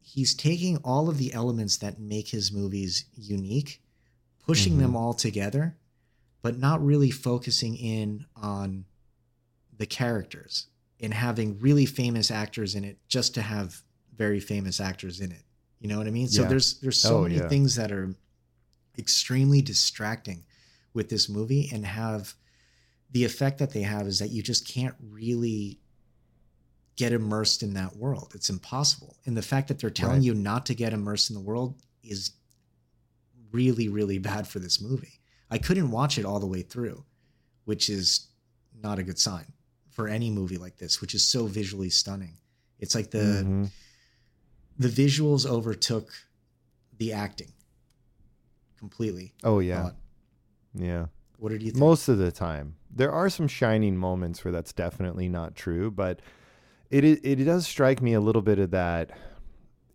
he's 0.01 0.33
taking 0.33 0.77
all 0.77 1.07
of 1.07 1.17
the 1.17 1.31
elements 1.33 1.77
that 1.77 1.97
make 1.99 2.27
his 2.29 2.51
movies 2.51 3.05
unique, 3.15 3.81
pushing 4.39 4.79
them 4.79 4.91
Mhm. 4.91 4.95
all 4.97 5.13
together, 5.13 5.77
but 6.41 6.57
not 6.59 6.83
really 6.83 7.11
focusing 7.11 7.77
in 7.77 8.25
on 8.35 8.83
the 9.77 9.85
characters 9.85 10.67
and 10.99 11.13
having 11.13 11.57
really 11.59 11.85
famous 11.85 12.29
actors 12.29 12.75
in 12.75 12.83
it 12.83 12.97
just 13.07 13.33
to 13.35 13.41
have 13.41 13.81
very 14.13 14.41
famous 14.41 14.81
actors 14.81 15.21
in 15.21 15.31
it. 15.31 15.43
You 15.81 15.87
know 15.87 15.97
what 15.97 16.05
I 16.07 16.11
mean? 16.11 16.27
So 16.29 16.43
Yeah. 16.43 16.47
there's 16.47 16.79
there's 16.79 16.99
so 17.01 17.17
Oh, 17.17 17.23
many 17.23 17.35
yeah. 17.37 17.49
things 17.49 17.75
that 17.75 17.91
are 17.91 18.15
extremely 18.99 19.61
distracting 19.63 20.45
with 20.93 21.09
this 21.09 21.27
movie 21.27 21.69
and 21.73 21.85
have 21.85 22.35
the 23.09 23.25
effect 23.25 23.57
that 23.57 23.71
they 23.71 23.81
have 23.81 24.05
is 24.07 24.19
that 24.19 24.29
you 24.29 24.43
just 24.43 24.67
can't 24.67 24.95
really 25.01 25.79
get 26.97 27.13
immersed 27.13 27.63
in 27.63 27.73
that 27.73 27.95
world. 27.97 28.31
It's 28.35 28.49
impossible. 28.49 29.17
And 29.25 29.35
the 29.35 29.41
fact 29.41 29.69
that 29.69 29.79
they're 29.79 29.89
telling 29.89 30.17
Right. 30.17 30.23
you 30.23 30.33
not 30.35 30.67
to 30.67 30.75
get 30.75 30.93
immersed 30.93 31.29
in 31.31 31.33
the 31.33 31.41
world 31.41 31.81
is 32.03 32.31
really, 33.51 33.89
really 33.89 34.19
bad 34.19 34.47
for 34.47 34.59
this 34.59 34.79
movie. 34.79 35.19
I 35.49 35.57
couldn't 35.57 35.89
watch 35.89 36.17
it 36.19 36.25
all 36.25 36.39
the 36.39 36.45
way 36.47 36.61
through, 36.61 37.03
which 37.65 37.89
is 37.89 38.27
not 38.73 38.99
a 38.99 39.03
good 39.03 39.17
sign 39.19 39.51
for 39.89 40.07
any 40.07 40.29
movie 40.29 40.57
like 40.57 40.77
this, 40.77 41.01
which 41.01 41.15
is 41.15 41.27
so 41.27 41.47
visually 41.47 41.89
stunning. 41.89 42.37
It's 42.79 42.93
like 42.95 43.09
the 43.11 43.43
Mhm. 43.43 43.71
The 44.77 44.87
visuals 44.87 45.45
overtook 45.45 46.09
the 46.97 47.13
acting 47.13 47.51
completely. 48.77 49.33
Oh 49.43 49.59
yeah. 49.59 49.91
Yeah. 50.73 51.07
What 51.37 51.49
did 51.49 51.61
you 51.63 51.71
think? 51.71 51.79
Most 51.79 52.07
of 52.07 52.17
the 52.17 52.31
time. 52.31 52.75
There 52.93 53.11
are 53.11 53.29
some 53.29 53.47
shining 53.47 53.95
moments 53.97 54.43
where 54.43 54.51
that's 54.51 54.73
definitely 54.73 55.29
not 55.29 55.55
true, 55.55 55.89
but 55.91 56.21
it 56.89 57.03
it, 57.03 57.19
it 57.23 57.43
does 57.45 57.65
strike 57.67 58.01
me 58.01 58.13
a 58.13 58.19
little 58.21 58.41
bit 58.41 58.59
of 58.59 58.71
that. 58.71 59.11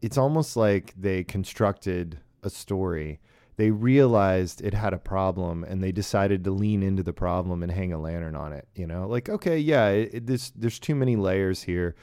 It's 0.02 0.18
almost 0.18 0.56
like 0.56 0.94
they 0.96 1.24
constructed 1.24 2.20
a 2.42 2.50
story. 2.50 3.20
They 3.56 3.70
realized 3.70 4.60
it 4.60 4.74
had 4.74 4.92
a 4.92 4.98
problem 4.98 5.64
and 5.64 5.82
they 5.82 5.92
decided 5.92 6.44
to 6.44 6.50
lean 6.50 6.82
into 6.82 7.02
the 7.02 7.14
problem 7.14 7.62
and 7.62 7.72
hang 7.72 7.92
a 7.92 7.98
lantern 7.98 8.36
on 8.36 8.52
it, 8.52 8.68
you 8.74 8.86
know? 8.86 9.08
Like, 9.08 9.30
okay, 9.30 9.58
yeah, 9.58 9.88
it, 9.88 10.10
it, 10.12 10.26
this 10.26 10.50
there's 10.50 10.78
too 10.78 10.94
many 10.94 11.16
layers 11.16 11.62
here. 11.62 11.96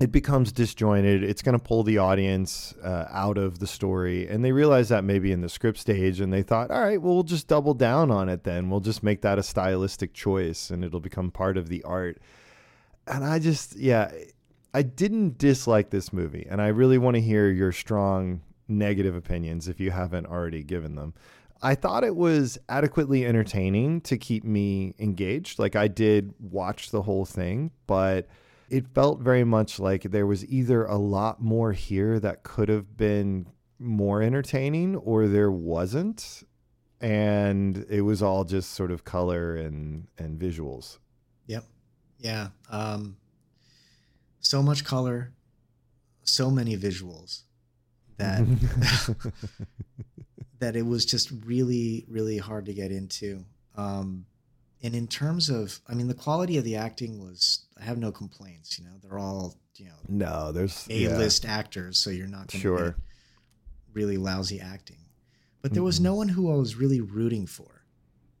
It 0.00 0.10
becomes 0.10 0.50
disjointed. 0.50 1.22
It's 1.22 1.40
going 1.40 1.52
to 1.52 1.64
pull 1.64 1.84
the 1.84 1.98
audience 1.98 2.74
uh, 2.82 3.06
out 3.10 3.38
of 3.38 3.60
the 3.60 3.66
story. 3.66 4.26
And 4.26 4.44
they 4.44 4.50
realized 4.50 4.90
that 4.90 5.04
maybe 5.04 5.30
in 5.30 5.40
the 5.40 5.48
script 5.48 5.78
stage. 5.78 6.20
And 6.20 6.32
they 6.32 6.42
thought, 6.42 6.70
all 6.70 6.82
right, 6.82 7.00
well, 7.00 7.14
we'll 7.14 7.22
just 7.22 7.46
double 7.46 7.74
down 7.74 8.10
on 8.10 8.28
it 8.28 8.42
then. 8.42 8.70
We'll 8.70 8.80
just 8.80 9.04
make 9.04 9.22
that 9.22 9.38
a 9.38 9.42
stylistic 9.42 10.12
choice 10.12 10.70
and 10.70 10.84
it'll 10.84 11.00
become 11.00 11.30
part 11.30 11.56
of 11.56 11.68
the 11.68 11.82
art. 11.84 12.20
And 13.06 13.24
I 13.24 13.38
just, 13.38 13.76
yeah, 13.76 14.10
I 14.72 14.82
didn't 14.82 15.38
dislike 15.38 15.90
this 15.90 16.12
movie. 16.12 16.46
And 16.50 16.60
I 16.60 16.68
really 16.68 16.98
want 16.98 17.14
to 17.14 17.20
hear 17.20 17.48
your 17.50 17.70
strong 17.70 18.40
negative 18.66 19.14
opinions 19.14 19.68
if 19.68 19.78
you 19.78 19.92
haven't 19.92 20.26
already 20.26 20.64
given 20.64 20.96
them. 20.96 21.14
I 21.62 21.76
thought 21.76 22.04
it 22.04 22.16
was 22.16 22.58
adequately 22.68 23.24
entertaining 23.24 24.00
to 24.02 24.18
keep 24.18 24.44
me 24.44 24.94
engaged. 24.98 25.58
Like 25.58 25.76
I 25.76 25.88
did 25.88 26.34
watch 26.38 26.90
the 26.90 27.02
whole 27.02 27.24
thing, 27.24 27.70
but 27.86 28.26
it 28.70 28.86
felt 28.94 29.20
very 29.20 29.44
much 29.44 29.78
like 29.78 30.02
there 30.02 30.26
was 30.26 30.44
either 30.46 30.84
a 30.84 30.96
lot 30.96 31.42
more 31.42 31.72
here 31.72 32.18
that 32.20 32.42
could 32.42 32.68
have 32.68 32.96
been 32.96 33.46
more 33.78 34.22
entertaining 34.22 34.96
or 34.96 35.26
there 35.26 35.50
wasn't 35.50 36.42
and 37.00 37.84
it 37.90 38.00
was 38.02 38.22
all 38.22 38.44
just 38.44 38.72
sort 38.72 38.90
of 38.90 39.04
color 39.04 39.56
and 39.56 40.06
and 40.18 40.40
visuals 40.40 40.98
Yep. 41.46 41.64
Yeah. 42.18 42.48
Um, 42.70 43.16
so 44.40 44.62
much 44.62 44.84
color, 44.84 45.32
so 46.22 46.50
many 46.50 46.76
visuals 46.76 47.42
that 48.16 48.44
that 50.58 50.76
it 50.76 50.86
was 50.86 51.04
just 51.04 51.30
really, 51.44 52.04
really 52.08 52.38
hard 52.38 52.66
to 52.66 52.74
get 52.74 52.90
into. 52.90 53.44
Um, 53.76 54.26
and 54.84 54.94
in 54.94 55.06
terms 55.08 55.48
of, 55.48 55.80
I 55.88 55.94
mean, 55.94 56.08
the 56.08 56.14
quality 56.14 56.58
of 56.58 56.64
the 56.64 56.76
acting 56.76 57.18
was, 57.18 57.64
I 57.80 57.82
have 57.84 57.98
no 57.98 58.12
complaints. 58.12 58.78
You 58.78 58.84
know, 58.84 58.92
they're 59.02 59.18
all, 59.18 59.56
you 59.76 59.86
know, 59.86 59.96
no 60.08 60.52
there's 60.52 60.86
A 60.90 60.98
yeah. 61.04 61.16
list 61.16 61.44
actors, 61.46 61.98
so 61.98 62.10
you're 62.10 62.26
not 62.28 62.46
going 62.48 62.48
to 62.48 62.58
Sure. 62.58 62.96
really 63.92 64.18
lousy 64.18 64.60
acting. 64.60 64.98
But 65.62 65.72
there 65.72 65.82
was 65.82 65.98
Mhm. 65.98 66.02
no 66.02 66.14
one 66.14 66.28
who 66.28 66.52
I 66.52 66.56
was 66.56 66.76
really 66.76 67.00
rooting 67.00 67.46
for. 67.46 67.80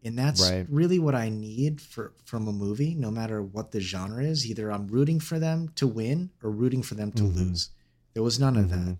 And 0.04 0.18
that's 0.18 0.42
Right. 0.42 0.66
really 0.68 0.98
what 0.98 1.14
I 1.14 1.30
need 1.30 1.80
for 1.80 2.12
from 2.26 2.46
a 2.46 2.52
movie, 2.52 2.94
no 2.94 3.10
matter 3.10 3.42
what 3.42 3.70
the 3.72 3.80
genre 3.80 4.22
is. 4.22 4.44
Either 4.44 4.70
I'm 4.70 4.86
rooting 4.88 5.18
for 5.18 5.38
them 5.38 5.70
to 5.76 5.86
win 5.86 6.30
or 6.42 6.50
rooting 6.50 6.82
for 6.82 6.94
them 6.94 7.10
to 7.12 7.22
Mhm. 7.22 7.34
lose. 7.36 7.70
There 8.12 8.22
was 8.22 8.38
none 8.38 8.58
of 8.58 8.68
that. 8.68 8.76
Mhm. 8.78 8.98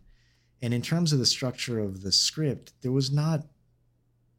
And 0.63 0.73
in 0.73 0.81
terms 0.81 1.13
of 1.13 1.19
the 1.19 1.27
structure 1.27 1.79
of 1.79 2.01
the 2.01 2.11
script, 2.11 2.73
there 2.81 2.91
was 2.93 3.13
not, 3.13 3.47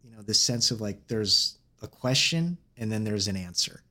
you 0.03 0.09
know, 0.09 0.23
this 0.23 0.39
sense 0.39 0.71
of 0.71 0.81
like 0.81 1.05
there's 1.07 1.59
a 1.81 1.87
question 1.87 2.57
and 2.77 2.91
then 2.91 3.03
there's 3.03 3.27
an 3.27 3.35
answer, 3.37 3.83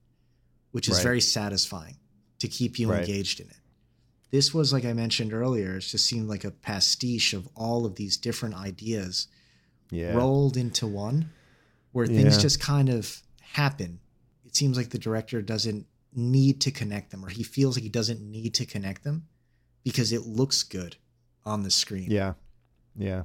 which 0.72 0.88
is 0.88 0.96
Right. 0.96 1.02
very 1.02 1.20
satisfying 1.20 1.96
to 2.38 2.48
keep 2.48 2.78
you 2.78 2.90
Right. 2.90 3.00
engaged 3.00 3.40
in 3.40 3.48
it. 3.48 3.56
This 4.30 4.52
was, 4.52 4.72
like 4.72 4.84
I 4.84 4.92
mentioned 4.92 5.32
earlier, 5.32 5.76
it 5.76 5.80
just 5.80 6.06
seemed 6.06 6.28
like 6.28 6.44
a 6.44 6.50
pastiche 6.50 7.32
of 7.34 7.48
all 7.54 7.86
of 7.86 7.94
these 7.96 8.16
different 8.16 8.54
ideas 8.56 9.28
yeah 9.90 10.12
rolled 10.14 10.56
into 10.56 10.86
one, 10.86 11.30
where 11.92 12.06
things 12.06 12.34
Yeah. 12.36 12.40
just 12.42 12.58
kind 12.58 12.88
of 12.88 13.22
happen. 13.40 14.00
It 14.44 14.56
seems 14.56 14.76
like 14.76 14.90
the 14.90 14.98
director 14.98 15.40
doesn't 15.40 15.86
need 16.12 16.60
to 16.62 16.70
connect 16.72 17.10
them, 17.10 17.24
or 17.24 17.28
he 17.28 17.42
feels 17.44 17.76
like 17.76 17.82
he 17.84 17.88
doesn't 17.88 18.20
need 18.20 18.54
to 18.54 18.66
connect 18.66 19.04
them 19.04 19.28
because 19.84 20.10
it 20.12 20.22
looks 20.22 20.62
good 20.64 20.96
on 21.44 21.62
the 21.62 21.70
screen. 21.70 22.10
Yeah. 22.10 22.34
Yeah. 22.96 23.24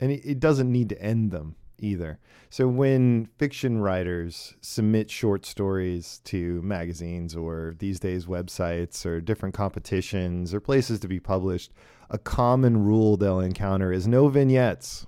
And 0.00 0.12
it, 0.12 0.22
it 0.24 0.40
doesn't 0.40 0.70
need 0.70 0.88
to 0.90 1.02
end 1.02 1.30
them 1.32 1.56
either. 1.78 2.18
So 2.50 2.68
when 2.68 3.28
fiction 3.38 3.80
writers 3.80 4.54
submit 4.60 5.10
short 5.10 5.44
stories 5.44 6.20
to 6.24 6.62
magazines 6.62 7.34
or 7.34 7.74
these 7.78 8.00
days 8.00 8.26
websites 8.26 9.04
or 9.04 9.20
different 9.20 9.54
competitions 9.54 10.54
or 10.54 10.60
places 10.60 11.00
to 11.00 11.08
be 11.08 11.20
published, 11.20 11.72
a 12.10 12.18
common 12.18 12.84
rule 12.84 13.16
they'll 13.16 13.40
encounter 13.40 13.92
is 13.92 14.06
no 14.06 14.28
vignettes. 14.28 15.06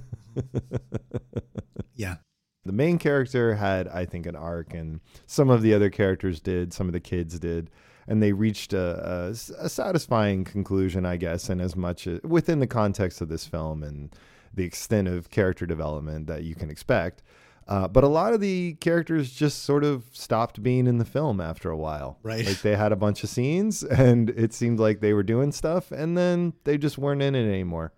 yeah. 1.95 2.17
The 2.65 2.73
main 2.73 2.99
character 2.99 3.55
had, 3.55 3.89
I 3.89 4.05
think, 4.05 4.27
an 4.27 4.37
arc, 4.37 4.75
and 4.75 5.01
some 5.27 5.49
of 5.49 5.63
the 5.63 5.73
other 5.73 5.89
characters 5.89 6.39
did, 6.39 6.75
some 6.75 6.87
of 6.87 6.93
the 6.93 7.01
kids 7.01 7.39
did, 7.39 7.71
and 8.07 8.23
they 8.23 8.33
reached 8.33 8.75
a, 8.75 9.07
a, 9.07 9.29
a 9.65 9.69
satisfying 9.69 10.45
conclusion, 10.45 11.07
I 11.07 11.17
guess, 11.17 11.49
and 11.49 11.63
as 11.63 11.77
much 11.77 12.07
as 12.07 12.21
within 12.23 12.59
the 12.59 12.67
context 12.67 13.21
of 13.21 13.29
this 13.29 13.47
film 13.47 13.83
and 13.83 14.15
the 14.55 14.65
extent 14.65 15.09
of 15.09 15.31
character 15.31 15.67
development 15.67 16.27
that 16.27 16.45
you 16.45 16.55
can 16.55 16.71
expect. 16.71 17.23
Uh, 17.67 17.87
but 17.87 18.03
a 18.03 18.09
lot 18.09 18.33
of 18.33 18.41
the 18.41 18.73
characters 18.81 19.31
just 19.31 19.63
sort 19.65 19.85
of 19.85 20.05
stopped 20.13 20.63
being 20.63 20.87
in 20.87 20.97
the 20.97 21.05
film 21.05 21.39
after 21.41 21.69
a 21.71 21.77
while. 21.77 22.19
Right. 22.23 22.47
Like 22.47 22.63
they 22.63 22.75
had 22.75 22.93
a 22.93 22.97
bunch 22.97 23.23
of 23.23 23.29
scenes 23.29 23.83
and 23.85 24.31
it 24.31 24.55
seemed 24.55 24.81
like 24.81 25.01
they 25.01 25.13
were 25.13 25.23
doing 25.23 25.53
stuff 25.53 25.91
and 25.93 26.17
then 26.17 26.55
they 26.65 26.79
just 26.79 26.97
weren't 26.97 27.21
in 27.21 27.35
it 27.35 27.47
anymore. 27.47 27.93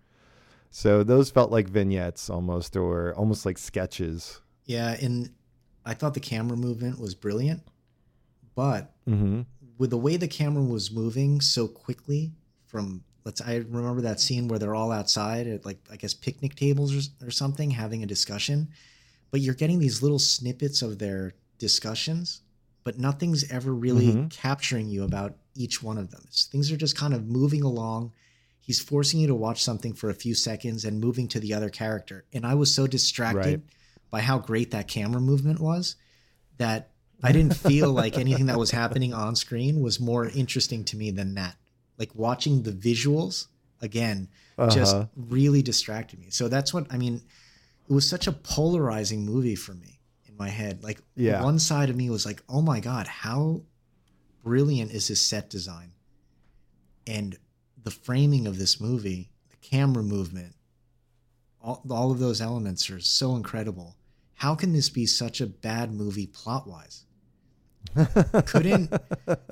So 0.71 1.03
those 1.03 1.31
felt 1.31 1.51
like 1.51 1.69
vignettes 1.69 2.29
almost 2.29 2.75
or 2.75 3.13
almost 3.15 3.45
like 3.45 3.57
sketches. 3.57 4.41
Yeah. 4.65 4.95
And 5.01 5.31
I 5.85 5.93
thought 5.93 6.13
the 6.15 6.19
camera 6.19 6.57
movement 6.57 6.99
was 6.99 7.15
brilliant. 7.15 7.63
But 8.55 8.91
Mm-hmm. 9.09 9.41
with 9.77 9.89
the 9.89 9.97
way 9.97 10.17
the 10.17 10.27
camera 10.27 10.63
was 10.63 10.91
moving 10.91 11.39
so 11.41 11.67
quickly 11.67 12.33
from 12.67 13.03
let's 13.23 13.41
I 13.41 13.55
remember 13.57 14.01
that 14.01 14.19
scene 14.19 14.47
where 14.47 14.59
they're 14.59 14.75
all 14.75 14.91
outside 14.91 15.47
at 15.47 15.65
like 15.65 15.79
I 15.91 15.95
guess 15.95 16.13
picnic 16.13 16.55
tables 16.55 16.93
or, 17.21 17.27
or 17.27 17.31
something 17.31 17.71
having 17.71 18.03
a 18.03 18.07
discussion, 18.07 18.69
but 19.31 19.41
you're 19.41 19.53
getting 19.55 19.79
these 19.79 20.01
little 20.01 20.19
snippets 20.19 20.81
of 20.81 20.99
their 20.99 21.33
discussions, 21.57 22.41
but 22.83 22.97
nothing's 22.99 23.49
ever 23.51 23.73
really 23.73 24.07
Mhm. 24.13 24.29
capturing 24.29 24.89
you 24.89 25.03
about 25.03 25.35
each 25.55 25.83
one 25.83 25.97
of 25.97 26.11
them. 26.11 26.23
Things 26.31 26.71
are 26.71 26.77
just 26.77 26.95
kind 26.95 27.13
of 27.13 27.27
moving 27.27 27.61
along. 27.63 28.11
He's 28.59 28.79
forcing 28.79 29.19
you 29.19 29.27
to 29.27 29.35
watch 29.35 29.63
something 29.63 29.93
for 29.93 30.09
a 30.09 30.13
few 30.13 30.33
seconds 30.35 30.85
and 30.85 30.99
moving 31.01 31.27
to 31.29 31.39
the 31.39 31.53
other 31.53 31.69
character. 31.69 32.25
And 32.33 32.45
I 32.45 32.53
was 32.55 32.73
so 32.73 32.87
distracted 32.87 33.37
Right. 33.37 33.61
by 34.09 34.21
how 34.21 34.39
great 34.39 34.71
that 34.71 34.87
camera 34.87 35.21
movement 35.21 35.59
was 35.59 35.95
that 36.57 36.89
I 37.23 37.31
didn't 37.31 37.55
feel 37.55 37.91
like 37.91 38.17
anything 38.17 38.47
that 38.47 38.57
was 38.57 38.71
happening 38.71 39.13
on 39.13 39.35
screen 39.35 39.81
was 39.81 39.99
more 39.99 40.27
interesting 40.27 40.83
to 40.85 40.97
me 40.97 41.11
than 41.11 41.35
that. 41.35 41.55
Like 42.01 42.13
watching 42.15 42.63
the 42.63 42.71
visuals 42.89 43.35
again 43.81 44.27
just 44.69 44.95
Uh-huh. 44.95 45.05
really 45.15 45.61
distracted 45.61 46.17
me. 46.19 46.29
So 46.31 46.47
that's 46.47 46.71
what 46.73 46.85
I 46.93 46.97
mean. 46.97 47.15
It 47.89 47.93
was 47.93 48.07
such 48.15 48.25
a 48.27 48.31
polarizing 48.31 49.21
movie 49.33 49.55
for 49.65 49.73
me 49.83 49.99
in 50.27 50.35
my 50.37 50.49
head. 50.49 50.83
Like 50.87 50.99
Yeah. 51.15 51.41
one 51.43 51.59
side 51.59 51.89
of 51.91 51.95
me 51.95 52.09
was 52.09 52.25
like, 52.25 52.39
"Oh 52.49 52.61
my 52.71 52.79
god, 52.79 53.05
how 53.07 53.61
brilliant 54.43 54.91
is 54.91 55.07
his 55.07 55.21
set 55.31 55.49
design?" 55.57 55.91
And 57.05 57.37
the 57.83 57.91
framing 57.91 58.47
of 58.47 58.57
this 58.57 58.79
movie, 58.79 59.29
the 59.49 59.57
camera 59.57 60.03
movement, 60.03 60.55
all, 61.61 61.81
all 61.89 62.11
of 62.11 62.19
those 62.19 62.41
elements 62.41 62.89
are 62.89 62.99
so 62.99 63.35
incredible. 63.35 63.95
How 64.35 64.55
can 64.55 64.73
this 64.73 64.89
be 64.89 65.05
such 65.05 65.41
a 65.41 65.47
bad 65.47 65.93
movie 65.93 66.27
plot 66.27 66.67
wise? 66.67 67.05
couldn't 68.45 68.91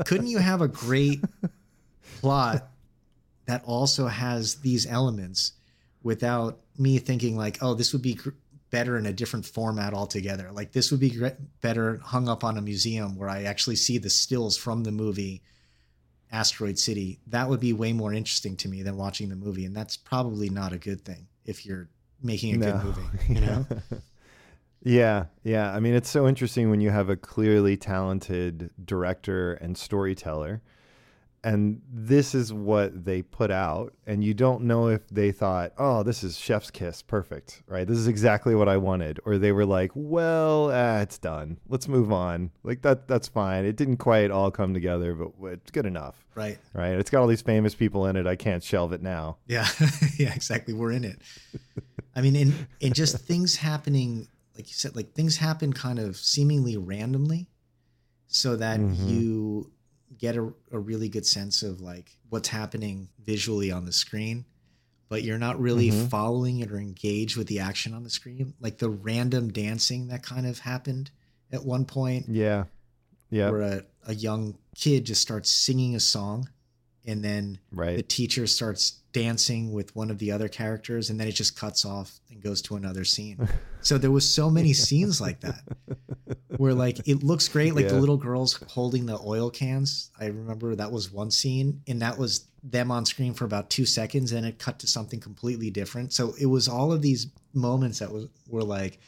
couldn't 0.06 0.28
you 0.28 0.38
have 0.38 0.62
a 0.62 0.68
great 0.68 1.20
plot 2.20 2.70
that 3.46 3.64
also 3.66 4.08
has 4.08 4.56
these 4.56 4.86
elements 4.86 5.54
without 6.04 6.60
me 6.78 6.98
thinking 6.98 7.36
like 7.36 7.58
oh 7.62 7.74
this 7.74 7.94
would 7.94 8.02
be 8.02 8.16
gr- 8.16 8.30
better 8.70 8.98
in 8.98 9.06
a 9.06 9.14
different 9.14 9.46
format 9.46 9.94
altogether. 9.94 10.52
Like 10.52 10.72
this 10.72 10.92
would 10.92 11.00
be 11.00 11.10
gre- 11.10 11.30
better 11.62 12.00
hung 12.04 12.30
up 12.30 12.44
on 12.44 12.58
a 12.58 12.62
museum 12.62 13.16
where 13.16 13.30
i 13.30 13.44
actually 13.44 13.76
see 13.76 13.98
the 13.98 14.10
stills 14.10 14.58
from 14.58 14.84
the 14.84 14.92
movie 14.92 15.42
asteroid 16.32 16.78
city. 16.78 17.20
That 17.28 17.50
would 17.50 17.60
be 17.60 17.74
way 17.74 17.94
more 17.94 18.14
interesting 18.14 18.56
to 18.58 18.70
me 18.70 18.84
than 18.84 18.96
watching 18.96 19.30
the 19.30 19.36
movie 19.36 19.66
and 19.66 19.76
that's 19.76 19.98
probably 19.98 20.50
not 20.50 20.74
a 20.74 20.78
good 20.78 21.04
thing 21.04 21.28
if 21.46 21.66
you're 21.66 21.90
making 22.22 22.56
a 22.56 22.58
good 22.58 22.84
movie 22.84 23.02
you 23.34 23.42
know? 23.42 23.66
Yeah, 24.82 25.26
yeah. 25.44 25.74
I 25.74 25.80
mean, 25.80 25.94
it's 25.94 26.10
so 26.10 26.28
interesting 26.28 26.70
when 26.70 26.80
you 26.80 26.90
have 26.90 27.10
a 27.10 27.18
clearly 27.18 27.76
talented 27.76 28.70
director 28.84 29.54
and 29.56 29.78
storyteller, 29.78 30.62
and 31.44 31.82
this 31.92 32.36
is 32.36 32.52
what 32.52 33.06
they 33.06 33.22
put 33.22 33.50
out, 33.52 33.94
and 34.06 34.24
you 34.24 34.34
don't 34.34 34.64
know 34.64 34.88
if 34.88 35.08
they 35.10 35.32
thought, 35.32 35.72
"Oh, 35.78 36.04
this 36.04 36.24
is 36.24 36.38
chef's 36.38 36.70
kiss, 36.72 37.02
perfect, 37.02 37.64
right? 37.68 37.88
This 37.88 37.98
is 37.98 38.08
exactly 38.08 38.56
what 38.56 38.68
I 38.68 38.78
wanted," 38.78 39.20
or 39.26 39.38
they 39.38 39.52
were 39.52 39.66
like, 39.66 39.92
"Well, 39.96 40.70
ah, 40.72 41.00
it's 41.00 41.18
done. 41.18 41.58
Let's 41.68 41.88
move 41.88 42.12
on. 42.12 42.52
Like 42.64 42.82
that, 42.82 43.08
that's 43.08 43.28
fine. 43.28 43.66
It 43.66 43.76
didn't 43.78 43.98
quite 43.98 44.32
all 44.32 44.52
come 44.52 44.74
together, 44.74 45.16
but 45.16 45.32
it's 45.54 45.72
good 45.72 45.86
enough, 45.86 46.26
right 46.36 46.58
right? 46.74 46.94
It's 46.94 47.10
got 47.10 47.22
all 47.22 47.28
these 47.28 47.42
famous 47.42 47.74
people 47.76 48.06
in 48.06 48.16
it. 48.16 48.28
I 48.28 48.36
can't 48.36 48.64
shelve 48.64 48.92
it 48.94 49.02
now." 49.02 49.38
Yeah, 49.48 49.68
yeah, 50.18 50.34
exactly. 50.34 50.74
We're 50.74 50.92
in 50.92 51.04
it. 51.06 51.22
I 52.16 52.22
mean, 52.22 52.36
in 52.36 52.68
in 52.80 52.94
just 52.94 53.18
things 53.20 53.56
happening, 53.56 54.28
like 54.56 54.68
you 54.68 54.74
said, 54.74 54.96
like 54.96 55.14
things 55.14 55.38
happen 55.38 55.72
kind 55.72 56.00
of 56.00 56.18
seemingly 56.18 56.76
randomly, 56.76 57.48
so 58.28 58.56
that 58.58 58.80
Mhm. 58.80 59.08
you 59.08 59.72
get 60.18 60.36
a, 60.36 60.52
a 60.72 60.80
really 60.80 61.10
good 61.10 61.26
sense 61.26 61.64
of 61.64 61.82
like 61.82 62.18
what's 62.30 62.50
happening 62.50 63.10
visually 63.24 63.72
on 63.72 63.86
the 63.86 63.92
screen, 63.94 64.46
but 65.08 65.24
you're 65.24 65.38
not 65.38 65.60
really 65.60 65.90
Mhm. 65.90 66.10
following 66.10 66.60
it 66.60 66.72
or 66.72 66.78
engaged 66.78 67.38
with 67.38 67.48
the 67.48 67.60
action 67.60 67.94
on 67.94 68.04
the 68.04 68.10
screen. 68.10 68.54
Like 68.60 68.78
the 68.78 68.90
random 68.90 69.52
dancing 69.52 70.08
that 70.08 70.24
kind 70.24 70.46
of 70.48 70.60
happened 70.60 71.12
at 71.52 71.66
one 71.66 71.86
point, 71.86 72.28
Yeah, 72.30 72.66
yeah, 73.30 73.50
where 73.50 73.62
a, 73.62 73.86
a 74.08 74.14
young 74.16 74.58
kid 74.76 75.06
just 75.06 75.22
starts 75.22 75.52
singing 75.52 75.96
a 75.96 76.00
song, 76.00 76.50
and 77.06 77.24
then 77.24 77.60
the 77.98 78.04
teacher 78.04 78.48
starts 78.48 79.00
dancing 79.12 79.72
with 79.72 79.96
one 79.96 80.12
of 80.12 80.20
the 80.20 80.32
other 80.32 80.48
characters 80.48 81.10
and 81.10 81.20
then 81.20 81.28
it 81.28 81.32
just 81.32 81.58
cuts 81.58 81.84
off 81.84 82.20
and 82.30 82.42
goes 82.42 82.62
to 82.64 82.76
another 82.76 83.04
scene. 83.04 83.48
So 83.82 83.98
there 83.98 84.12
was 84.12 84.30
so 84.30 84.50
many 84.50 84.74
scenes 84.74 85.22
like 85.22 85.40
that 85.40 85.62
where 86.58 86.74
like 86.74 87.08
it 87.08 87.24
looks 87.24 87.48
great 87.48 87.76
like 87.76 87.88
the 87.88 87.98
little 87.98 88.18
girls 88.18 88.62
holding 88.68 89.06
the 89.06 89.18
oil 89.26 89.50
cans. 89.50 90.12
I 90.20 90.26
remember 90.26 90.76
that 90.76 90.92
was 90.92 91.14
one 91.14 91.32
scene 91.32 91.82
and 91.88 92.02
that 92.02 92.18
was 92.18 92.48
them 92.62 92.92
on 92.92 93.06
screen 93.06 93.34
for 93.34 93.46
about 93.46 93.70
two 93.70 93.86
seconds 93.86 94.34
and 94.34 94.46
it 94.46 94.60
cut 94.60 94.80
to 94.80 94.88
something 94.88 95.22
completely 95.22 95.70
different. 95.70 96.12
So 96.12 96.34
it 96.38 96.48
was 96.48 96.68
all 96.68 96.92
of 96.92 97.02
these 97.02 97.28
moments 97.54 98.00
that 98.00 98.12
was 98.12 98.28
were 98.50 98.66
like 98.66 99.00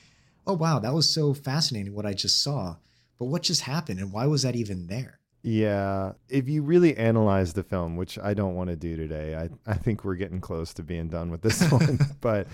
oh 0.47 0.53
wow 0.53 0.79
that 0.79 0.93
was 0.93 1.13
so 1.13 1.33
fascinating 1.33 1.93
what 1.93 2.05
i 2.05 2.13
just 2.13 2.41
saw. 2.41 2.77
But 3.19 3.25
what 3.25 3.43
just 3.43 3.63
happened 3.63 3.99
and 3.99 4.13
why 4.13 4.25
was 4.25 4.43
that 4.43 4.55
even 4.55 4.87
there 4.87 5.19
Yeah, 5.43 6.11
if 6.29 6.47
you 6.47 6.61
really 6.61 6.95
analyze 6.95 7.53
the 7.53 7.63
film, 7.63 7.95
which 7.95 8.19
I 8.19 8.35
don't 8.35 8.53
want 8.53 8.69
to 8.69 8.75
do 8.75 8.95
today, 8.95 9.35
I, 9.35 9.49
I 9.69 9.73
think 9.73 10.03
we're 10.03 10.15
getting 10.15 10.39
close 10.39 10.71
to 10.75 10.83
being 10.83 11.07
done 11.07 11.31
with 11.31 11.41
this 11.41 11.61
one. 11.71 11.99
but 12.21 12.47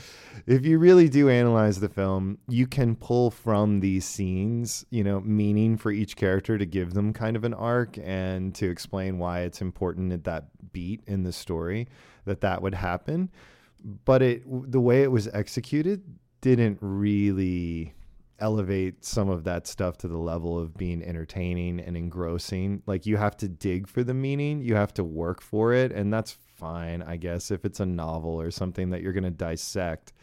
if 0.46 0.66
you 0.66 0.80
really 0.80 1.10
do 1.10 1.30
analyze 1.30 1.82
the 1.82 1.90
film, 1.90 2.38
you 2.48 2.66
can 2.66 2.96
pull 2.96 3.30
from 3.30 3.82
these 3.82 4.06
scenes, 4.06 4.86
you 4.90 5.04
know, 5.04 5.20
meaning 5.20 5.76
for 5.76 5.92
each 5.92 6.16
character 6.16 6.58
to 6.58 6.66
give 6.66 6.94
them 6.94 7.12
kind 7.12 7.36
of 7.36 7.44
an 7.44 7.54
arc 7.54 7.98
and 8.02 8.56
to 8.56 8.70
explain 8.70 9.20
why 9.20 9.42
it's 9.42 9.62
important 9.62 10.14
at 10.14 10.24
that 10.24 10.46
beat 10.72 11.02
in 11.08 11.24
the 11.24 11.34
story 11.34 11.90
that 12.24 12.40
that 12.42 12.62
would 12.62 12.76
happen. 12.76 13.30
But 14.06 14.22
it 14.22 14.72
the 14.72 14.80
way 14.80 15.04
it 15.04 15.12
was 15.12 15.28
executed 15.28 16.04
didn't 16.40 16.78
really 16.82 17.94
elevate 18.40 19.04
some 19.04 19.30
of 19.30 19.44
that 19.46 19.68
stuff 19.68 19.98
to 19.98 20.08
the 20.08 20.18
level 20.18 20.60
of 20.60 20.76
being 20.78 21.04
entertaining 21.04 21.80
and 21.80 21.98
engrossing. 21.98 22.84
Like 22.86 23.06
you 23.06 23.18
have 23.18 23.38
to 23.38 23.48
dig 23.48 23.88
for 23.88 24.04
the 24.04 24.14
meaning, 24.14 24.62
you 24.62 24.76
have 24.76 24.94
to 24.96 25.04
work 25.04 25.42
for 25.42 25.74
it, 25.74 25.92
and 25.92 26.14
that's 26.14 26.32
fine, 26.32 27.02
I 27.02 27.18
guess, 27.18 27.52
if 27.52 27.66
it's 27.66 27.80
a 27.80 27.86
novel 27.86 28.40
or 28.40 28.52
something 28.52 28.90
that 28.92 29.02
you're 29.02 29.14
going 29.14 29.24
to 29.24 29.30
dissect. 29.32 30.14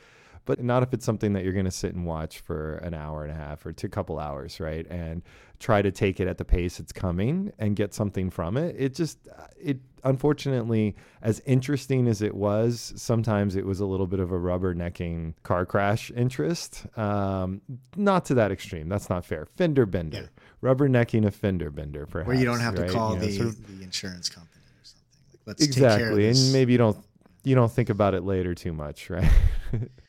But 0.46 0.62
not 0.62 0.82
if 0.82 0.92
it's 0.92 1.06
something 1.06 1.32
that 1.32 1.42
you're 1.42 1.54
going 1.54 1.64
to 1.64 1.70
sit 1.70 1.94
and 1.94 2.04
watch 2.04 2.40
for 2.40 2.76
an 2.76 2.92
hour 2.92 3.22
and 3.24 3.32
a 3.32 3.34
half 3.34 3.64
or 3.64 3.72
two 3.72 3.88
couple 3.88 4.18
hours, 4.18 4.60
right? 4.60 4.86
And 4.90 5.22
try 5.58 5.80
to 5.80 5.90
take 5.90 6.20
it 6.20 6.28
at 6.28 6.36
the 6.36 6.44
pace 6.44 6.78
it's 6.78 6.92
coming 6.92 7.50
and 7.58 7.74
get 7.74 7.94
something 7.94 8.28
from 8.28 8.58
it. 8.58 8.76
It 8.78 8.94
just, 8.94 9.26
uh, 9.28 9.46
it 9.58 9.78
unfortunately, 10.05 10.94
as 11.22 11.40
interesting 11.46 12.07
as 12.07 12.22
it 12.22 12.34
was, 12.34 12.92
sometimes 12.96 13.57
it 13.57 13.64
was 13.66 13.80
a 13.80 13.86
little 13.86 14.07
bit 14.07 14.20
of 14.20 14.30
a 14.30 14.38
rubbernecking 14.38 15.34
car 15.42 15.66
crash 15.66 16.11
interest. 16.14 16.86
Um, 16.96 17.61
not 17.96 18.24
to 18.26 18.34
that 18.34 18.52
extreme. 18.52 18.88
That's 18.88 19.09
not 19.11 19.24
fair. 19.24 19.46
Fender 19.57 19.86
bender, 19.86 20.30
rubbernecking 20.62 21.24
a 21.26 21.30
fender 21.30 21.70
bender, 21.70 22.07
perhaps. 22.07 22.28
where 22.28 22.36
you 22.36 22.44
don't 22.44 22.61
have 22.61 22.74
to 22.76 22.88
call 22.88 23.14
You 23.14 23.20
know, 23.20 23.26
the, 23.26 23.32
sort 23.32 23.48
of- 23.48 23.78
the 23.78 23.82
insurance 23.84 24.28
company 24.28 24.62
or 24.80 24.84
something 24.84 25.20
like 25.32 25.40
let's 25.46 25.66
take 25.66 25.74
care 25.76 25.94
of 26.12 26.18
exactly, 26.18 26.28
and 26.28 26.52
maybe 26.52 26.72
you 26.72 26.78
don't 26.78 26.98
you 27.42 27.55
don't 27.55 27.70
think 27.70 27.90
about 27.90 28.14
it 28.14 28.22
later 28.24 28.55
too 28.55 28.72
much, 28.72 29.11
right? 29.16 29.30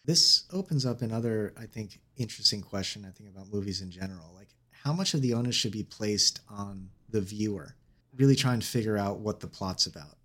this 0.05 0.43
opens 0.53 0.85
up 0.85 1.01
another 1.01 1.51
i 1.59 1.65
think 1.65 1.99
interesting 2.17 2.61
question 2.61 3.03
i 3.03 3.09
think 3.09 3.27
about 3.27 3.51
movies 3.51 3.81
in 3.81 3.89
general 3.89 4.31
like 4.35 4.49
how 4.83 4.93
much 4.93 5.15
of 5.15 5.21
the 5.23 5.33
onus 5.33 5.55
should 5.55 5.71
be 5.71 5.81
placed 5.81 6.41
on 6.47 6.87
the 7.09 7.19
viewer 7.19 7.75
really 8.17 8.35
trying 8.35 8.59
to 8.59 8.67
figure 8.67 8.97
out 8.97 9.19
what 9.19 9.39
the 9.39 9.47
plot's 9.47 9.85
about 9.87 10.17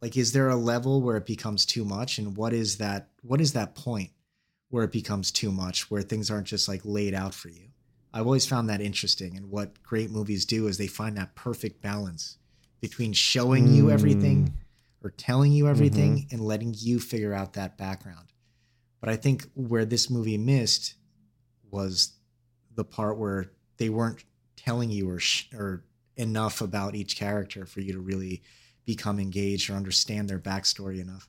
Like, 0.00 0.16
is 0.16 0.32
there 0.32 0.48
a 0.48 0.56
level 0.56 1.02
where 1.02 1.16
it 1.16 1.26
becomes 1.26 1.66
too 1.66 1.84
much, 1.84 2.18
and 2.18 2.36
what 2.36 2.52
is 2.52 2.78
that? 2.78 3.08
What 3.22 3.40
is 3.40 3.52
that 3.54 3.74
point 3.74 4.10
where 4.70 4.84
it 4.84 4.92
becomes 4.92 5.32
too 5.32 5.50
much, 5.50 5.90
where 5.90 6.02
things 6.02 6.30
aren't 6.30 6.46
just 6.46 6.68
like 6.68 6.82
laid 6.84 7.14
out 7.14 7.34
for 7.34 7.48
you? 7.48 7.68
I've 8.12 8.26
always 8.26 8.46
found 8.46 8.68
that 8.68 8.80
interesting, 8.80 9.36
and 9.36 9.50
what 9.50 9.82
great 9.82 10.10
movies 10.10 10.44
do 10.44 10.66
is 10.68 10.78
they 10.78 10.86
find 10.86 11.16
that 11.16 11.34
perfect 11.34 11.82
balance 11.82 12.38
between 12.80 13.12
showing 13.12 13.74
you 13.74 13.90
everything 13.90 14.46
mm. 14.46 14.52
or 15.04 15.10
telling 15.10 15.52
you 15.52 15.68
everything 15.68 16.18
mm-hmm. 16.18 16.34
and 16.34 16.44
letting 16.44 16.74
you 16.76 17.00
figure 17.00 17.34
out 17.34 17.54
that 17.54 17.76
background. 17.76 18.32
But 19.00 19.10
I 19.10 19.16
think 19.16 19.48
where 19.54 19.84
this 19.84 20.08
movie 20.08 20.38
missed 20.38 20.94
was 21.70 22.12
the 22.74 22.84
part 22.84 23.18
where 23.18 23.50
they 23.78 23.88
weren't 23.88 24.24
telling 24.56 24.90
you 24.90 25.10
or 25.10 25.18
sh- 25.18 25.48
or 25.52 25.84
enough 26.18 26.60
about 26.60 26.94
each 26.94 27.16
character 27.16 27.64
for 27.64 27.80
you 27.80 27.92
to 27.94 28.00
really 28.00 28.42
become 28.84 29.18
engaged 29.18 29.70
or 29.70 29.74
understand 29.74 30.28
their 30.28 30.38
backstory 30.38 31.00
enough. 31.00 31.28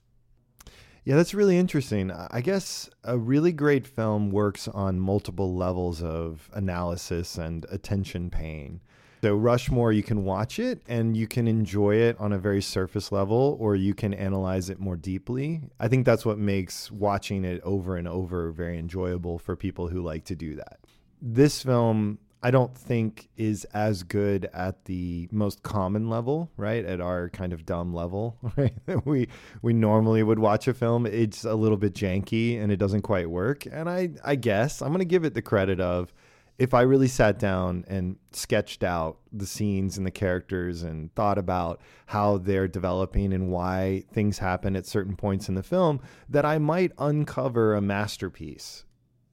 Yeah, 1.06 1.16
that's 1.16 1.34
really 1.34 1.58
interesting. 1.58 2.12
I 2.12 2.42
guess 2.42 2.90
a 3.04 3.18
really 3.18 3.52
great 3.52 3.88
film 3.88 4.32
works 4.32 4.68
on 4.68 5.00
multiple 5.00 5.56
levels 5.56 6.04
of 6.04 6.50
analysis 6.54 7.38
and 7.38 7.66
attention 7.72 8.30
paying. 8.30 8.82
So, 9.22 9.36
Rushmore, 9.36 9.92
you 9.92 10.04
can 10.04 10.24
watch 10.24 10.60
it 10.60 10.82
and 10.88 11.18
you 11.18 11.28
can 11.28 11.48
enjoy 11.48 11.96
it 11.96 12.18
on 12.20 12.32
a 12.32 12.38
very 12.38 12.62
surface 12.62 13.12
level, 13.12 13.58
or 13.60 13.76
you 13.76 13.94
can 13.94 14.14
analyze 14.14 14.70
it 14.70 14.80
more 14.80 14.96
deeply. 14.96 15.62
I 15.80 15.90
think 15.90 16.06
that's 16.06 16.26
what 16.26 16.38
makes 16.38 16.90
watching 16.90 17.44
it 17.44 17.62
over 17.64 17.98
and 17.98 18.08
over 18.08 18.52
very 18.52 18.78
enjoyable 18.78 19.38
for 19.38 19.56
people 19.58 19.90
who 19.90 20.02
like 20.02 20.24
to 20.26 20.36
do 20.36 20.56
that. 20.56 20.80
This 21.22 21.64
film 21.64 22.20
I 22.42 22.52
don't 22.52 22.76
think 22.76 23.30
is 23.36 23.66
as 23.66 24.04
good 24.04 24.50
at 24.54 24.86
the 24.86 25.28
most 25.32 25.62
common 25.62 26.10
level, 26.10 26.50
right? 26.56 26.86
At 26.86 27.02
our 27.02 27.30
kind 27.30 27.52
of 27.52 27.66
dumb 27.66 27.94
level, 27.94 28.38
right? 28.58 28.74
we 29.06 29.28
we 29.62 29.74
normally 29.74 30.24
would 30.24 30.40
watch 30.40 30.68
a 30.68 30.74
film. 30.74 31.06
It's 31.06 31.44
a 31.44 31.56
little 31.56 31.78
bit 31.78 31.94
janky 31.94 32.62
and 32.62 32.72
it 32.72 32.78
doesn't 32.78 33.02
quite 33.02 33.30
work. 33.30 33.66
And 33.66 33.90
I 33.90 34.12
I 34.24 34.36
guess 34.36 34.82
I'm 34.82 34.92
gonna 34.92 35.06
give 35.06 35.26
it 35.26 35.34
the 35.34 35.42
credit 35.42 35.82
of 35.82 36.14
if 36.58 36.74
I 36.74 36.82
really 36.82 37.08
sat 37.08 37.40
down 37.40 37.86
and 37.88 38.18
sketched 38.32 38.84
out 38.84 39.18
the 39.32 39.46
scenes 39.46 39.98
and 39.98 40.06
the 40.06 40.12
characters 40.12 40.84
and 40.84 41.14
thought 41.16 41.38
about 41.38 41.82
how 42.08 42.38
they're 42.38 42.68
developing 42.68 43.32
and 43.32 43.50
why 43.50 44.04
things 44.12 44.40
happen 44.40 44.76
at 44.76 44.86
certain 44.86 45.16
points 45.16 45.48
in 45.48 45.56
the 45.56 45.64
film, 45.64 46.02
that 46.28 46.46
I 46.46 46.58
might 46.58 46.92
uncover 46.98 47.76
a 47.76 47.82
masterpiece. 47.82 48.84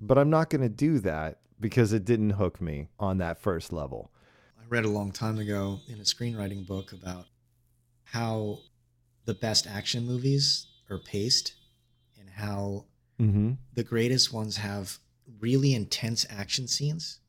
But 0.01 0.19
I'm 0.19 0.31
not 0.31 0.51
going 0.51 0.61
to 0.61 0.69
do 0.69 1.01
that 1.01 1.39
because 1.59 1.93
it 1.93 2.05
didn't 2.05 2.31
hook 2.31 2.61
me 2.61 2.89
on 2.99 3.19
that 3.19 3.39
first 3.39 3.73
level. 3.73 4.11
I 4.59 4.63
read 4.69 4.85
a 4.85 4.91
long 4.91 5.13
time 5.13 5.39
ago 5.39 5.81
in 5.89 6.01
a 6.01 6.05
screenwriting 6.05 6.67
book 6.67 6.93
about 6.93 7.27
how 8.05 8.59
the 9.25 9.35
best 9.35 9.67
action 9.67 10.07
movies 10.07 10.67
are 10.91 10.99
paced 10.99 11.55
and 12.19 12.29
how 12.31 12.85
mm-hmm. 13.21 13.53
the 13.75 13.85
greatest 13.85 14.33
ones 14.33 14.57
have 14.57 14.99
really 15.41 15.75
intense 15.75 16.25
action 16.31 16.69
scenes 16.69 17.21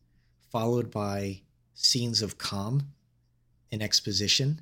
followed 0.52 0.92
by 0.92 1.42
scenes 1.74 2.22
of 2.22 2.38
calm 2.38 2.94
and 3.72 3.82
exposition 3.82 4.62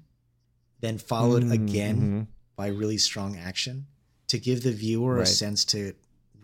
then 0.79 0.97
followed 0.97 1.43
mm-hmm. 1.43 1.67
again 1.67 2.27
by 2.55 2.67
really 2.67 2.97
strong 2.97 3.37
action 3.37 3.85
to 4.27 4.39
give 4.39 4.63
the 4.63 4.71
viewer 4.71 5.15
right. 5.15 5.23
a 5.23 5.25
sense 5.25 5.65
to 5.65 5.93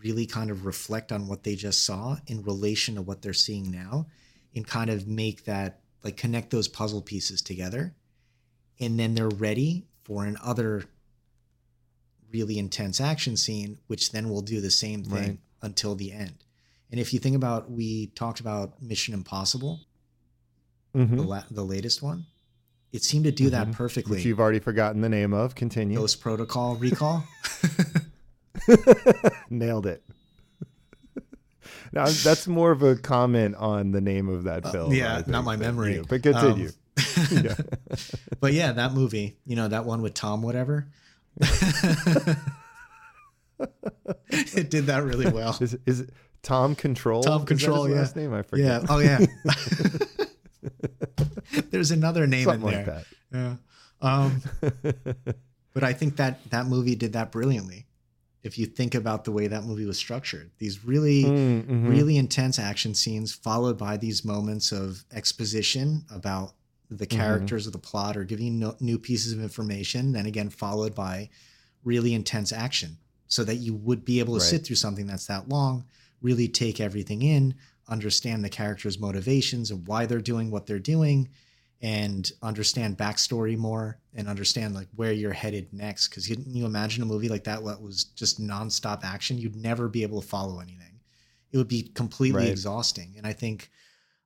really 0.02 0.26
kind 0.26 0.50
of 0.50 0.66
reflect 0.66 1.12
on 1.12 1.28
what 1.28 1.44
they 1.44 1.54
just 1.54 1.84
saw 1.84 2.16
in 2.26 2.42
relation 2.42 2.94
to 2.96 3.02
what 3.02 3.22
they're 3.22 3.32
seeing 3.32 3.70
now 3.70 4.06
and 4.54 4.66
kind 4.66 4.90
of 4.90 5.06
make 5.06 5.44
that 5.44 5.80
like 6.02 6.16
connect 6.16 6.50
those 6.50 6.68
puzzle 6.68 7.02
pieces 7.02 7.40
together. 7.40 7.94
And 8.80 8.98
then 8.98 9.14
they're 9.14 9.28
ready 9.28 9.86
for 10.02 10.24
an 10.24 10.36
other 10.42 10.84
really 12.32 12.58
intense 12.58 13.00
action 13.00 13.36
scene 13.36 13.78
which 13.86 14.10
then 14.10 14.30
will 14.30 14.40
do 14.40 14.60
the 14.60 14.70
same 14.70 15.04
thing 15.04 15.28
right. 15.28 15.38
until 15.60 15.94
the 15.94 16.12
end. 16.12 16.44
And 16.90 16.98
if 16.98 17.12
you 17.12 17.18
think 17.18 17.36
about 17.36 17.70
we 17.70 18.08
talked 18.08 18.40
about 18.40 18.82
mission 18.82 19.14
impossible 19.14 19.80
mm-hmm. 20.94 21.16
the, 21.16 21.22
la- 21.22 21.44
the 21.50 21.64
latest 21.64 22.02
one. 22.02 22.26
It 22.92 23.02
seemed 23.02 23.24
to 23.24 23.32
do 23.32 23.44
mm-hmm. 23.44 23.70
that 23.70 23.72
perfectly. 23.72 24.16
which 24.16 24.24
you've 24.24 24.40
already 24.40 24.58
forgotten 24.58 25.00
the 25.00 25.08
name 25.08 25.32
of. 25.32 25.54
Continue. 25.54 25.96
Ghost 25.98 26.20
protocol 26.20 26.76
recall 26.76 27.24
Nailed 29.52 29.86
it. 29.86 30.02
now 31.92 32.06
that's 32.06 32.48
more 32.48 32.70
of 32.70 32.82
a 32.82 32.96
comment 32.96 33.54
on 33.56 33.92
the 33.92 34.00
name 34.00 34.28
of 34.28 34.44
that 34.44 34.64
uh, 34.64 34.72
film. 34.72 34.90
Uh, 34.90 34.94
yeah, 34.94 35.22
not 35.26 35.44
my 35.44 35.56
memory. 35.56 35.96
You, 35.96 36.04
but 36.08 36.22
continue. 36.22 36.68
Um, 36.68 36.72
yeah. 37.30 37.54
but 38.40 38.52
yeah, 38.54 38.72
that 38.72 38.92
movie, 38.92 39.36
you 39.44 39.56
know, 39.56 39.68
that 39.68 39.84
one 39.84 40.02
with 40.02 40.14
Tom, 40.14 40.42
whatever. 40.42 40.88
it 44.30 44.70
did 44.70 44.86
that 44.86 45.02
really 45.04 45.30
well. 45.30 45.56
Is, 45.60 45.76
is 45.86 46.00
it 46.00 46.10
Tom 46.42 46.74
Control? 46.74 47.22
Tom 47.22 47.44
Control, 47.46 47.88
yeah. 47.88 47.96
Last 47.96 48.16
name 48.16 48.32
I 48.34 48.42
forget. 48.42 48.82
Yeah. 48.82 48.86
Oh 48.88 48.98
yeah. 48.98 49.18
There's 51.70 51.90
another 51.90 52.26
name 52.26 52.44
Something 52.44 52.72
in 52.72 52.84
there. 52.84 52.94
Like 52.94 53.06
yeah. 53.32 53.54
Um, 54.00 54.42
but 55.74 55.84
I 55.84 55.92
think 55.92 56.16
that 56.16 56.38
that 56.50 56.66
movie 56.66 56.96
did 56.96 57.12
that 57.14 57.30
brilliantly 57.32 57.86
if 58.42 58.58
you 58.58 58.66
think 58.66 58.94
about 58.94 59.24
the 59.24 59.32
way 59.32 59.46
that 59.46 59.64
movie 59.64 59.86
was 59.86 59.96
structured. 59.96 60.50
These 60.58 60.84
really, 60.84 61.24
mm, 61.24 61.62
mm-hmm. 61.62 61.88
really 61.88 62.16
intense 62.16 62.58
action 62.58 62.94
scenes 62.94 63.32
followed 63.32 63.78
by 63.78 63.96
these 63.96 64.24
moments 64.24 64.72
of 64.72 65.04
exposition 65.12 66.04
about 66.12 66.54
the 66.90 67.06
mm-hmm. 67.06 67.18
characters 67.18 67.62
mm-hmm. 67.62 67.68
of 67.68 67.72
the 67.72 67.78
plot 67.78 68.16
or 68.16 68.24
giving 68.24 68.58
no, 68.58 68.76
new 68.80 68.98
pieces 68.98 69.32
of 69.32 69.40
information. 69.40 70.12
Then 70.12 70.26
again, 70.26 70.50
followed 70.50 70.94
by 70.94 71.30
really 71.84 72.14
intense 72.14 72.52
action 72.52 72.98
so 73.28 73.44
that 73.44 73.56
you 73.56 73.74
would 73.74 74.04
be 74.04 74.18
able 74.18 74.34
to 74.34 74.40
right. 74.40 74.50
sit 74.50 74.66
through 74.66 74.76
something 74.76 75.06
that's 75.06 75.26
that 75.26 75.48
long, 75.48 75.84
really 76.20 76.48
take 76.48 76.80
everything 76.80 77.22
in, 77.22 77.54
understand 77.88 78.44
the 78.44 78.48
characters' 78.48 78.98
motivations 78.98 79.70
and 79.70 79.86
why 79.86 80.04
they're 80.04 80.20
doing 80.20 80.50
what 80.50 80.66
they're 80.66 80.78
doing, 80.78 81.28
and 81.82 82.30
understand 82.42 82.96
backstory 82.96 83.58
more 83.58 83.98
and 84.14 84.28
understand 84.28 84.74
like 84.74 84.86
where 84.94 85.12
you're 85.12 85.32
headed 85.32 85.72
next. 85.72 86.08
Because 86.08 86.28
can 86.28 86.54
you 86.54 86.64
imagine 86.64 87.02
a 87.02 87.06
movie 87.06 87.28
like 87.28 87.44
that 87.44 87.64
that 87.64 87.82
was 87.82 88.04
just 88.04 88.40
nonstop 88.40 89.04
action? 89.04 89.36
You'd 89.36 89.56
never 89.56 89.88
be 89.88 90.04
able 90.04 90.20
to 90.20 90.26
follow 90.26 90.60
anything. 90.60 91.00
It 91.50 91.58
would 91.58 91.68
be 91.68 91.82
completely 91.94 92.42
right. 92.42 92.50
exhausting. 92.50 93.14
And 93.16 93.26
I 93.26 93.32
think 93.32 93.70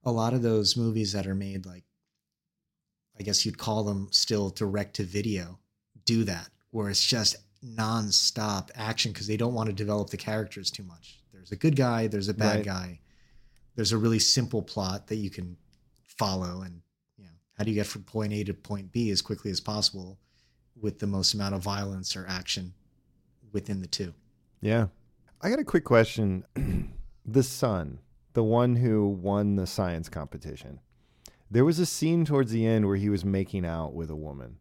a 0.05 0.13
lot 0.13 0.35
of 0.35 0.43
those 0.43 0.77
movies 0.77 1.13
that 1.13 1.27
are 1.27 1.35
made 1.35 1.65
like, 1.65 1.85
I 3.19 3.23
guess 3.23 3.47
you'd 3.47 3.59
call 3.59 3.85
them 3.85 4.09
still 4.11 4.51
direct 4.51 4.97
to 4.97 5.05
video, 5.05 5.59
do 6.05 6.25
that 6.25 6.51
where 6.71 6.91
it's 6.91 7.05
just 7.05 7.37
nonstop 7.65 8.69
action 8.75 9.13
because 9.13 9.27
they 9.27 9.39
don't 9.39 9.55
want 9.55 9.69
to 9.69 9.73
develop 9.73 10.11
the 10.11 10.17
characters 10.19 10.71
too 10.71 10.83
much. 10.83 11.21
There's 11.33 11.53
a 11.53 11.57
good 11.57 11.75
guy, 11.75 12.07
there's 12.07 12.29
a 12.29 12.35
bad 12.35 12.57
right. 12.57 12.65
guy. 12.65 13.01
There's 13.77 13.93
a 13.93 13.99
really 13.99 14.19
simple 14.19 14.63
plot 14.63 15.07
that 15.07 15.17
you 15.17 15.31
can 15.31 15.57
follow 16.05 16.63
and 16.63 16.83
how 17.57 17.65
do 17.65 17.71
you 17.71 17.75
get 17.75 17.87
from 17.87 18.03
point 18.03 18.33
A 18.33 18.45
to 18.45 18.55
point 18.55 18.93
B 18.93 19.11
as 19.11 19.23
quickly 19.23 19.51
as 19.51 19.61
possible 19.61 20.19
with 20.81 20.99
the 20.99 21.07
most 21.07 21.35
amount 21.35 21.55
of 21.55 21.63
violence 21.63 22.17
or 22.17 22.27
action 22.29 22.75
within 23.53 23.81
the 23.81 23.87
two? 23.87 24.13
Yeah. 24.61 24.89
I 25.41 25.51
got 25.51 25.59
a 25.59 25.65
quick 25.65 25.85
question. 25.85 26.45
the 27.27 27.43
son, 27.43 28.01
the 28.35 28.45
one 28.45 28.77
who 28.77 29.09
won 29.09 29.57
the 29.57 29.67
science 29.67 30.09
competition, 30.09 30.81
there 31.51 31.65
was 31.65 31.79
a 31.79 31.87
scene 31.87 32.25
towards 32.25 32.51
the 32.51 32.67
end 32.67 32.87
where 32.87 32.97
he 32.97 33.09
was 33.09 33.25
making 33.25 33.65
out 33.65 33.95
with 33.95 34.11
a 34.11 34.17
woman. 34.17 34.59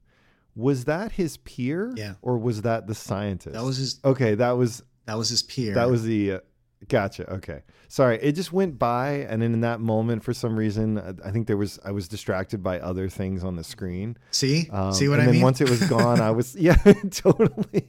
Was 0.56 0.86
that 0.86 1.14
his 1.14 1.38
peer? 1.38 1.94
Yeah. 1.96 2.14
Or 2.22 2.38
was 2.38 2.62
that 2.62 2.88
the 2.88 2.96
scientist? 2.96 3.54
That 3.56 3.64
was 3.64 3.78
his. 3.78 4.00
Okay, 4.06 4.36
that 4.36 4.52
was. 4.52 4.84
That 5.06 5.18
was 5.18 5.30
his 5.30 5.44
peer. 5.44 5.74
That 5.74 5.90
was 5.90 6.04
the. 6.04 6.34
Uh, 6.34 6.40
Gotcha. 6.88 7.32
Okay. 7.36 7.64
Sorry. 7.88 8.20
It 8.22 8.34
just 8.34 8.52
went 8.54 8.78
by, 8.78 9.26
and 9.30 9.42
then 9.42 9.54
in 9.54 9.62
that 9.62 9.80
moment, 9.80 10.24
for 10.24 10.34
some 10.34 10.56
reason, 10.56 11.18
I 11.24 11.32
think 11.32 11.48
there 11.48 11.58
was 11.58 11.80
I 11.84 11.92
was 11.92 12.08
distracted 12.08 12.62
by 12.62 12.80
other 12.80 13.10
things 13.10 13.44
on 13.44 13.56
the 13.56 13.64
screen. 13.64 14.18
See, 14.32 14.70
um, 14.72 14.94
see 14.94 15.08
what 15.08 15.20
I 15.20 15.26
mean? 15.26 15.36
then 15.36 15.42
once 15.42 15.62
it 15.62 15.70
was 15.70 15.82
gone, 15.88 16.22
I 16.22 16.32
was 16.32 16.56
yeah, 16.60 16.76
totally. 17.12 17.88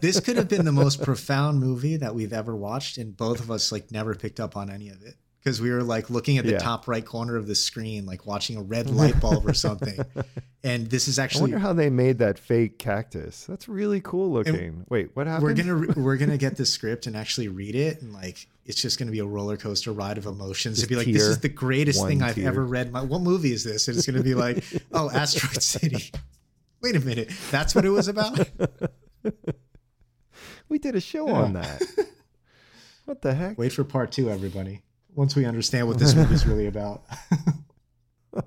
this 0.00 0.20
could 0.20 0.36
have 0.36 0.48
been 0.48 0.64
the 0.64 0.72
most 0.72 1.02
profound 1.04 1.58
movie 1.58 1.96
that 1.96 2.14
we've 2.14 2.32
ever 2.32 2.54
watched, 2.54 2.98
and 2.98 3.16
both 3.16 3.40
of 3.40 3.50
us 3.50 3.72
like 3.72 3.90
never 3.90 4.14
picked 4.14 4.38
up 4.38 4.56
on 4.56 4.70
any 4.70 4.88
of 4.88 5.02
it 5.02 5.14
because 5.42 5.60
we 5.60 5.70
were 5.70 5.82
like 5.82 6.08
looking 6.08 6.38
at 6.38 6.44
the 6.44 6.52
yeah. 6.52 6.58
top 6.58 6.86
right 6.86 7.04
corner 7.04 7.36
of 7.36 7.46
the 7.46 7.54
screen, 7.54 8.06
like 8.06 8.26
watching 8.26 8.56
a 8.56 8.62
red 8.62 8.88
light 8.94 9.20
bulb 9.20 9.46
or 9.46 9.54
something. 9.54 9.98
And 10.62 10.88
this 10.88 11.08
is 11.08 11.18
actually. 11.18 11.52
I 11.52 11.54
wonder 11.54 11.58
how 11.58 11.72
they 11.72 11.90
made 11.90 12.18
that 12.18 12.38
fake 12.38 12.78
cactus. 12.78 13.46
That's 13.46 13.68
really 13.68 14.00
cool 14.00 14.30
looking. 14.30 14.84
Wait, 14.88 15.10
what 15.14 15.26
happened? 15.26 15.44
We're 15.44 15.54
gonna 15.54 15.92
we're 16.00 16.16
gonna 16.16 16.38
get 16.38 16.56
the 16.56 16.66
script 16.66 17.06
and 17.06 17.16
actually 17.16 17.48
read 17.48 17.74
it, 17.74 18.02
and 18.02 18.12
like 18.12 18.46
it's 18.64 18.80
just 18.80 18.98
gonna 18.98 19.10
be 19.10 19.18
a 19.18 19.26
roller 19.26 19.56
coaster 19.56 19.92
ride 19.92 20.18
of 20.18 20.26
emotions. 20.26 20.76
Just 20.76 20.88
to 20.88 20.94
be 20.94 20.96
like, 20.96 21.12
this 21.12 21.22
is 21.22 21.40
the 21.40 21.48
greatest 21.48 22.06
thing 22.06 22.22
I've 22.22 22.38
ever 22.38 22.64
read. 22.64 22.92
My, 22.92 23.02
what 23.02 23.22
movie 23.22 23.52
is 23.52 23.64
this? 23.64 23.88
And 23.88 23.96
it's 23.96 24.06
gonna 24.06 24.22
be 24.22 24.34
like, 24.34 24.64
oh, 24.92 25.10
Asteroid 25.10 25.62
City. 25.62 26.12
Wait 26.80 26.96
a 26.96 27.00
minute, 27.00 27.30
that's 27.50 27.74
what 27.74 27.84
it 27.84 27.90
was 27.90 28.08
about. 28.08 28.48
we 30.68 30.78
did 30.78 30.96
a 30.96 31.00
show 31.00 31.28
yeah. 31.28 31.34
on 31.34 31.52
that. 31.54 31.82
What 33.04 33.22
the 33.22 33.34
heck? 33.34 33.58
Wait 33.58 33.72
for 33.72 33.82
part 33.84 34.12
two, 34.12 34.30
everybody 34.30 34.82
once 35.14 35.36
we 35.36 35.44
understand 35.44 35.88
what 35.88 35.98
this 35.98 36.14
movie 36.14 36.34
is 36.34 36.46
really 36.46 36.66
about. 36.66 37.02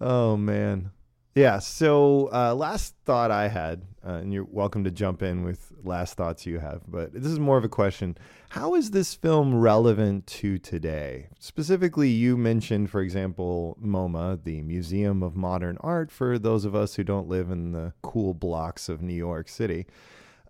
oh 0.00 0.36
man. 0.36 0.90
Yeah. 1.36 1.58
So, 1.58 2.30
uh, 2.32 2.54
last 2.54 2.94
thought 3.04 3.30
I 3.30 3.48
had, 3.48 3.82
uh, 4.02 4.12
and 4.12 4.32
you're 4.32 4.46
welcome 4.50 4.84
to 4.84 4.90
jump 4.90 5.22
in 5.22 5.44
with 5.44 5.70
last 5.84 6.14
thoughts 6.14 6.46
you 6.46 6.60
have, 6.60 6.80
but 6.88 7.12
this 7.12 7.30
is 7.30 7.38
more 7.38 7.58
of 7.58 7.64
a 7.64 7.68
question. 7.68 8.16
How 8.48 8.74
is 8.74 8.90
this 8.90 9.14
film 9.14 9.54
relevant 9.54 10.26
to 10.28 10.58
today? 10.58 11.28
Specifically, 11.38 12.08
you 12.08 12.38
mentioned, 12.38 12.88
for 12.88 13.02
example, 13.02 13.76
MoMA, 13.84 14.42
the 14.44 14.62
Museum 14.62 15.22
of 15.22 15.36
Modern 15.36 15.76
Art, 15.80 16.10
for 16.10 16.38
those 16.38 16.64
of 16.64 16.74
us 16.74 16.94
who 16.94 17.04
don't 17.04 17.28
live 17.28 17.50
in 17.50 17.72
the 17.72 17.92
cool 18.02 18.32
blocks 18.32 18.88
of 18.88 19.02
New 19.02 19.12
York 19.12 19.50
City. 19.50 19.84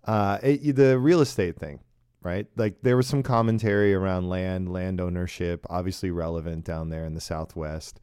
Uh, 0.05 0.37
it, 0.41 0.77
the 0.77 0.97
real 0.97 1.19
estate 1.19 1.59
thing, 1.59 1.81
right? 2.23 2.47
Like 2.55 2.81
there 2.81 2.97
was 2.97 3.07
some 3.07 3.23
commentary 3.23 3.93
around 3.93 4.29
land, 4.29 4.71
land 4.71 4.99
ownership, 5.01 5.65
obviously 5.69 6.11
relevant 6.11 6.65
down 6.65 6.89
there 6.89 7.05
in 7.05 7.13
the 7.13 7.21
Southwest. 7.21 7.99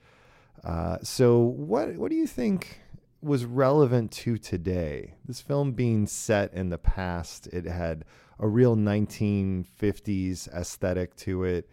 Uh, 0.62 0.98
so, 1.02 1.38
what 1.38 1.96
what 1.96 2.10
do 2.10 2.16
you 2.16 2.26
think 2.26 2.80
was 3.20 3.44
relevant 3.44 4.12
to 4.12 4.38
today? 4.38 5.14
This 5.24 5.40
film 5.40 5.72
being 5.72 6.06
set 6.06 6.52
in 6.54 6.70
the 6.70 6.78
past, 6.78 7.46
it 7.48 7.66
had 7.66 8.04
a 8.38 8.48
real 8.48 8.76
1950s 8.76 10.48
aesthetic 10.52 11.16
to 11.16 11.44
it. 11.44 11.68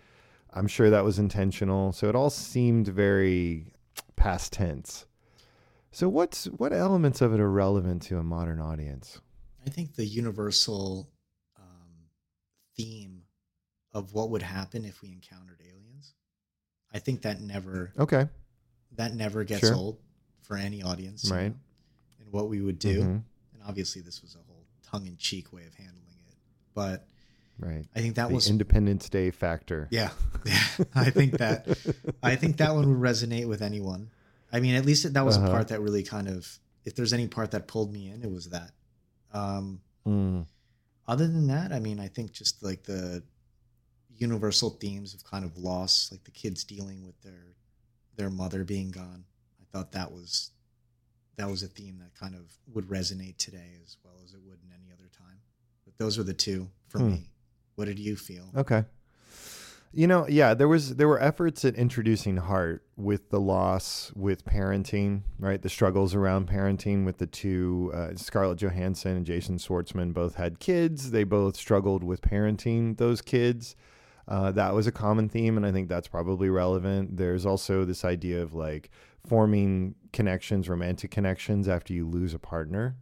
I'm 0.53 0.67
sure 0.67 0.89
that 0.89 1.03
was 1.03 1.19
intentional. 1.19 1.91
So 1.91 2.09
it 2.09 2.15
all 2.15 2.29
seemed 2.29 2.87
very 2.87 3.73
past 4.15 4.53
tense. 4.53 5.05
So 5.91 6.07
what's 6.07 6.45
what 6.45 6.73
elements 6.73 7.21
of 7.21 7.33
it 7.33 7.39
are 7.39 7.51
relevant 7.51 8.01
to 8.03 8.17
a 8.17 8.23
modern 8.23 8.61
audience? 8.61 9.19
I 9.65 9.69
think 9.69 9.95
the 9.95 10.05
universal 10.05 11.09
theme 12.83 13.23
of 13.93 14.13
what 14.13 14.29
would 14.29 14.41
happen 14.41 14.85
if 14.85 15.01
we 15.01 15.09
encountered 15.11 15.59
aliens. 15.61 16.13
I 16.93 16.99
think 16.99 17.21
that 17.23 17.41
never 17.41 17.93
Okay. 17.97 18.27
that 18.93 19.13
never 19.15 19.43
gets 19.43 19.61
Sure. 19.61 19.75
old 19.75 19.99
for 20.41 20.57
any 20.57 20.81
audience, 20.83 21.23
you 21.25 21.31
Right. 21.33 21.51
know, 21.51 21.59
and 22.19 22.31
what 22.33 22.49
we 22.49 22.61
would 22.61 22.79
do. 22.79 23.01
Mhm. 23.03 23.23
And 23.53 23.63
obviously, 23.63 24.01
this 24.01 24.21
was 24.21 24.35
a 24.35 24.39
whole 24.39 24.65
tongue-in-cheek 24.83 25.53
way 25.53 25.65
of 25.65 25.73
handling 25.75 26.17
it, 26.29 26.35
but 26.73 27.07
Right. 27.57 27.85
I 27.95 28.01
think 28.01 28.15
that 28.15 28.27
the 28.29 28.33
was 28.33 28.49
Independence 28.49 29.07
Day 29.09 29.31
factor. 29.31 29.87
yeah. 29.91 30.11
I 30.93 31.09
think 31.11 31.37
that 31.37 31.67
I 32.23 32.35
think 32.35 32.57
that 32.57 32.73
one 32.75 32.89
would 32.89 32.97
resonate 33.11 33.47
with 33.47 33.61
anyone. 33.61 34.09
I 34.51 34.59
mean, 34.59 34.75
at 34.75 34.85
least 34.85 35.13
that 35.13 35.21
was 35.25 35.37
Uh-huh. 35.37 35.47
a 35.47 35.49
part 35.51 35.67
that 35.69 35.79
really 35.79 36.03
kind 36.03 36.27
of, 36.27 36.59
if 36.83 36.95
there's 36.95 37.13
any 37.13 37.27
part 37.27 37.51
that 37.51 37.67
pulled 37.67 37.93
me 37.93 38.09
in, 38.09 38.21
it 38.23 38.31
was 38.31 38.49
that. 38.49 38.73
Um, 39.31 39.81
Mm, 40.05 40.45
other 41.07 41.27
than 41.27 41.47
that, 41.47 41.71
I 41.71 41.79
mean, 41.79 41.99
I 41.99 42.07
think 42.07 42.31
just 42.31 42.63
like 42.63 42.83
the 42.83 43.23
universal 44.15 44.69
themes 44.71 45.13
of 45.13 45.23
kind 45.23 45.45
of 45.45 45.57
loss, 45.57 46.09
like 46.11 46.23
the 46.23 46.31
kids 46.31 46.63
dealing 46.63 47.05
with 47.05 47.19
their 47.21 47.55
their 48.15 48.29
mother 48.29 48.63
being 48.63 48.91
gone. 48.91 49.23
I 49.61 49.65
thought 49.71 49.91
that 49.93 50.11
was 50.11 50.51
that 51.37 51.49
was 51.49 51.63
a 51.63 51.67
theme 51.67 51.97
that 51.99 52.13
kind 52.13 52.35
of 52.35 52.51
would 52.73 52.87
resonate 52.87 53.37
today 53.37 53.77
as 53.83 53.97
well 54.03 54.15
as 54.23 54.33
it 54.33 54.41
would 54.45 54.59
in 54.63 54.69
any 54.73 54.91
other 54.91 55.09
time. 55.17 55.39
But 55.85 55.97
those 55.97 56.17
were 56.17 56.23
the 56.23 56.33
two 56.33 56.69
for 56.89 56.99
Hmm. 56.99 57.11
me. 57.11 57.29
What 57.75 57.85
did 57.85 57.97
you 57.99 58.15
feel? 58.15 58.51
Okay. 58.55 58.83
You 59.93 60.07
know, 60.07 60.25
yeah, 60.29 60.53
there 60.53 60.69
was 60.69 60.95
there 60.95 61.07
were 61.09 61.21
efforts 61.21 61.65
at 61.65 61.75
introducing 61.75 62.37
heart 62.37 62.85
with 62.95 63.29
the 63.29 63.41
loss, 63.41 64.13
with 64.15 64.45
parenting, 64.45 65.23
right? 65.37 65.61
The 65.61 65.67
struggles 65.67 66.15
around 66.15 66.47
parenting 66.47 67.03
with 67.03 67.17
the 67.17 67.27
two 67.27 67.91
uh, 67.93 68.15
Scarlett 68.15 68.59
Johansson 68.59 69.17
and 69.17 69.25
Jason 69.25 69.57
Schwartzman 69.57 70.13
both 70.13 70.35
had 70.35 70.59
kids. 70.59 71.11
They 71.11 71.25
both 71.25 71.57
struggled 71.57 72.05
with 72.05 72.21
parenting 72.21 72.97
those 72.97 73.21
kids. 73.21 73.75
Uh, 74.29 74.49
that 74.51 74.73
was 74.73 74.87
a 74.87 74.93
common 74.93 75.27
theme, 75.27 75.57
and 75.57 75.65
I 75.65 75.73
think 75.73 75.89
that's 75.89 76.07
probably 76.07 76.49
relevant. 76.49 77.17
There's 77.17 77.45
also 77.45 77.83
this 77.83 78.05
idea 78.05 78.41
of 78.41 78.53
like 78.53 78.91
forming 79.27 79.95
connections, 80.13 80.69
romantic 80.69 81.11
connections 81.11 81.67
after 81.67 81.91
you 81.91 82.07
lose 82.07 82.33
a 82.33 82.39
partner. 82.39 82.95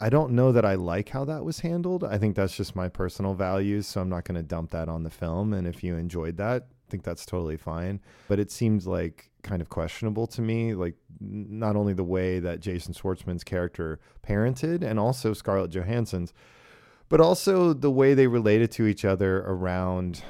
I 0.00 0.08
don't 0.10 0.32
know 0.32 0.52
that 0.52 0.64
I 0.64 0.74
like 0.74 1.08
how 1.08 1.24
that 1.24 1.44
was 1.44 1.60
handled. 1.60 2.04
I 2.04 2.18
think 2.18 2.36
that's 2.36 2.56
just 2.56 2.76
my 2.76 2.88
personal 2.88 3.34
values, 3.34 3.86
so 3.86 4.00
I'm 4.00 4.08
not 4.08 4.24
going 4.24 4.36
to 4.36 4.42
dump 4.42 4.70
that 4.70 4.88
on 4.88 5.02
the 5.02 5.10
film. 5.10 5.52
And 5.52 5.66
if 5.66 5.82
you 5.82 5.96
enjoyed 5.96 6.36
that, 6.36 6.66
I 6.86 6.90
think 6.90 7.02
that's 7.02 7.26
totally 7.26 7.56
fine. 7.56 8.00
But 8.28 8.38
it 8.38 8.52
seems 8.52 8.86
like 8.86 9.30
kind 9.42 9.60
of 9.60 9.68
questionable 9.68 10.26
to 10.28 10.40
me, 10.40 10.74
like 10.74 10.94
not 11.20 11.74
only 11.74 11.94
the 11.94 12.04
way 12.04 12.38
that 12.38 12.60
Jason 12.60 12.94
Schwartzman's 12.94 13.44
character 13.44 13.98
parented 14.22 14.82
and 14.82 15.00
also 15.00 15.32
Scarlett 15.32 15.70
Johansson's, 15.70 16.32
but 17.08 17.20
also 17.20 17.72
the 17.72 17.90
way 17.90 18.14
they 18.14 18.26
related 18.26 18.70
to 18.72 18.86
each 18.86 19.04
other 19.04 19.38
around 19.46 20.22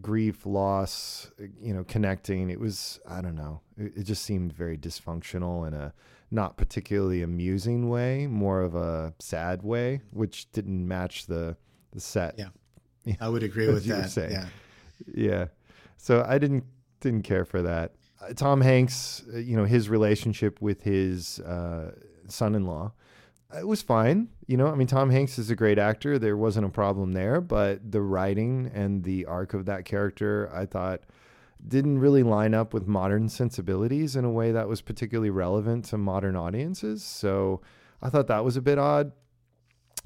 grief, 0.00 0.44
loss, 0.44 1.30
you 1.60 1.72
know, 1.72 1.84
connecting. 1.84 2.50
It 2.50 2.60
was, 2.60 3.00
I 3.08 3.20
don't 3.20 3.36
know, 3.36 3.60
it, 3.78 3.92
it 3.96 4.02
just 4.04 4.24
seemed 4.24 4.52
very 4.52 4.76
dysfunctional 4.76 5.66
in 5.66 5.74
a 5.74 5.92
not 6.34 6.56
particularly 6.56 7.22
amusing 7.22 7.88
way, 7.88 8.26
more 8.26 8.60
of 8.60 8.74
a 8.74 9.14
sad 9.20 9.62
way, 9.62 10.02
which 10.10 10.50
didn't 10.52 10.86
match 10.86 11.26
the 11.26 11.56
the 11.92 12.00
set. 12.00 12.34
Yeah. 12.36 13.14
I 13.20 13.28
would 13.28 13.42
agree 13.42 13.68
with 13.68 13.86
you 13.86 13.94
that. 13.94 14.10
saying. 14.10 14.32
Yeah. 14.32 14.46
Yeah. 15.14 15.46
So 15.96 16.24
I 16.26 16.38
didn't 16.38 16.64
didn't 17.00 17.22
care 17.22 17.44
for 17.44 17.62
that. 17.62 17.92
Uh, 18.20 18.32
Tom 18.34 18.60
Hanks, 18.60 19.22
uh, 19.32 19.38
you 19.38 19.56
know, 19.56 19.64
his 19.64 19.88
relationship 19.88 20.60
with 20.60 20.82
his 20.82 21.38
uh, 21.40 21.92
son-in-law, 22.28 22.92
it 23.58 23.66
was 23.66 23.82
fine. 23.82 24.28
You 24.46 24.56
know, 24.56 24.66
I 24.66 24.74
mean, 24.74 24.86
Tom 24.86 25.10
Hanks 25.10 25.38
is 25.38 25.50
a 25.50 25.56
great 25.56 25.78
actor. 25.78 26.18
There 26.18 26.36
wasn't 26.36 26.66
a 26.66 26.70
problem 26.70 27.12
there, 27.12 27.40
but 27.40 27.92
the 27.92 28.00
writing 28.00 28.70
and 28.74 29.04
the 29.04 29.26
arc 29.26 29.54
of 29.54 29.66
that 29.66 29.84
character, 29.84 30.50
I 30.52 30.66
thought, 30.66 31.02
didn't 31.66 31.98
really 31.98 32.22
line 32.22 32.54
up 32.54 32.74
with 32.74 32.86
modern 32.86 33.28
sensibilities 33.28 34.16
in 34.16 34.24
a 34.24 34.30
way 34.30 34.52
that 34.52 34.68
was 34.68 34.80
particularly 34.82 35.30
relevant 35.30 35.86
to 35.86 35.98
modern 35.98 36.36
audiences. 36.36 37.02
So 37.02 37.62
I 38.02 38.10
thought 38.10 38.26
that 38.28 38.44
was 38.44 38.56
a 38.56 38.62
bit 38.62 38.78
odd 38.78 39.12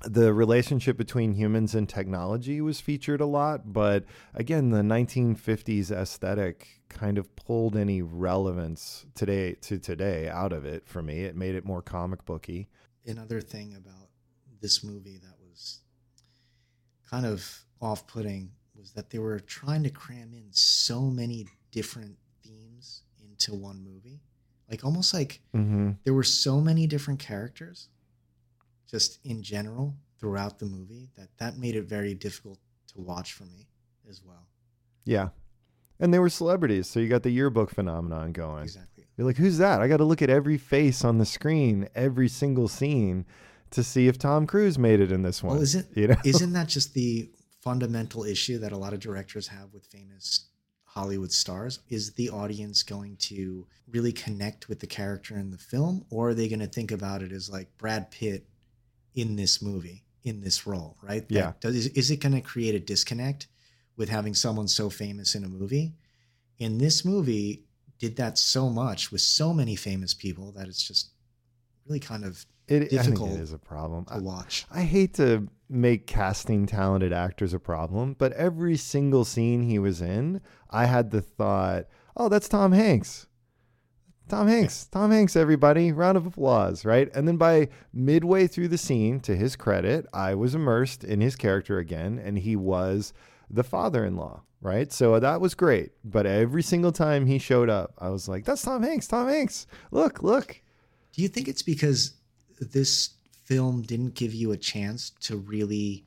the 0.06 0.32
relationship 0.32 0.96
between 0.96 1.32
humans 1.32 1.74
and 1.74 1.88
technology 1.88 2.60
was 2.60 2.80
featured 2.80 3.20
a 3.20 3.26
lot, 3.26 3.72
but 3.72 4.04
again, 4.34 4.70
the 4.70 4.82
1950s 4.82 5.90
aesthetic 5.90 6.80
kind 6.88 7.18
of 7.18 7.34
pulled 7.34 7.76
any 7.76 8.00
relevance 8.02 9.06
today 9.14 9.54
to 9.54 9.78
today 9.78 10.28
out 10.28 10.52
of 10.52 10.64
it 10.64 10.86
for 10.86 11.02
me. 11.02 11.22
It 11.22 11.36
made 11.36 11.54
it 11.56 11.64
more 11.64 11.82
comic 11.82 12.24
booky. 12.24 12.68
Another 13.06 13.40
thing 13.40 13.74
about 13.74 14.10
this 14.60 14.84
movie 14.84 15.18
that 15.18 15.34
was 15.40 15.80
kind 17.10 17.26
of 17.26 17.64
off-putting 17.80 18.52
was 18.78 18.92
that 18.92 19.10
they 19.10 19.18
were 19.18 19.40
trying 19.40 19.82
to 19.82 19.90
cram 19.90 20.32
in 20.32 20.44
so 20.50 21.02
many 21.02 21.46
different 21.72 22.16
themes 22.42 23.02
into 23.22 23.54
one 23.54 23.82
movie. 23.84 24.20
Like 24.70 24.84
almost 24.84 25.12
like 25.14 25.40
Mm-hmm. 25.54 25.92
there 26.04 26.14
were 26.14 26.22
so 26.22 26.60
many 26.60 26.86
different 26.86 27.20
characters 27.20 27.88
just 28.90 29.18
in 29.24 29.42
general 29.42 29.94
throughout 30.18 30.58
the 30.58 30.66
movie 30.66 31.08
that 31.16 31.28
that 31.38 31.56
made 31.58 31.76
it 31.76 31.84
very 31.84 32.14
difficult 32.14 32.58
to 32.88 33.00
watch 33.00 33.32
for 33.32 33.44
me 33.44 33.66
as 34.08 34.22
well. 34.24 34.46
Yeah. 35.04 35.28
And 36.00 36.14
they 36.14 36.18
were 36.18 36.28
celebrities, 36.28 36.86
so 36.86 37.00
you 37.00 37.08
got 37.08 37.22
the 37.24 37.30
yearbook 37.30 37.70
phenomenon 37.70 38.32
going. 38.32 38.62
Exactly. 38.64 39.04
You're 39.16 39.26
like, 39.26 39.36
who's 39.36 39.58
that? 39.58 39.80
I 39.80 39.88
got 39.88 39.96
to 39.96 40.04
look 40.04 40.22
at 40.22 40.30
every 40.30 40.56
face 40.56 41.04
on 41.04 41.18
the 41.18 41.26
screen, 41.26 41.88
every 41.96 42.28
single 42.28 42.68
scene, 42.68 43.24
to 43.72 43.82
see 43.82 44.06
if 44.06 44.16
Tom 44.16 44.46
Cruise 44.46 44.78
made 44.78 45.00
it 45.00 45.10
in 45.10 45.22
this 45.22 45.42
one. 45.42 45.54
Well, 45.54 45.62
isn't 45.62 45.88
you 45.96 46.06
know? 46.08 46.16
isn't 46.24 46.52
that 46.52 46.68
just 46.68 46.94
the 46.94 47.28
fundamental 47.68 48.24
issue 48.24 48.58
that 48.58 48.72
a 48.72 48.76
lot 48.78 48.94
of 48.94 49.00
directors 49.00 49.46
have 49.48 49.74
with 49.74 49.84
famous 49.84 50.46
Hollywood 50.84 51.30
stars? 51.30 51.80
Is 51.90 52.12
the 52.12 52.30
audience 52.30 52.82
going 52.82 53.16
to 53.16 53.66
really 53.90 54.10
connect 54.10 54.70
with 54.70 54.80
the 54.80 54.86
character 54.86 55.36
in 55.36 55.50
the 55.50 55.58
film, 55.58 56.06
or 56.08 56.30
are 56.30 56.34
they 56.34 56.48
going 56.48 56.60
to 56.60 56.66
think 56.66 56.90
about 56.90 57.22
it 57.22 57.30
as 57.30 57.50
like 57.50 57.68
Brad 57.76 58.10
Pitt 58.10 58.46
in 59.14 59.36
this 59.36 59.60
movie, 59.60 60.02
in 60.24 60.40
this 60.40 60.66
role, 60.66 60.96
right? 61.02 61.26
Yeah. 61.28 61.52
Does, 61.60 61.76
is, 61.76 61.86
is 61.88 62.10
it 62.10 62.20
going 62.20 62.34
to 62.34 62.40
create 62.40 62.74
a 62.74 62.80
disconnect 62.80 63.48
with 63.98 64.08
having 64.08 64.34
someone 64.34 64.66
so 64.66 64.88
famous 64.88 65.34
in 65.34 65.44
a 65.44 65.48
movie? 65.48 65.92
In 66.56 66.78
this 66.78 67.04
movie, 67.04 67.64
did 67.98 68.16
that 68.16 68.38
so 68.38 68.70
much 68.70 69.12
with 69.12 69.20
so 69.20 69.52
many 69.52 69.76
famous 69.76 70.14
people 70.14 70.52
that 70.52 70.68
it's 70.68 70.82
just 70.82 71.10
really 71.86 72.00
kind 72.00 72.24
of 72.24 72.46
It, 72.68 72.74
I 72.74 72.78
think 72.86 72.90
difficult 72.90 73.30
it 73.32 73.40
is 73.40 73.52
a 73.52 73.58
problem. 73.58 74.04
to 74.06 74.18
watch. 74.18 74.66
I 74.70 74.82
hate 74.82 75.14
to 75.14 75.48
make 75.68 76.06
casting 76.06 76.66
talented 76.66 77.12
actors 77.12 77.54
a 77.54 77.58
problem, 77.58 78.14
but 78.18 78.32
every 78.32 78.76
single 78.76 79.24
scene 79.24 79.62
he 79.62 79.78
was 79.78 80.00
in, 80.00 80.40
I 80.70 80.86
had 80.86 81.10
the 81.10 81.22
thought, 81.22 81.86
oh, 82.16 82.28
that's 82.28 82.48
Tom 82.48 82.72
Hanks. 82.72 83.26
Tom 84.28 84.46
Hanks. 84.46 84.86
Tom 84.86 85.10
Hanks, 85.10 85.36
everybody. 85.36 85.90
Round 85.90 86.18
of 86.18 86.26
applause, 86.26 86.84
right? 86.84 87.10
And 87.14 87.26
then 87.26 87.38
by 87.38 87.68
midway 87.94 88.46
through 88.46 88.68
the 88.68 88.76
scene, 88.76 89.20
to 89.20 89.34
his 89.34 89.56
credit, 89.56 90.06
I 90.12 90.34
was 90.34 90.54
immersed 90.54 91.02
in 91.02 91.22
his 91.22 91.34
character 91.34 91.78
again, 91.78 92.20
and 92.22 92.38
he 92.38 92.54
was 92.54 93.14
the 93.48 93.64
father 93.64 94.04
in 94.04 94.16
law, 94.16 94.42
right? 94.60 94.92
So 94.92 95.18
that 95.18 95.40
was 95.40 95.54
great. 95.54 95.92
But 96.04 96.26
every 96.26 96.62
single 96.62 96.92
time 96.92 97.24
he 97.24 97.38
showed 97.38 97.70
up, 97.70 97.94
I 97.98 98.10
was 98.10 98.28
like, 98.28 98.44
that's 98.44 98.60
Tom 98.60 98.82
Hanks. 98.82 99.06
Tom 99.06 99.28
Hanks. 99.28 99.66
Look, 99.90 100.22
look. 100.22 100.60
Do 101.14 101.22
you 101.22 101.28
think 101.28 101.48
it's 101.48 101.62
because 101.62 102.17
this 102.60 103.10
film 103.44 103.82
didn't 103.82 104.14
give 104.14 104.34
you 104.34 104.52
a 104.52 104.56
chance 104.56 105.10
to 105.20 105.36
really 105.36 106.04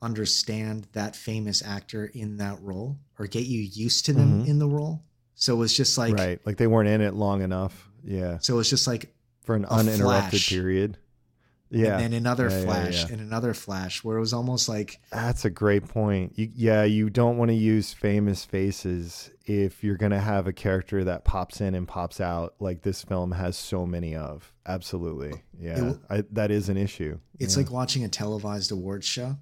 understand 0.00 0.86
that 0.92 1.16
famous 1.16 1.62
actor 1.64 2.06
in 2.14 2.36
that 2.38 2.60
role 2.62 2.98
or 3.18 3.26
get 3.26 3.44
you 3.46 3.60
used 3.60 4.06
to 4.06 4.12
them 4.12 4.44
Mhm. 4.44 4.46
in 4.48 4.58
the 4.58 4.68
role? 4.68 5.02
So 5.34 5.54
it 5.54 5.58
was 5.58 5.76
just 5.76 5.98
like 5.98 6.14
right. 6.14 6.40
Like 6.46 6.56
they 6.56 6.66
weren't 6.66 6.88
in 6.88 7.00
it 7.00 7.14
long 7.14 7.42
enough. 7.42 7.90
Yeah. 8.04 8.38
So 8.38 8.58
it's 8.58 8.70
just 8.70 8.86
like 8.86 9.12
For 9.44 9.54
an 9.56 9.64
uninterrupted 9.64 10.30
flash. 10.40 10.48
period. 10.48 10.98
Yeah. 11.70 11.98
and 11.98 12.02
then 12.04 12.12
another 12.14 12.48
Yeah, 12.48 12.58
yeah, 12.58 12.64
flash 12.64 13.04
yeah. 13.04 13.12
and 13.12 13.20
another 13.20 13.52
flash 13.54 14.02
where 14.02 14.16
it 14.16 14.20
was 14.20 14.32
almost 14.32 14.68
like 14.68 15.00
That's 15.12 15.44
a 15.44 15.50
great 15.50 15.86
point. 15.88 16.32
You, 16.36 16.50
yeah, 16.54 16.84
you 16.84 17.10
don't 17.10 17.36
want 17.36 17.50
to 17.50 17.54
use 17.54 17.92
famous 17.92 18.44
faces 18.44 19.30
if 19.44 19.82
you're 19.84 19.96
going 19.96 20.12
to 20.12 20.20
have 20.20 20.46
a 20.46 20.52
character 20.52 21.04
that 21.04 21.24
pops 21.24 21.60
in 21.60 21.74
and 21.74 21.86
pops 21.88 22.20
out 22.20 22.54
like 22.58 22.82
this 22.82 23.02
film 23.02 23.32
has 23.32 23.56
so 23.56 23.86
many 23.86 24.14
of. 24.16 24.52
Absolutely. 24.66 25.42
Yeah. 25.58 25.74
w- 25.76 26.00
I, 26.10 26.24
that 26.32 26.50
is 26.50 26.68
an 26.68 26.76
issue. 26.76 27.18
it's 27.38 27.56
Yeah. 27.56 27.62
like 27.64 27.72
watching 27.72 28.04
a 28.04 28.08
televised 28.08 28.72
awards 28.72 29.06
show 29.06 29.36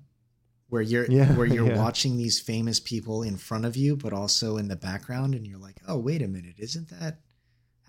where 0.69 0.83
you're 0.83 1.07
Yeah, 1.11 1.33
where 1.37 1.47
you're 1.47 1.69
yeah. 1.69 1.77
watching 1.77 2.17
these 2.17 2.41
famous 2.41 2.81
people 2.81 3.23
in 3.23 3.37
front 3.37 3.65
of 3.65 3.77
you 3.77 3.97
but 3.97 4.13
also 4.13 4.57
in 4.57 4.67
the 4.69 4.75
background 4.77 5.35
and 5.37 5.47
you're 5.47 5.59
like 5.61 5.81
oh 5.87 5.97
wait 5.99 6.23
a 6.23 6.27
minute 6.29 6.57
isn't 6.59 6.89
that 6.89 7.21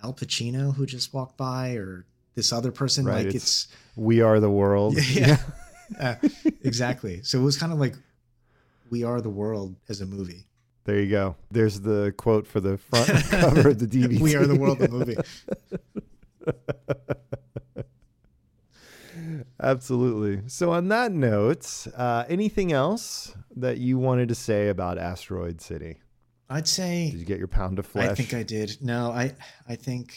al 0.03 0.13
pacino 0.13 0.75
who 0.75 0.85
just 0.85 1.11
walked 1.11 1.37
by 1.37 1.71
or 1.71 2.05
this 2.37 2.53
other 2.53 2.71
person 2.71 3.03
Right, 3.05 3.25
like 3.25 3.35
it's- 3.35 3.35
it's, 3.35 3.67
We 3.97 4.21
Are 4.21 4.39
the 4.39 4.49
World. 4.49 4.95
Yeah. 5.11 5.37
uh, 5.99 6.15
exactly 6.63 7.21
so 7.23 7.39
it 7.39 7.43
was 7.43 7.57
kind 7.57 7.71
of 7.73 7.79
like 7.79 7.95
we 8.89 9.03
are 9.03 9.19
the 9.21 9.29
world 9.29 9.75
as 9.89 10.01
a 10.01 10.05
movie 10.05 10.45
There 10.85 10.99
you 10.99 11.09
go. 11.09 11.35
There's 11.51 11.79
the 11.81 12.13
quote 12.17 12.45
for 12.47 12.59
the 12.61 12.77
front 12.77 13.07
cover 13.29 13.69
of 13.69 13.79
the 13.79 13.87
DVD. 13.87 14.19
we 14.19 14.35
are 14.35 14.45
the 14.45 14.55
world 14.55 14.79
the 14.79 14.87
movie 14.89 15.17
Absolutely. 19.61 20.43
So, 20.47 20.71
on 20.71 20.89
that 20.89 21.11
note, 21.11 21.87
uh, 21.95 22.25
anything 22.29 22.71
else 22.71 23.33
that 23.55 23.77
you 23.77 23.97
wanted 23.97 24.27
to 24.29 24.35
say 24.35 24.69
about 24.69 24.97
Asteroid 24.97 25.61
City? 25.61 25.97
i'd 26.49 26.65
say 26.65 27.09
Did 27.11 27.19
you 27.19 27.25
get 27.25 27.39
your 27.39 27.49
pound 27.49 27.77
of 27.77 27.85
flesh? 27.85 28.09
I 28.09 28.15
think 28.15 28.33
I 28.33 28.41
did. 28.43 28.77
No, 28.81 29.11
I 29.11 29.33
I 29.67 29.75
think 29.75 30.15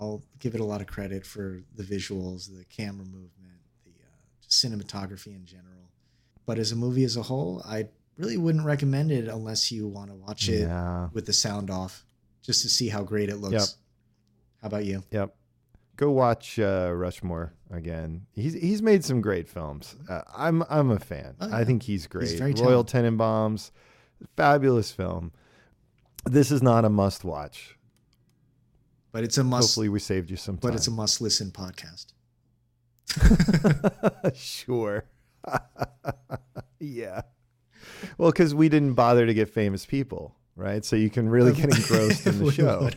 I'll 0.00 0.22
give 0.38 0.54
it 0.54 0.60
a 0.60 0.64
lot 0.64 0.80
of 0.80 0.86
credit 0.86 1.26
for 1.26 1.60
the 1.76 1.82
visuals, 1.82 2.48
the 2.56 2.64
camera 2.64 3.04
movement, 3.04 3.58
the 3.84 3.90
uh, 3.90 4.48
cinematography 4.48 5.36
in 5.36 5.44
general. 5.44 5.90
But 6.46 6.58
as 6.58 6.72
a 6.72 6.76
movie 6.76 7.04
as 7.04 7.16
a 7.16 7.22
whole, 7.22 7.62
I 7.66 7.88
really 8.16 8.38
wouldn't 8.38 8.64
recommend 8.64 9.12
it 9.12 9.28
unless 9.28 9.70
you 9.70 9.86
want 9.86 10.10
to 10.10 10.16
watch 10.16 10.48
it 10.48 10.62
Yeah. 10.62 11.08
with 11.12 11.26
the 11.26 11.32
sound 11.32 11.70
off, 11.70 12.04
just 12.42 12.62
to 12.62 12.68
see 12.68 12.88
how 12.88 13.02
great 13.02 13.28
it 13.28 13.36
looks. 13.36 13.52
Yep. 13.52 13.68
How 14.62 14.66
about 14.68 14.84
you? 14.86 15.04
Yep. 15.10 15.34
Go 15.96 16.10
watch 16.10 16.58
uh, 16.58 16.90
Rushmore 16.94 17.52
again. 17.70 18.24
He's 18.32 18.54
he's 18.54 18.80
made 18.80 19.04
some 19.04 19.20
great 19.20 19.48
films. 19.50 19.96
Uh, 20.08 20.22
I'm 20.34 20.64
I'm 20.70 20.90
a 20.90 20.98
fan. 20.98 21.34
Oh, 21.40 21.52
I 21.52 21.64
think 21.64 21.82
he's 21.82 22.06
great. 22.06 22.38
very 22.38 22.54
Royal. 22.54 22.84
Tenenbaums, 22.84 23.70
fabulous 24.34 24.90
film. 24.90 25.32
This 26.24 26.50
is 26.50 26.62
not 26.62 26.86
a 26.86 26.88
must 26.88 27.22
watch. 27.22 27.76
But 29.12 29.24
it's 29.24 29.38
a 29.38 29.44
must. 29.44 29.68
Hopefully, 29.70 29.88
we 29.88 29.98
saved 29.98 30.30
you 30.30 30.36
some 30.36 30.56
time. 30.56 30.70
but 30.70 30.76
it's 30.76 30.86
a 30.86 30.90
must 30.90 31.20
listen 31.20 31.50
podcast. 31.50 32.06
sure. 34.34 35.04
yeah. 36.78 37.22
Well, 38.18 38.30
because 38.30 38.54
we 38.54 38.68
didn't 38.68 38.94
bother 38.94 39.26
to 39.26 39.34
get 39.34 39.48
famous 39.48 39.84
people, 39.84 40.36
right? 40.54 40.84
So 40.84 40.96
you 40.96 41.10
can 41.10 41.28
really 41.28 41.52
get 41.52 41.64
engrossed 41.76 42.26
in 42.26 42.38
the 42.38 42.44
We 42.44 42.50
show. 42.52 42.90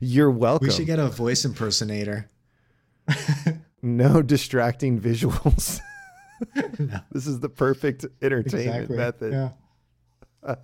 You're 0.00 0.30
welcome. 0.30 0.68
We 0.68 0.72
should 0.72 0.86
get 0.86 0.98
a 0.98 1.08
voice 1.08 1.44
impersonator. 1.44 2.30
no 3.82 4.22
distracting 4.22 5.00
visuals. 5.00 5.80
No. 6.78 7.00
This 7.10 7.26
is 7.26 7.40
the 7.40 7.48
perfect 7.48 8.04
entertainment 8.20 8.90
method. 8.90 9.32
Yeah. 10.44 10.54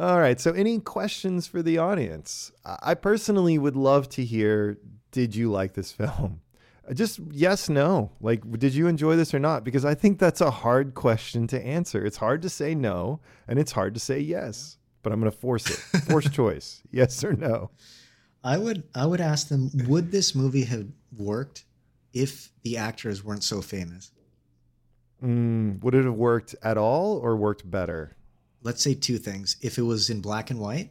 All 0.00 0.18
right. 0.18 0.40
So, 0.40 0.52
any 0.52 0.78
questions 0.80 1.46
for 1.46 1.60
the 1.62 1.76
audience? 1.76 2.52
I 2.64 2.94
personally 2.94 3.58
would 3.58 3.76
love 3.76 4.08
to 4.10 4.24
hear 4.24 4.78
Did 5.10 5.34
you 5.34 5.50
like 5.50 5.74
this 5.74 5.92
film? 6.00 6.40
Uh, 6.88 6.94
Just 6.94 7.20
yes, 7.30 7.68
no. 7.68 8.10
Like, 8.18 8.50
did 8.58 8.74
you 8.74 8.86
enjoy 8.86 9.16
this 9.16 9.34
or 9.34 9.38
not? 9.38 9.62
Because 9.62 9.84
I 9.84 9.94
think 9.94 10.18
that's 10.18 10.40
a 10.40 10.50
hard 10.50 10.94
question 10.94 11.46
to 11.48 11.60
answer. 11.62 12.02
It's 12.02 12.16
hard 12.16 12.40
to 12.42 12.48
say 12.48 12.74
no, 12.74 13.20
and 13.46 13.58
it's 13.58 13.72
hard 13.72 13.92
to 13.92 14.00
say 14.00 14.18
yes. 14.20 14.78
But 15.02 15.12
I'm 15.12 15.20
going 15.20 15.30
to 15.30 15.36
force 15.36 15.68
it. 15.68 15.76
Force 16.04 16.30
choice. 16.32 16.82
Yes 16.90 17.22
or 17.22 17.34
no. 17.34 17.70
I 18.42 18.56
would 18.56 18.84
I 18.94 19.04
would 19.04 19.20
ask 19.20 19.48
them, 19.48 19.70
would 19.86 20.10
this 20.12 20.34
movie 20.34 20.64
have 20.64 20.86
worked 21.14 21.64
if 22.14 22.50
the 22.62 22.78
actors 22.78 23.22
weren't 23.22 23.44
so 23.44 23.60
famous? 23.60 24.12
Mm, 25.22 25.82
would 25.84 25.94
it 25.94 26.06
have 26.06 26.14
worked 26.14 26.54
at 26.62 26.78
all 26.78 27.18
or 27.18 27.36
worked 27.36 27.70
better? 27.70 28.16
Let's 28.62 28.82
say 28.82 28.94
two 28.94 29.18
things. 29.18 29.56
If 29.62 29.78
it 29.78 29.82
was 29.82 30.10
in 30.10 30.20
black 30.20 30.50
and 30.50 30.60
white 30.60 30.90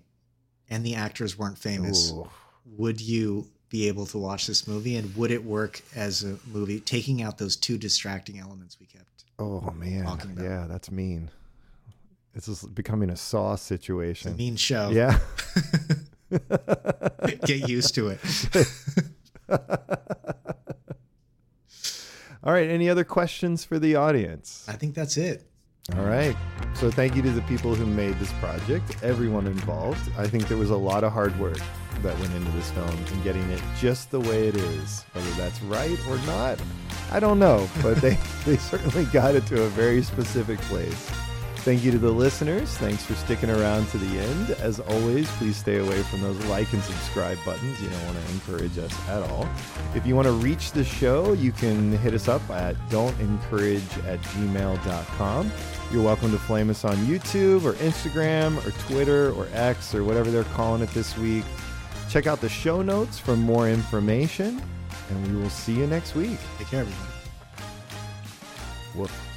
and 0.70 0.86
the 0.86 0.96
actors 0.96 1.38
weren't 1.38 1.58
famous, 1.58 2.12
Ooh. 2.12 2.30
would 2.66 3.00
you 3.00 3.48
be 3.70 3.88
able 3.88 4.06
to 4.08 4.18
watch 4.18 4.48
this 4.48 4.68
movie 4.68 4.96
and 4.96 5.16
would 5.16 5.30
it 5.32 5.44
work 5.44 5.82
as 5.96 6.24
a 6.24 6.38
movie 6.52 6.80
taking 6.80 7.22
out 7.22 7.38
those 7.38 7.56
two 7.56 7.78
distracting 7.78 8.40
elements 8.40 8.80
we 8.80 8.88
kept? 8.88 9.06
Oh 9.38 9.72
man, 9.72 10.04
talking 10.04 10.32
about. 10.32 10.44
yeah, 10.44 10.66
that's 10.68 10.92
mean. 10.92 11.30
This 12.34 12.48
is 12.48 12.64
becoming 12.64 13.10
a 13.10 13.16
saw 13.16 13.54
It's 13.54 13.64
a 13.64 13.66
situation. 13.66 14.36
mean 14.36 14.56
show. 14.56 14.90
Yeah. 14.90 15.20
Get 17.46 17.68
used 17.68 17.96
to 17.96 18.10
it. 18.10 18.20
All 22.44 22.54
right. 22.54 22.70
Any 22.70 22.90
other 22.90 23.04
questions 23.04 23.64
for 23.64 23.80
the 23.80 23.96
audience? 23.96 24.66
I 24.68 24.74
think 24.74 24.94
that's 24.96 25.18
it. 25.18 25.49
All 25.98 26.06
right. 26.06 26.36
So 26.76 26.90
thank 26.90 27.16
you 27.16 27.22
to 27.24 27.32
the 27.32 27.42
people 27.44 27.76
who 27.76 27.86
made 27.86 28.18
this 28.20 28.32
project, 28.34 29.04
everyone 29.04 29.48
involved. 29.48 30.12
I 30.18 30.28
think 30.28 30.48
there 30.48 30.58
was 30.58 30.70
a 30.70 30.78
lot 30.78 31.04
of 31.04 31.12
hard 31.12 31.38
work 31.40 31.60
that 32.02 32.18
went 32.20 32.34
into 32.34 32.52
this 32.52 32.72
film 32.72 32.90
and 32.90 33.24
getting 33.24 33.50
it 33.50 33.62
just 33.78 34.12
the 34.12 34.20
way 34.20 34.48
it 34.48 34.56
is. 34.56 35.04
Whether 35.14 35.32
that's 35.32 35.62
right 35.64 36.00
or 36.08 36.18
not, 36.26 36.62
I 37.12 37.20
don't 37.20 37.40
know, 37.40 37.68
but 37.82 37.98
they, 37.98 38.18
they 38.46 38.58
certainly 38.58 39.06
got 39.06 39.36
it 39.36 39.46
to 39.48 39.64
a 39.64 39.70
very 39.70 40.02
specific 40.04 40.60
place. 40.62 41.10
Thank 41.64 41.84
you 41.84 41.92
to 41.92 41.98
the 41.98 42.10
listeners. 42.10 42.70
Thanks 42.78 43.04
for 43.04 43.16
sticking 43.16 43.50
around 43.50 43.90
to 43.90 43.98
the 43.98 44.20
end. 44.20 44.52
As 44.62 44.80
always, 44.80 45.30
please 45.32 45.58
stay 45.58 45.80
away 45.80 46.02
from 46.04 46.22
those 46.22 46.44
like 46.46 46.72
and 46.72 46.82
subscribe 46.82 47.38
buttons. 47.44 47.82
You 47.82 47.90
don't 47.90 48.06
want 48.06 48.18
to 48.18 48.34
encourage 48.34 48.78
us 48.78 49.10
at 49.10 49.22
all. 49.30 49.48
If 49.94 50.08
you 50.08 50.16
want 50.16 50.28
to 50.28 50.32
reach 50.32 50.72
the 50.72 50.86
show, 50.86 51.34
you 51.34 51.52
can 51.52 51.92
hit 51.98 52.14
us 52.14 52.30
up 52.30 52.50
at 52.50 52.78
don'tencourage 52.90 54.08
at 54.08 54.22
gmail.com. 54.22 55.52
You're 55.92 56.04
welcome 56.04 56.30
to 56.32 56.38
flame 56.38 56.70
us 56.70 56.86
on 56.86 56.96
YouTube 56.98 57.64
or 57.64 57.74
Instagram 57.74 58.64
or 58.64 58.70
Twitter 58.88 59.32
or 59.32 59.48
X 59.54 59.96
or 59.96 60.04
whatever 60.04 60.30
they're 60.30 60.44
calling 60.44 60.84
it 60.84 60.90
this 60.90 61.18
week. 61.18 61.44
Check 62.10 62.28
out 62.28 62.42
the 62.42 62.50
show 62.50 62.84
notes 62.84 63.18
for 63.18 63.36
more 63.36 63.68
information, 63.68 64.62
and 65.10 65.28
we 65.28 65.42
will 65.42 65.50
see 65.50 65.74
you 65.74 65.88
next 65.88 66.14
week. 66.14 66.38
Take 66.60 66.68
care. 66.68 66.86
Woof. 68.96 69.29